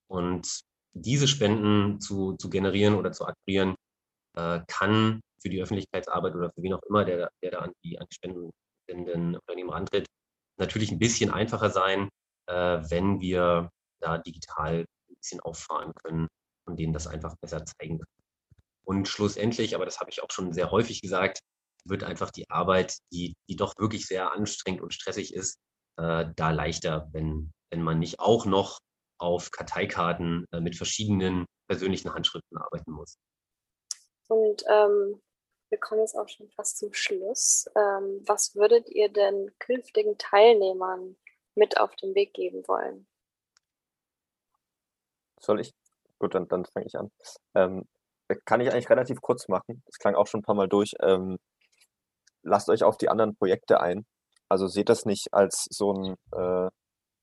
Und 0.08 0.62
diese 0.92 1.28
Spenden 1.28 2.00
zu, 2.00 2.34
zu 2.36 2.50
generieren 2.50 2.94
oder 2.94 3.12
zu 3.12 3.24
akquirieren, 3.24 3.76
äh, 4.36 4.60
kann 4.68 5.20
für 5.42 5.48
die 5.48 5.62
Öffentlichkeitsarbeit 5.62 6.34
oder 6.34 6.50
für 6.52 6.62
wen 6.62 6.74
auch 6.74 6.82
immer, 6.88 7.04
der, 7.04 7.30
der 7.42 7.50
da 7.52 7.58
an 7.60 7.72
die, 7.84 7.98
an 7.98 8.06
die 8.10 8.14
spendenden 8.14 9.36
Unternehmen 9.36 9.70
antritt, 9.70 10.06
natürlich 10.58 10.90
ein 10.90 10.98
bisschen 10.98 11.30
einfacher 11.30 11.70
sein, 11.70 12.08
äh, 12.46 12.54
wenn 12.90 13.20
wir 13.20 13.70
da 14.00 14.18
digital 14.18 14.84
ein 15.08 15.14
bisschen 15.20 15.40
auffahren 15.40 15.92
können 16.02 16.28
und 16.66 16.78
denen 16.78 16.92
das 16.92 17.06
einfach 17.06 17.34
besser 17.40 17.64
zeigen 17.64 17.98
können. 17.98 18.20
Und 18.84 19.08
schlussendlich, 19.08 19.74
aber 19.74 19.84
das 19.84 20.00
habe 20.00 20.10
ich 20.10 20.22
auch 20.22 20.30
schon 20.30 20.52
sehr 20.52 20.70
häufig 20.70 21.00
gesagt, 21.00 21.40
wird 21.84 22.04
einfach 22.04 22.30
die 22.30 22.48
Arbeit, 22.50 22.98
die, 23.12 23.34
die 23.48 23.56
doch 23.56 23.74
wirklich 23.78 24.06
sehr 24.06 24.32
anstrengend 24.32 24.82
und 24.82 24.92
stressig 24.92 25.34
ist, 25.34 25.58
äh, 25.96 26.26
da 26.36 26.50
leichter, 26.50 27.08
wenn, 27.12 27.52
wenn 27.70 27.82
man 27.82 27.98
nicht 27.98 28.20
auch 28.20 28.46
noch 28.46 28.80
auf 29.18 29.50
Karteikarten 29.50 30.46
äh, 30.52 30.60
mit 30.60 30.76
verschiedenen 30.76 31.46
persönlichen 31.68 32.12
Handschriften 32.12 32.58
arbeiten 32.58 32.92
muss. 32.92 33.16
Und 34.30 34.62
ähm, 34.68 35.20
wir 35.70 35.78
kommen 35.78 36.02
jetzt 36.02 36.16
auch 36.16 36.28
schon 36.28 36.48
fast 36.50 36.78
zum 36.78 36.92
Schluss. 36.92 37.68
Ähm, 37.74 38.22
was 38.26 38.54
würdet 38.54 38.88
ihr 38.88 39.08
denn 39.08 39.50
künftigen 39.58 40.18
Teilnehmern 40.18 41.16
mit 41.56 41.80
auf 41.80 41.96
den 41.96 42.14
Weg 42.14 42.32
geben 42.32 42.62
wollen? 42.68 43.08
Soll 45.40 45.60
ich? 45.60 45.72
Gut, 46.20 46.36
dann, 46.36 46.46
dann 46.46 46.64
fange 46.64 46.86
ich 46.86 46.96
an. 46.96 47.10
Ähm, 47.56 47.88
kann 48.44 48.60
ich 48.60 48.70
eigentlich 48.70 48.88
relativ 48.88 49.20
kurz 49.20 49.48
machen. 49.48 49.82
Das 49.86 49.98
klang 49.98 50.14
auch 50.14 50.28
schon 50.28 50.40
ein 50.40 50.44
paar 50.44 50.54
Mal 50.54 50.68
durch. 50.68 50.94
Ähm, 51.00 51.38
lasst 52.42 52.68
euch 52.68 52.84
auf 52.84 52.98
die 52.98 53.08
anderen 53.08 53.34
Projekte 53.34 53.80
ein. 53.80 54.06
Also 54.48 54.68
seht 54.68 54.88
das 54.88 55.06
nicht 55.06 55.34
als 55.34 55.66
so 55.70 55.92
ein, 55.92 56.14
äh, 56.36 56.68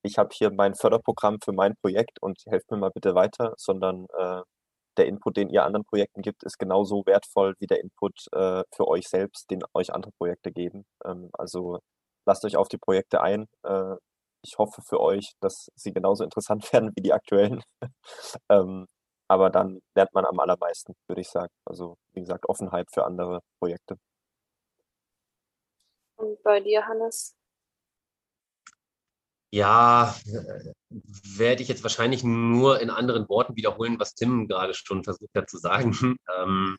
ich 0.02 0.18
habe 0.18 0.30
hier 0.34 0.52
mein 0.52 0.76
Förderprogramm 0.76 1.40
für 1.42 1.54
mein 1.54 1.76
Projekt 1.78 2.22
und 2.22 2.42
helft 2.48 2.70
mir 2.70 2.78
mal 2.78 2.92
bitte 2.92 3.16
weiter, 3.16 3.54
sondern 3.56 4.08
äh, 4.18 4.42
der 4.98 5.08
Input, 5.08 5.38
den 5.38 5.50
ihr 5.50 5.64
anderen 5.64 5.86
Projekten 5.86 6.22
gibt, 6.22 6.44
ist 6.44 6.58
genauso 6.58 7.06
wertvoll 7.06 7.56
wie 7.60 7.68
der 7.68 7.80
Input 7.82 8.28
äh, 8.34 8.64
für 8.76 8.88
euch 8.88 9.08
selbst, 9.08 9.50
den 9.52 9.64
euch 9.74 9.94
andere 9.94 10.12
Projekte 10.14 10.52
geben. 10.52 10.86
Ähm, 11.06 11.30
also 11.34 11.80
lasst 12.26 12.46
euch 12.46 12.58
auf 12.58 12.68
die 12.68 12.78
Projekte 12.78 13.22
ein. 13.22 13.48
Äh, 13.64 13.96
ich 14.44 14.58
hoffe 14.58 14.82
für 14.82 15.00
euch, 15.00 15.34
dass 15.42 15.70
sie 15.76 15.94
genauso 15.94 16.24
interessant 16.24 16.72
werden 16.74 16.92
wie 16.96 17.02
die 17.02 17.14
aktuellen. 17.14 17.62
ähm, 18.50 18.88
aber 19.30 19.50
dann 19.50 19.82
lernt 19.96 20.14
man 20.14 20.26
am 20.26 20.40
allermeisten, 20.40 20.94
würde 21.08 21.22
ich 21.22 21.30
sagen. 21.30 21.54
Also 21.66 21.98
wie 22.14 22.22
gesagt, 22.22 22.48
Offenheit 22.48 22.88
für 22.92 23.06
andere 23.06 23.42
Projekte. 23.60 23.98
Und 26.18 26.42
bei 26.44 26.60
dir, 26.60 26.88
Hannes? 26.88 27.37
Ja, 29.54 30.14
werde 30.90 31.62
ich 31.64 31.70
jetzt 31.70 31.84
wahrscheinlich 31.84 32.24
nur 32.24 32.82
in 32.82 32.90
anderen 32.90 33.30
Worten 33.30 33.56
wiederholen, 33.56 34.00
was 34.00 34.14
Tim 34.14 34.48
gerade 34.48 34.74
schon 34.74 35.04
versucht 35.04 35.34
hat 35.36 35.50
zu 35.50 35.58
sagen. 35.58 35.92
Ähm, 36.38 36.78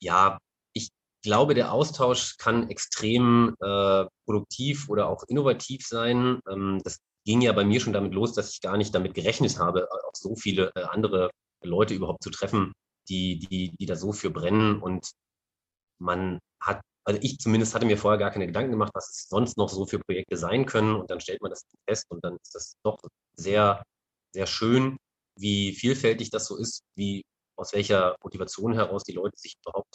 ja, 0.00 0.38
ich 0.74 0.90
glaube, 1.22 1.54
der 1.54 1.72
Austausch 1.72 2.36
kann 2.36 2.68
extrem 2.68 3.56
äh, 3.60 4.04
produktiv 4.26 4.88
oder 4.88 5.08
auch 5.08 5.24
innovativ 5.24 5.86
sein. 5.86 6.40
Ähm, 6.48 6.80
das 6.84 7.00
ging 7.24 7.40
ja 7.40 7.52
bei 7.52 7.64
mir 7.64 7.80
schon 7.80 7.92
damit 7.92 8.14
los, 8.14 8.34
dass 8.34 8.52
ich 8.52 8.60
gar 8.60 8.76
nicht 8.76 8.94
damit 8.94 9.14
gerechnet 9.14 9.58
habe, 9.58 9.88
auch 9.90 10.14
so 10.14 10.36
viele 10.36 10.70
äh, 10.76 10.82
andere 10.84 11.30
Leute 11.62 11.94
überhaupt 11.94 12.22
zu 12.22 12.30
treffen, 12.30 12.72
die, 13.08 13.38
die, 13.38 13.74
die 13.76 13.86
da 13.86 13.96
so 13.96 14.12
für 14.12 14.30
brennen. 14.30 14.80
Und 14.80 15.10
man 15.98 16.38
hat 16.60 16.82
also 17.06 17.20
ich 17.22 17.38
zumindest 17.38 17.74
hatte 17.74 17.86
mir 17.86 17.96
vorher 17.96 18.18
gar 18.18 18.32
keine 18.32 18.46
Gedanken 18.46 18.72
gemacht, 18.72 18.90
was 18.94 19.08
es 19.10 19.28
sonst 19.28 19.56
noch 19.56 19.68
so 19.68 19.86
für 19.86 20.00
Projekte 20.00 20.36
sein 20.36 20.66
können. 20.66 20.96
Und 20.96 21.10
dann 21.10 21.20
stellt 21.20 21.40
man 21.40 21.50
das 21.50 21.64
fest 21.88 22.06
und 22.10 22.24
dann 22.24 22.36
ist 22.42 22.54
das 22.54 22.76
doch 22.82 22.98
sehr, 23.36 23.82
sehr 24.34 24.46
schön, 24.46 24.98
wie 25.38 25.72
vielfältig 25.72 26.30
das 26.30 26.46
so 26.46 26.56
ist, 26.56 26.82
wie 26.96 27.24
aus 27.56 27.72
welcher 27.72 28.16
Motivation 28.24 28.74
heraus 28.74 29.04
die 29.04 29.12
Leute 29.12 29.38
sich 29.38 29.54
überhaupt 29.64 29.94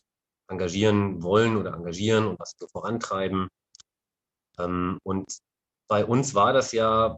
engagieren 0.50 1.22
wollen 1.22 1.58
oder 1.58 1.74
engagieren 1.74 2.28
und 2.28 2.40
was 2.40 2.54
so 2.58 2.68
vorantreiben. 2.68 3.50
Ähm, 4.58 5.00
und 5.04 5.38
bei 5.90 6.06
uns 6.06 6.34
war 6.34 6.54
das 6.54 6.72
ja 6.72 7.18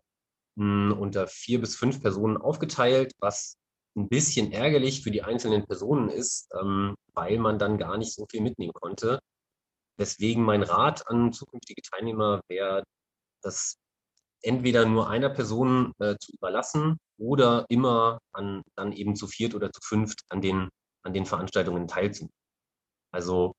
hm, 0.58 0.96
unter 1.00 1.28
vier 1.28 1.60
bis 1.62 1.76
fünf 1.76 2.02
Personen 2.02 2.38
aufgeteilt, 2.38 3.14
was 3.20 3.58
ein 3.96 4.10
bisschen 4.10 4.52
ärgerlich 4.52 5.04
für 5.04 5.12
die 5.12 5.24
einzelnen 5.24 5.66
Personen 5.66 6.10
ist, 6.10 6.50
ähm, 6.60 6.96
weil 7.14 7.38
man 7.38 7.60
dann 7.60 7.78
gar 7.78 7.98
nicht 7.98 8.14
so 8.14 8.26
viel 8.30 8.41
mitnehmen 8.41 8.74
konnte. 8.74 9.20
Deswegen 10.04 10.43
mein 10.43 10.64
Rat 10.64 11.08
an 11.08 11.32
zukünftige 11.32 11.82
Teilnehmer 11.82 12.41
wäre, 12.49 12.84
das 13.41 13.78
entweder 14.41 14.86
nur 14.86 15.10
einer 15.10 15.30
Person 15.30 15.93
äh, 15.99 16.18
zu 16.20 16.34
überlassen 16.34 16.97
oder 17.18 17.66
immer 17.70 18.20
an, 18.34 18.64
dann 18.76 18.91
eben 18.91 19.16
zu 19.16 19.28
viert 19.28 19.56
oder 19.56 19.72
zu 19.72 19.80
fünft 19.82 20.20
an 20.28 20.41
den, 20.41 20.68
an 21.04 21.14
den 21.14 21.26
Veranstaltungen 21.26 21.88
teilzunehmen. 21.88 22.34
Also 23.14 23.54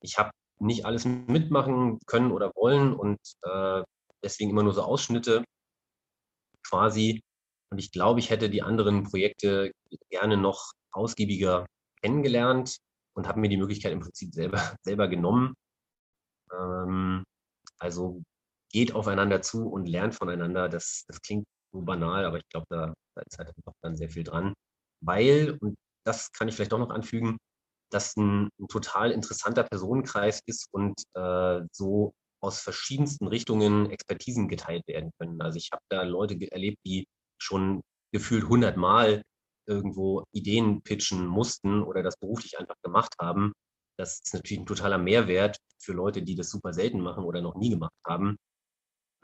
ich 0.00 0.18
habe 0.18 0.30
nicht 0.60 0.84
alles 0.84 1.04
mitmachen 1.04 1.98
können 2.06 2.30
oder 2.30 2.52
wollen 2.54 2.94
und 2.94 3.18
äh, 3.42 3.82
deswegen 4.22 4.50
immer 4.50 4.62
nur 4.62 4.74
so 4.74 4.82
Ausschnitte 4.82 5.42
quasi. 6.64 7.20
Und 7.70 7.78
ich 7.78 7.90
glaube, 7.90 8.20
ich 8.20 8.30
hätte 8.30 8.50
die 8.50 8.62
anderen 8.62 9.02
Projekte 9.02 9.72
gerne 10.10 10.36
noch 10.36 10.70
ausgiebiger 10.92 11.66
kennengelernt 12.02 12.78
und 13.14 13.26
habe 13.26 13.40
mir 13.40 13.48
die 13.48 13.56
Möglichkeit 13.56 13.90
im 13.90 13.98
Prinzip 13.98 14.32
selber, 14.32 14.60
selber 14.84 15.08
genommen. 15.08 15.56
Ähm, 16.52 17.24
also 17.78 18.22
geht 18.70 18.94
aufeinander 18.94 19.42
zu 19.42 19.68
und 19.68 19.88
lernt 19.88 20.14
voneinander. 20.14 20.68
Das, 20.68 21.04
das 21.08 21.20
klingt 21.22 21.46
so 21.72 21.82
banal, 21.82 22.24
aber 22.24 22.38
ich 22.38 22.48
glaube, 22.50 22.66
da, 22.70 22.94
da 23.16 23.22
ist 23.22 23.38
halt 23.38 23.52
doch 23.64 23.74
dann 23.82 23.96
sehr 23.96 24.10
viel 24.10 24.24
dran. 24.24 24.54
Weil, 25.00 25.56
und 25.60 25.76
das 26.04 26.32
kann 26.32 26.48
ich 26.48 26.54
vielleicht 26.54 26.72
doch 26.72 26.78
noch 26.78 26.90
anfügen, 26.90 27.38
dass 27.90 28.16
ein, 28.16 28.48
ein 28.60 28.68
total 28.68 29.12
interessanter 29.12 29.64
Personenkreis 29.64 30.40
ist 30.46 30.68
und 30.72 31.00
äh, 31.14 31.60
so 31.72 32.12
aus 32.42 32.60
verschiedensten 32.60 33.26
Richtungen 33.26 33.90
Expertisen 33.90 34.48
geteilt 34.48 34.86
werden 34.86 35.10
können. 35.18 35.40
Also 35.40 35.56
ich 35.56 35.70
habe 35.72 35.82
da 35.88 36.02
Leute 36.02 36.36
erlebt, 36.52 36.78
die 36.86 37.06
schon 37.40 37.82
gefühlt 38.12 38.48
hundertmal 38.48 39.22
irgendwo 39.66 40.24
Ideen 40.32 40.82
pitchen 40.82 41.26
mussten 41.26 41.82
oder 41.82 42.02
das 42.02 42.16
beruflich 42.16 42.58
einfach 42.58 42.76
gemacht 42.82 43.14
haben 43.20 43.52
das 43.98 44.20
ist 44.24 44.34
natürlich 44.34 44.60
ein 44.60 44.66
totaler 44.66 44.98
Mehrwert 44.98 45.58
für 45.78 45.92
Leute, 45.92 46.22
die 46.22 46.36
das 46.36 46.50
super 46.50 46.72
selten 46.72 47.00
machen 47.00 47.24
oder 47.24 47.42
noch 47.42 47.56
nie 47.56 47.70
gemacht 47.70 47.94
haben. 48.06 48.36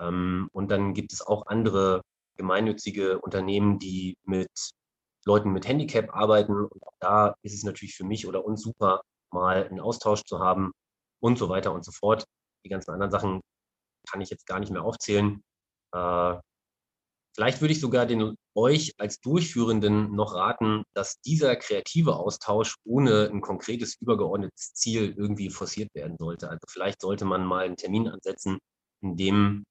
Ähm, 0.01 0.49
und 0.53 0.71
dann 0.71 0.95
gibt 0.95 1.13
es 1.13 1.23
auch 1.23 1.47
andere 1.47 2.03
gemeinnützige 2.37 3.21
Unternehmen, 3.21 3.79
die 3.79 4.17
mit 4.25 4.51
Leuten 5.27 5.53
mit 5.53 5.69
Handicap 5.69 6.15
arbeiten. 6.15 6.55
Und 6.67 6.83
auch 6.83 6.95
da 7.01 7.35
ist 7.43 7.55
es 7.55 7.65
natürlich 7.65 7.97
für 7.97 8.05
mich 8.05 8.27
oder 8.27 8.45
uns 8.45 8.63
super, 8.63 9.03
mal 9.33 9.67
einen 9.67 9.81
Austausch 9.81 10.25
zu 10.25 10.41
haben 10.41 10.73
und 11.21 11.39
so 11.39 11.49
weiter 11.49 11.73
und 11.73 11.85
so 11.85 11.93
fort. 11.93 12.25
Die 12.65 12.69
ganzen 12.71 12.93
anderen 12.93 13.11
Sachen 13.13 13.41
kann 14.11 14.21
ich 14.21 14.31
jetzt 14.31 14.47
gar 14.47 14.61
nicht 14.61 14.73
mehr 14.73 14.85
aufzählen. 14.85 15.43
Äh, 15.95 16.37
Vielleicht 17.35 17.61
würde 17.61 17.73
ich 17.73 17.81
sogar 17.81 18.07
den 18.07 18.37
euch 18.55 18.95
als 18.99 19.21
Durchführenden 19.21 20.15
noch 20.15 20.35
raten, 20.35 20.85
dass 20.95 21.21
dieser 21.21 21.57
kreative 21.57 22.17
Austausch 22.17 22.77
ohne 22.85 23.29
ein 23.33 23.41
konkretes 23.41 23.97
übergeordnetes 24.01 24.75
Ziel 24.75 25.15
irgendwie 25.17 25.51
forciert 25.51 25.95
werden 25.95 26.17
sollte. 26.19 26.49
Also 26.49 26.61
vielleicht 26.69 27.01
sollte 27.01 27.25
man 27.25 27.45
mal 27.45 27.65
einen 27.65 27.77
Termin 27.77 28.09
ansetzen, 28.09 28.59
in 29.03 29.17
dem 29.17 29.65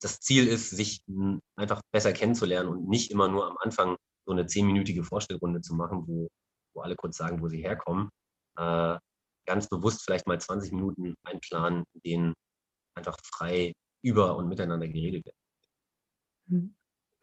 das 0.00 0.20
Ziel 0.20 0.46
ist, 0.46 0.70
sich 0.70 1.00
einfach 1.56 1.80
besser 1.92 2.12
kennenzulernen 2.12 2.68
und 2.68 2.88
nicht 2.88 3.10
immer 3.10 3.28
nur 3.28 3.48
am 3.48 3.56
Anfang 3.58 3.96
so 4.26 4.32
eine 4.32 4.46
zehnminütige 4.46 5.02
Vorstellrunde 5.02 5.60
zu 5.60 5.74
machen, 5.74 6.04
wo, 6.06 6.28
wo 6.74 6.82
alle 6.82 6.94
kurz 6.94 7.16
sagen, 7.16 7.42
wo 7.42 7.48
sie 7.48 7.62
herkommen. 7.62 8.10
Äh, 8.56 8.98
ganz 9.46 9.68
bewusst 9.68 10.02
vielleicht 10.04 10.26
mal 10.26 10.40
20 10.40 10.72
Minuten 10.72 11.14
einplanen, 11.24 11.84
in 11.94 12.00
denen 12.02 12.34
einfach 12.94 13.16
frei 13.24 13.72
über 14.04 14.36
und 14.36 14.48
miteinander 14.48 14.86
geredet 14.86 15.24
wird. 15.24 15.34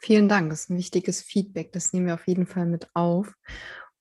Vielen 0.06 0.30
Dank, 0.30 0.52
das 0.52 0.66
ist 0.66 0.70
ein 0.70 0.78
wichtiges 0.78 1.24
Feedback, 1.24 1.74
das 1.74 1.92
nehmen 1.92 2.06
wir 2.06 2.14
auf 2.14 2.28
jeden 2.28 2.46
Fall 2.46 2.68
mit 2.68 2.88
auf. 2.94 3.34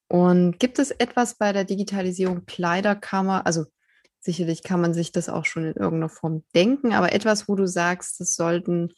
Und 0.06 0.60
gibt 0.60 0.78
es 0.78 0.90
etwas 0.90 1.38
bei 1.38 1.54
der 1.54 1.64
Digitalisierung 1.64 2.44
Kleiderkammer, 2.44 3.46
also 3.46 3.64
sicherlich 4.20 4.62
kann 4.62 4.82
man 4.82 4.92
sich 4.92 5.12
das 5.12 5.30
auch 5.30 5.46
schon 5.46 5.64
in 5.64 5.76
irgendeiner 5.76 6.10
Form 6.10 6.44
denken, 6.54 6.92
aber 6.92 7.14
etwas, 7.14 7.48
wo 7.48 7.54
du 7.54 7.66
sagst, 7.66 8.20
das 8.20 8.34
sollten 8.34 8.92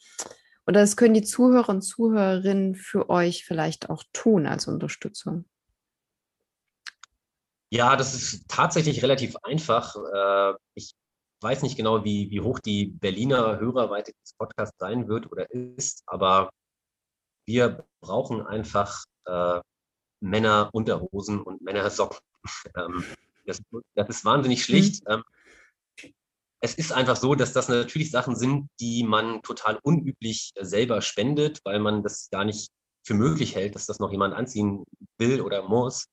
oder 0.65 0.81
das 0.81 0.97
können 0.97 1.13
die 1.13 1.21
Zuhörer 1.21 1.69
und 1.69 1.81
Zuhörerinnen 1.81 2.75
für 2.75 3.09
euch 3.09 3.45
vielleicht 3.45 3.89
auch 3.89 4.03
tun 4.11 4.45
als 4.45 4.67
Unterstützung? 4.67 5.45
Ja, 7.69 7.95
das 7.95 8.15
ist 8.15 8.49
tatsächlich 8.49 9.01
relativ 9.01 9.37
einfach. 9.43 9.95
Äh, 9.95 10.57
ich 10.73 10.91
weiß 11.39 11.63
nicht 11.63 11.77
genau, 11.77 12.03
wie, 12.03 12.29
wie 12.31 12.41
hoch 12.41 12.59
die 12.59 12.87
Berliner 12.87 13.61
Hörerweite 13.61 14.11
des 14.21 14.33
Podcasts 14.33 14.75
sein 14.77 15.07
wird 15.07 15.31
oder 15.31 15.49
ist, 15.51 16.03
aber 16.05 16.49
wir 17.47 17.85
brauchen 18.01 18.45
einfach 18.45 19.05
äh, 19.25 19.61
Männerunterhosen 20.19 21.41
und 21.41 21.61
Männersocken. 21.61 22.19
ähm, 22.77 23.03
das, 23.45 23.61
das, 23.95 24.09
ist 24.09 24.25
wahnsinnig 24.25 24.63
schlicht. 24.63 25.07
Mhm. 25.07 25.13
Ähm, 25.13 26.11
es 26.59 26.73
ist 26.73 26.91
einfach 26.91 27.15
so, 27.15 27.35
dass 27.35 27.53
das 27.53 27.69
natürlich 27.69 28.11
Sachen 28.11 28.35
sind, 28.35 28.69
die 28.79 29.03
man 29.03 29.41
total 29.43 29.79
unüblich 29.83 30.51
selber 30.59 31.01
spendet, 31.01 31.61
weil 31.63 31.79
man 31.79 32.03
das 32.03 32.29
gar 32.31 32.45
nicht 32.45 32.71
für 33.05 33.13
möglich 33.13 33.55
hält, 33.55 33.75
dass 33.75 33.85
das 33.85 33.99
noch 33.99 34.11
jemand 34.11 34.33
anziehen 34.33 34.83
will 35.17 35.41
oder 35.41 35.67
muss. 35.67 36.07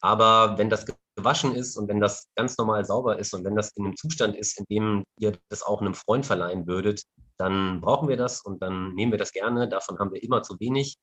Aber 0.00 0.56
wenn 0.56 0.70
das 0.70 0.86
gewaschen 1.16 1.54
ist 1.54 1.76
und 1.76 1.88
wenn 1.88 2.00
das 2.00 2.28
ganz 2.36 2.56
normal 2.56 2.84
sauber 2.84 3.18
ist 3.18 3.34
und 3.34 3.44
wenn 3.44 3.56
das 3.56 3.72
in 3.76 3.84
einem 3.84 3.96
Zustand 3.96 4.36
ist, 4.36 4.58
in 4.58 4.64
dem 4.70 5.04
ihr 5.18 5.38
das 5.48 5.62
auch 5.62 5.80
einem 5.80 5.94
Freund 5.94 6.24
verleihen 6.24 6.66
würdet, 6.66 7.02
dann 7.38 7.80
brauchen 7.80 8.08
wir 8.08 8.16
das 8.16 8.40
und 8.40 8.62
dann 8.62 8.94
nehmen 8.94 9.12
wir 9.12 9.18
das 9.18 9.32
gerne. 9.32 9.68
Davon 9.68 9.98
haben 9.98 10.12
wir 10.12 10.22
immer 10.22 10.42
zu 10.42 10.58
wenig. 10.60 10.96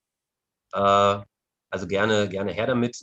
Äh, 0.73 1.19
also 1.71 1.87
gerne, 1.87 2.29
gerne 2.29 2.51
her 2.51 2.67
damit. 2.67 2.97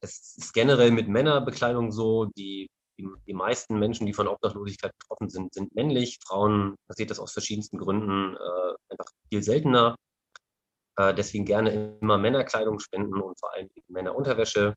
Es 0.00 0.36
ist 0.36 0.54
generell 0.54 0.90
mit 0.90 1.08
Männerbekleidung 1.08 1.92
so, 1.92 2.26
die, 2.36 2.68
die, 2.98 3.08
die 3.26 3.34
meisten 3.34 3.78
Menschen, 3.78 4.06
die 4.06 4.14
von 4.14 4.28
Obdachlosigkeit 4.28 4.92
betroffen 4.98 5.28
sind, 5.28 5.52
sind 5.52 5.74
männlich. 5.74 6.18
Frauen 6.26 6.76
passiert 6.86 7.10
das 7.10 7.18
aus 7.18 7.32
verschiedensten 7.32 7.78
Gründen 7.78 8.36
äh, 8.36 8.74
einfach 8.90 9.10
viel 9.28 9.42
seltener. 9.42 9.96
Äh, 10.96 11.14
deswegen 11.14 11.44
gerne 11.44 11.98
immer 12.00 12.18
Männerkleidung 12.18 12.78
spenden 12.78 13.20
und 13.20 13.38
vor 13.38 13.52
allem 13.52 13.68
Männerunterwäsche. 13.88 14.74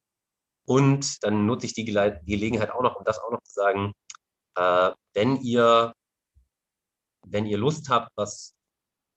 Und 0.66 1.24
dann 1.24 1.45
nutze 1.45 1.66
ich 1.66 1.74
die 1.74 1.86
Gelegenheit 1.86 2.72
auch 2.72 2.82
noch, 2.82 2.95
um 2.95 3.03
das 3.03 3.20
auch 3.20 3.32
noch 3.32 3.41
zu 3.43 3.53
sagen, 3.53 3.93
äh, 4.55 4.91
wenn 5.14 5.38
ihr, 5.38 5.93
wenn 7.26 7.45
ihr 7.45 7.57
Lust 7.57 7.89
habt, 7.89 8.12
was, 8.16 8.53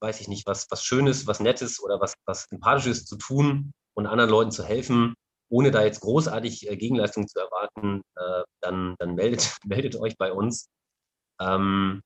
weiß 0.01 0.20
ich 0.20 0.28
nicht, 0.28 0.47
was, 0.47 0.66
was 0.70 0.84
Schönes, 0.84 1.26
was 1.26 1.40
Nettes 1.40 1.82
oder 1.82 2.01
was, 2.01 2.14
was 2.26 2.47
Sympathisches 2.51 3.05
zu 3.05 3.16
tun 3.16 3.72
und 3.95 4.07
anderen 4.07 4.30
Leuten 4.30 4.51
zu 4.51 4.64
helfen, 4.64 5.14
ohne 5.49 5.70
da 5.70 5.82
jetzt 5.82 6.01
großartig 6.01 6.68
äh, 6.68 6.76
Gegenleistung 6.76 7.28
zu 7.28 7.38
erwarten, 7.38 8.03
äh, 8.16 8.42
dann, 8.61 8.97
dann 8.99 9.14
meldet, 9.14 9.57
meldet 9.64 9.97
euch 9.97 10.16
bei 10.16 10.32
uns. 10.32 10.68
Ähm, 11.40 12.03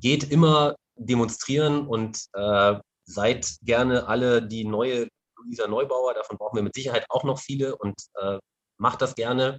geht 0.00 0.30
immer 0.30 0.76
demonstrieren 0.96 1.86
und 1.86 2.18
äh, 2.34 2.78
seid 3.04 3.56
gerne 3.62 4.08
alle 4.08 4.46
die 4.46 4.64
neue 4.64 5.08
Luisa 5.46 5.66
Neubauer, 5.66 6.14
davon 6.14 6.36
brauchen 6.36 6.56
wir 6.56 6.62
mit 6.62 6.74
Sicherheit 6.74 7.06
auch 7.08 7.24
noch 7.24 7.38
viele 7.38 7.76
und 7.76 7.94
äh, 8.14 8.38
macht 8.78 9.00
das 9.02 9.14
gerne. 9.14 9.58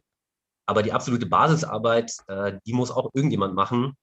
Aber 0.66 0.84
die 0.84 0.92
absolute 0.92 1.26
Basisarbeit, 1.26 2.14
äh, 2.28 2.60
die 2.66 2.74
muss 2.74 2.92
auch 2.92 3.10
irgendjemand 3.14 3.56
machen, 3.56 3.96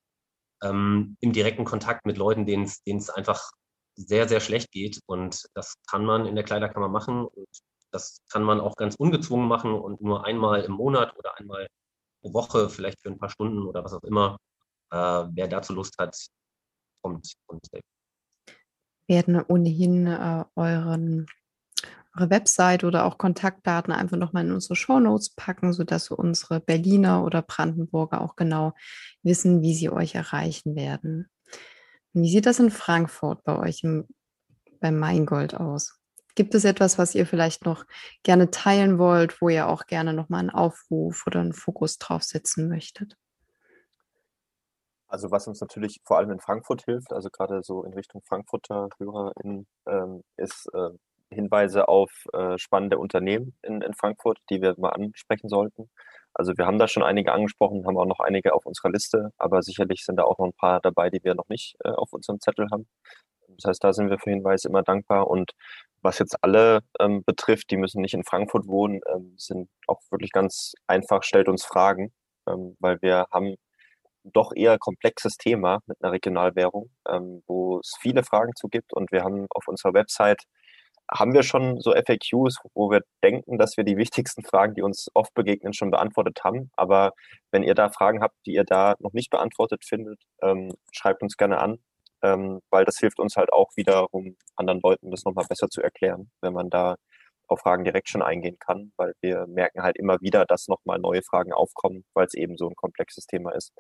ähm, 0.63 1.17
im 1.21 1.33
direkten 1.33 1.65
Kontakt 1.65 2.07
mit 2.07 2.17
Leuten, 2.17 2.47
denen 2.47 2.65
es 2.65 3.11
einfach 3.11 3.53
sehr, 3.97 4.29
sehr 4.29 4.41
schlecht 4.41 4.73
geht. 4.73 5.01
Und 5.07 5.45
das 5.55 5.75
kann 5.89 6.05
man 6.05 6.27
in 6.27 6.35
der 6.35 6.45
Kleiderkammer 6.45 6.89
machen. 6.89 7.27
Und 7.27 7.49
das 7.91 8.23
kann 8.31 8.43
man 8.43 8.61
auch 8.61 8.77
ganz 8.77 8.97
ungezwungen 8.97 9.47
machen 9.47 9.73
und 9.73 10.01
nur 10.01 10.25
einmal 10.25 10.63
im 10.63 10.73
Monat 10.73 11.17
oder 11.19 11.39
einmal 11.39 11.69
pro 12.23 12.33
Woche, 12.33 12.71
vielleicht 12.71 13.01
für 13.01 13.11
ein 13.11 13.19
paar 13.19 13.31
Stunden 13.31 13.63
oder 13.63 13.85
was 13.85 13.93
auch 13.93 14.03
immer. 14.03 14.39
Äh, 14.91 14.97
wer 14.97 15.49
dazu 15.49 15.75
Lust 15.75 15.97
hat, 15.99 16.17
kommt 17.03 17.35
und 17.47 17.67
hilft. 17.71 17.85
Werden 19.07 19.43
ohnehin 19.47 20.07
äh, 20.07 20.45
euren 20.57 21.27
eure 22.17 22.31
Website 22.31 22.85
oder 22.85 23.05
auch 23.05 23.19
Kontaktdaten 23.19 23.93
einfach 23.93 24.17
nochmal 24.17 24.45
in 24.45 24.53
unsere 24.53 24.77
Shownotes 24.77 25.35
packen, 25.35 25.73
sodass 25.73 26.11
unsere 26.11 26.61
Berliner 26.61 27.25
oder 27.25 27.43
Brandenburger 27.43 28.21
auch 28.21 28.37
genau 28.37 28.75
wissen, 29.23 29.63
wie 29.63 29.75
sie 29.75 29.91
euch 29.91 30.15
erreichen 30.15 30.77
werden. 30.77 31.29
Wie 32.13 32.31
sieht 32.31 32.47
das 32.47 32.61
in 32.61 32.71
Frankfurt 32.71 33.43
bei 33.45 33.59
euch 33.59 33.83
im, 33.83 34.07
beim 34.81 34.99
Maingold 34.99 35.55
aus? 35.55 35.99
Gibt 36.37 36.55
es 36.55 36.65
etwas, 36.65 36.99
was 36.99 37.15
ihr 37.15 37.27
vielleicht 37.27 37.65
noch 37.65 37.85
gerne 38.23 38.51
teilen 38.51 38.99
wollt, 38.99 39.41
wo 39.41 39.49
ihr 39.49 39.69
auch 39.69 39.87
gerne 39.87 40.13
nochmal 40.13 40.41
einen 40.41 40.51
Aufruf 40.51 41.27
oder 41.27 41.41
einen 41.41 41.53
Fokus 41.53 41.99
drauf 41.99 42.23
setzen 42.23 42.69
möchtet? 42.69 43.17
Also 45.07 45.31
was 45.31 45.47
uns 45.47 45.61
natürlich 45.61 46.01
vor 46.05 46.19
allem 46.19 46.33
in 46.33 46.41
Frankfurt 46.41 46.85
hilft, 46.87 47.13
also 47.13 47.31
gerade 47.31 47.63
so 47.63 47.85
in 47.85 47.95
Richtung 47.95 48.21
Frankfurter 48.27 48.89
HörerInnen, 48.99 49.67
ähm, 49.87 50.25
ist 50.37 50.69
äh, 50.75 50.91
Hinweise 51.35 51.89
auf 51.89 52.11
äh, 52.33 52.59
spannende 52.59 52.99
Unternehmen 52.99 53.55
in, 53.63 53.83
in 53.83 53.95
Frankfurt, 53.95 54.39
die 54.51 54.63
wir 54.63 54.75
mal 54.79 54.91
ansprechen 54.91 55.49
sollten. 55.49 55.91
Also 56.35 56.53
wir 56.57 56.67
haben 56.67 56.79
da 56.79 56.89
schon 56.89 57.05
einige 57.05 57.33
angesprochen, 57.33 57.87
haben 57.87 57.97
auch 57.97 58.07
noch 58.07 58.21
einige 58.21 58.55
auf 58.55 58.67
unserer 58.67 58.91
Liste, 58.91 59.31
aber 59.39 59.63
sicherlich 59.63 60.05
sind 60.05 60.17
da 60.17 60.25
auch 60.25 60.39
noch 60.39 60.47
ein 60.47 60.53
paar 60.53 60.81
dabei, 60.81 61.11
die 61.11 61.23
wir 61.23 61.35
noch 61.35 61.49
nicht 61.49 61.77
äh, 61.85 61.91
auf 61.91 62.13
unserem 62.13 62.41
Zettel 62.41 62.67
haben. 62.73 62.89
Das 63.49 63.69
heißt, 63.69 63.85
da 63.85 63.93
sind 63.93 64.11
wir 64.11 64.19
für 64.19 64.31
Hinweise 64.31 64.69
immer 64.69 64.83
dankbar. 64.83 65.29
Und 65.29 65.53
was 66.03 66.19
jetzt 66.19 66.37
alle 66.43 66.81
ähm, 67.01 67.23
betrifft, 67.25 67.71
die 67.71 67.77
müssen 67.77 68.01
nicht 68.01 68.15
in 68.15 68.25
Frankfurt 68.25 68.67
wohnen, 68.67 69.01
ähm, 69.15 69.35
sind 69.37 69.69
auch 69.87 70.01
wirklich 70.11 70.33
ganz 70.33 70.75
einfach, 70.87 71.23
stellt 71.23 71.49
uns 71.49 71.65
Fragen, 71.65 72.13
ähm, 72.49 72.77
weil 72.81 73.01
wir 73.01 73.27
haben 73.31 73.57
doch 74.25 74.53
eher 74.55 74.79
komplexes 74.79 75.37
Thema 75.37 75.81
mit 75.87 76.03
einer 76.03 76.13
Regionalwährung, 76.13 76.91
ähm, 77.09 77.43
wo 77.47 77.79
es 77.79 77.95
viele 78.01 78.25
Fragen 78.25 78.53
zu 78.57 78.69
gibt. 78.69 78.93
Und 78.93 79.13
wir 79.13 79.23
haben 79.23 79.47
auf 79.51 79.69
unserer 79.69 79.95
Website 79.95 80.43
haben 81.11 81.35
wir 81.35 81.43
schon 81.43 81.81
so 81.81 81.93
FAQs, 81.93 82.59
wo 82.75 82.91
wir 82.91 83.03
denken, 83.23 83.59
dass 83.59 83.77
wir 83.77 83.85
die 83.85 83.97
wichtigsten 83.97 84.43
Fragen, 84.45 84.75
die 84.75 84.83
uns 84.83 85.09
oft 85.15 85.35
begegnen, 85.35 85.73
schon 85.73 85.91
beantwortet 85.91 86.41
haben. 86.45 86.71
Aber 86.77 87.13
wenn 87.53 87.63
ihr 87.63 87.75
da 87.75 87.91
Fragen 87.91 88.23
habt, 88.23 88.37
die 88.47 88.55
ihr 88.55 88.65
da 88.65 88.95
noch 89.01 89.13
nicht 89.13 89.31
beantwortet 89.31 89.85
findet, 89.85 90.21
ähm, 90.43 90.73
schreibt 90.93 91.23
uns 91.23 91.37
gerne 91.37 91.59
an, 91.59 91.79
ähm, 92.23 92.61
weil 92.71 92.85
das 92.85 92.99
hilft 92.99 93.21
uns 93.21 93.37
halt 93.37 93.53
auch 93.53 93.71
wiederum 93.77 94.37
anderen 94.57 94.81
Leuten 94.81 95.11
das 95.11 95.25
nochmal 95.25 95.47
besser 95.49 95.69
zu 95.69 95.83
erklären, 95.83 96.31
wenn 96.41 96.55
man 96.55 96.71
da 96.71 96.97
auf 97.49 97.61
Fragen 97.61 97.85
direkt 97.85 98.09
schon 98.09 98.23
eingehen 98.23 98.57
kann, 98.59 98.93
weil 98.97 99.13
wir 99.21 99.47
merken 99.47 99.83
halt 99.83 99.97
immer 99.99 100.21
wieder, 100.21 100.47
dass 100.47 100.69
nochmal 100.69 100.99
neue 100.99 101.23
Fragen 101.23 101.53
aufkommen, 101.53 102.05
weil 102.15 102.27
es 102.27 102.35
eben 102.35 102.57
so 102.57 102.69
ein 102.69 102.75
komplexes 102.75 103.27
Thema 103.27 103.53
ist. 103.53 103.73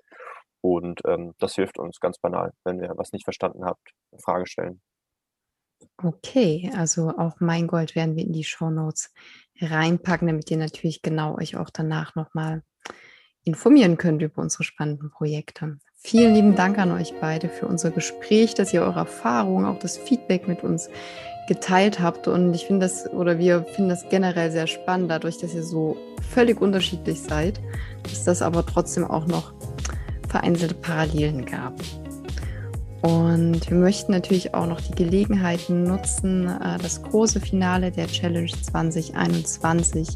Und 0.60 1.00
ähm, 1.06 1.34
das 1.38 1.54
hilft 1.54 1.78
uns 1.78 2.00
ganz 2.00 2.18
banal, 2.18 2.52
wenn 2.64 2.80
ihr 2.82 2.92
was 2.96 3.12
nicht 3.12 3.24
verstanden 3.24 3.64
habt, 3.64 3.92
eine 4.12 4.20
Frage 4.20 4.46
stellen. 4.46 4.80
Okay, 5.96 6.70
also 6.76 7.10
auch 7.10 7.40
mein 7.40 7.66
Gold 7.66 7.94
werden 7.94 8.16
wir 8.16 8.24
in 8.24 8.32
die 8.32 8.44
Show 8.44 8.70
Notes 8.70 9.12
reinpacken, 9.60 10.28
damit 10.28 10.50
ihr 10.50 10.56
natürlich 10.56 11.02
genau 11.02 11.36
euch 11.36 11.56
auch 11.56 11.70
danach 11.70 12.14
nochmal 12.14 12.62
informieren 13.44 13.96
könnt 13.96 14.22
über 14.22 14.42
unsere 14.42 14.64
spannenden 14.64 15.10
Projekte. 15.10 15.78
Vielen 15.96 16.34
lieben 16.34 16.54
Dank 16.54 16.78
an 16.78 16.92
euch 16.92 17.14
beide 17.20 17.48
für 17.48 17.66
unser 17.66 17.90
Gespräch, 17.90 18.54
dass 18.54 18.74
ihr 18.74 18.82
eure 18.82 19.00
Erfahrungen, 19.00 19.64
auch 19.64 19.78
das 19.78 19.96
Feedback 19.96 20.48
mit 20.48 20.62
uns 20.62 20.90
geteilt 21.48 22.00
habt. 22.00 22.28
Und 22.28 22.52
ich 22.54 22.66
finde 22.66 22.86
das, 22.86 23.10
oder 23.10 23.38
wir 23.38 23.64
finden 23.64 23.90
das 23.90 24.08
generell 24.08 24.50
sehr 24.50 24.66
spannend, 24.66 25.10
dadurch, 25.10 25.38
dass 25.38 25.54
ihr 25.54 25.62
so 25.62 25.96
völlig 26.30 26.60
unterschiedlich 26.60 27.20
seid, 27.20 27.60
dass 28.02 28.24
das 28.24 28.42
aber 28.42 28.66
trotzdem 28.66 29.04
auch 29.04 29.26
noch 29.26 29.54
vereinzelte 30.28 30.74
Parallelen 30.74 31.46
gab. 31.46 31.74
Und 33.04 33.68
wir 33.68 33.76
möchten 33.76 34.12
natürlich 34.12 34.54
auch 34.54 34.66
noch 34.66 34.80
die 34.80 34.94
Gelegenheit 34.94 35.68
nutzen, 35.68 36.48
äh, 36.48 36.78
das 36.78 37.02
große 37.02 37.38
Finale 37.38 37.90
der 37.90 38.06
Challenge 38.06 38.50
2021 38.50 40.08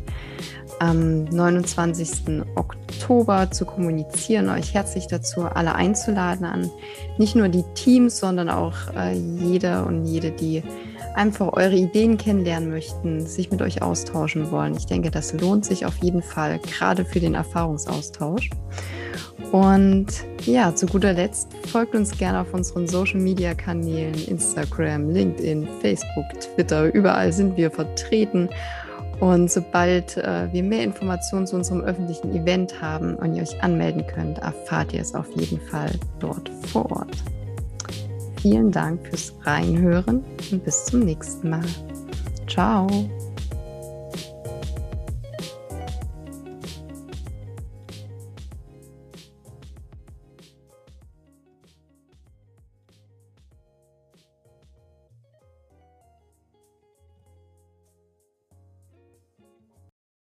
am 0.80 1.24
29. 1.24 2.47
Oktober 2.55 3.51
zu 3.51 3.66
kommunizieren, 3.66 4.49
euch 4.49 4.72
herzlich 4.72 5.07
dazu 5.07 5.43
alle 5.43 5.74
einzuladen 5.74 6.47
an 6.47 6.70
nicht 7.18 7.36
nur 7.36 7.49
die 7.49 7.64
Teams, 7.74 8.20
sondern 8.20 8.49
auch 8.49 8.76
äh, 8.97 9.12
jeder 9.12 9.86
und 9.86 10.07
jede, 10.07 10.30
die 10.30 10.62
einfach 11.19 11.53
eure 11.53 11.75
Ideen 11.75 12.16
kennenlernen 12.16 12.71
möchten, 12.71 13.27
sich 13.27 13.51
mit 13.51 13.61
euch 13.61 13.83
austauschen 13.83 14.51
wollen. 14.51 14.77
Ich 14.77 14.87
denke, 14.87 15.11
das 15.11 15.33
lohnt 15.35 15.64
sich 15.64 15.85
auf 15.85 15.97
jeden 15.99 16.23
Fall, 16.23 16.59
gerade 16.61 17.05
für 17.05 17.21
den 17.21 17.35
Erfahrungsaustausch. 17.35 18.49
Und 19.53 20.07
ja, 20.45 20.75
zu 20.75 20.87
guter 20.87 21.12
Letzt 21.12 21.49
folgt 21.66 21.95
uns 21.95 22.16
gerne 22.16 22.41
auf 22.41 22.55
unseren 22.55 22.87
Social 22.87 23.21
Media 23.21 23.55
Kanälen, 23.55 24.14
Instagram, 24.27 25.11
LinkedIn, 25.11 25.69
Facebook, 25.81 26.27
Twitter. 26.41 26.93
Überall 26.95 27.33
sind 27.33 27.57
wir 27.57 27.71
vertreten. 27.71 28.49
Und 29.21 29.51
sobald 29.51 30.16
äh, 30.19 30.53
wir 30.53 30.62
mehr 30.62 30.85
Informationen 30.85 31.47
zu 31.47 31.57
unserem 31.57 31.81
öffentlichen 31.81 32.33
Event 32.37 32.81
haben 32.81 33.16
und 33.16 33.35
ihr 33.35 33.43
euch 33.43 33.61
anmelden 33.62 34.07
könnt, 34.07 34.39
erfahrt 34.39 34.93
ihr 34.93 35.01
es 35.01 35.14
auf 35.14 35.27
jeden 35.35 35.61
Fall 35.61 35.91
dort 36.21 36.49
vor 36.71 36.91
Ort. 36.93 37.16
Vielen 38.41 38.70
Dank 38.70 39.07
fürs 39.07 39.34
Reinhören 39.43 40.24
und 40.53 40.64
bis 40.64 40.84
zum 40.84 41.01
nächsten 41.01 41.51
Mal. 41.51 41.64
Ciao. 42.47 42.86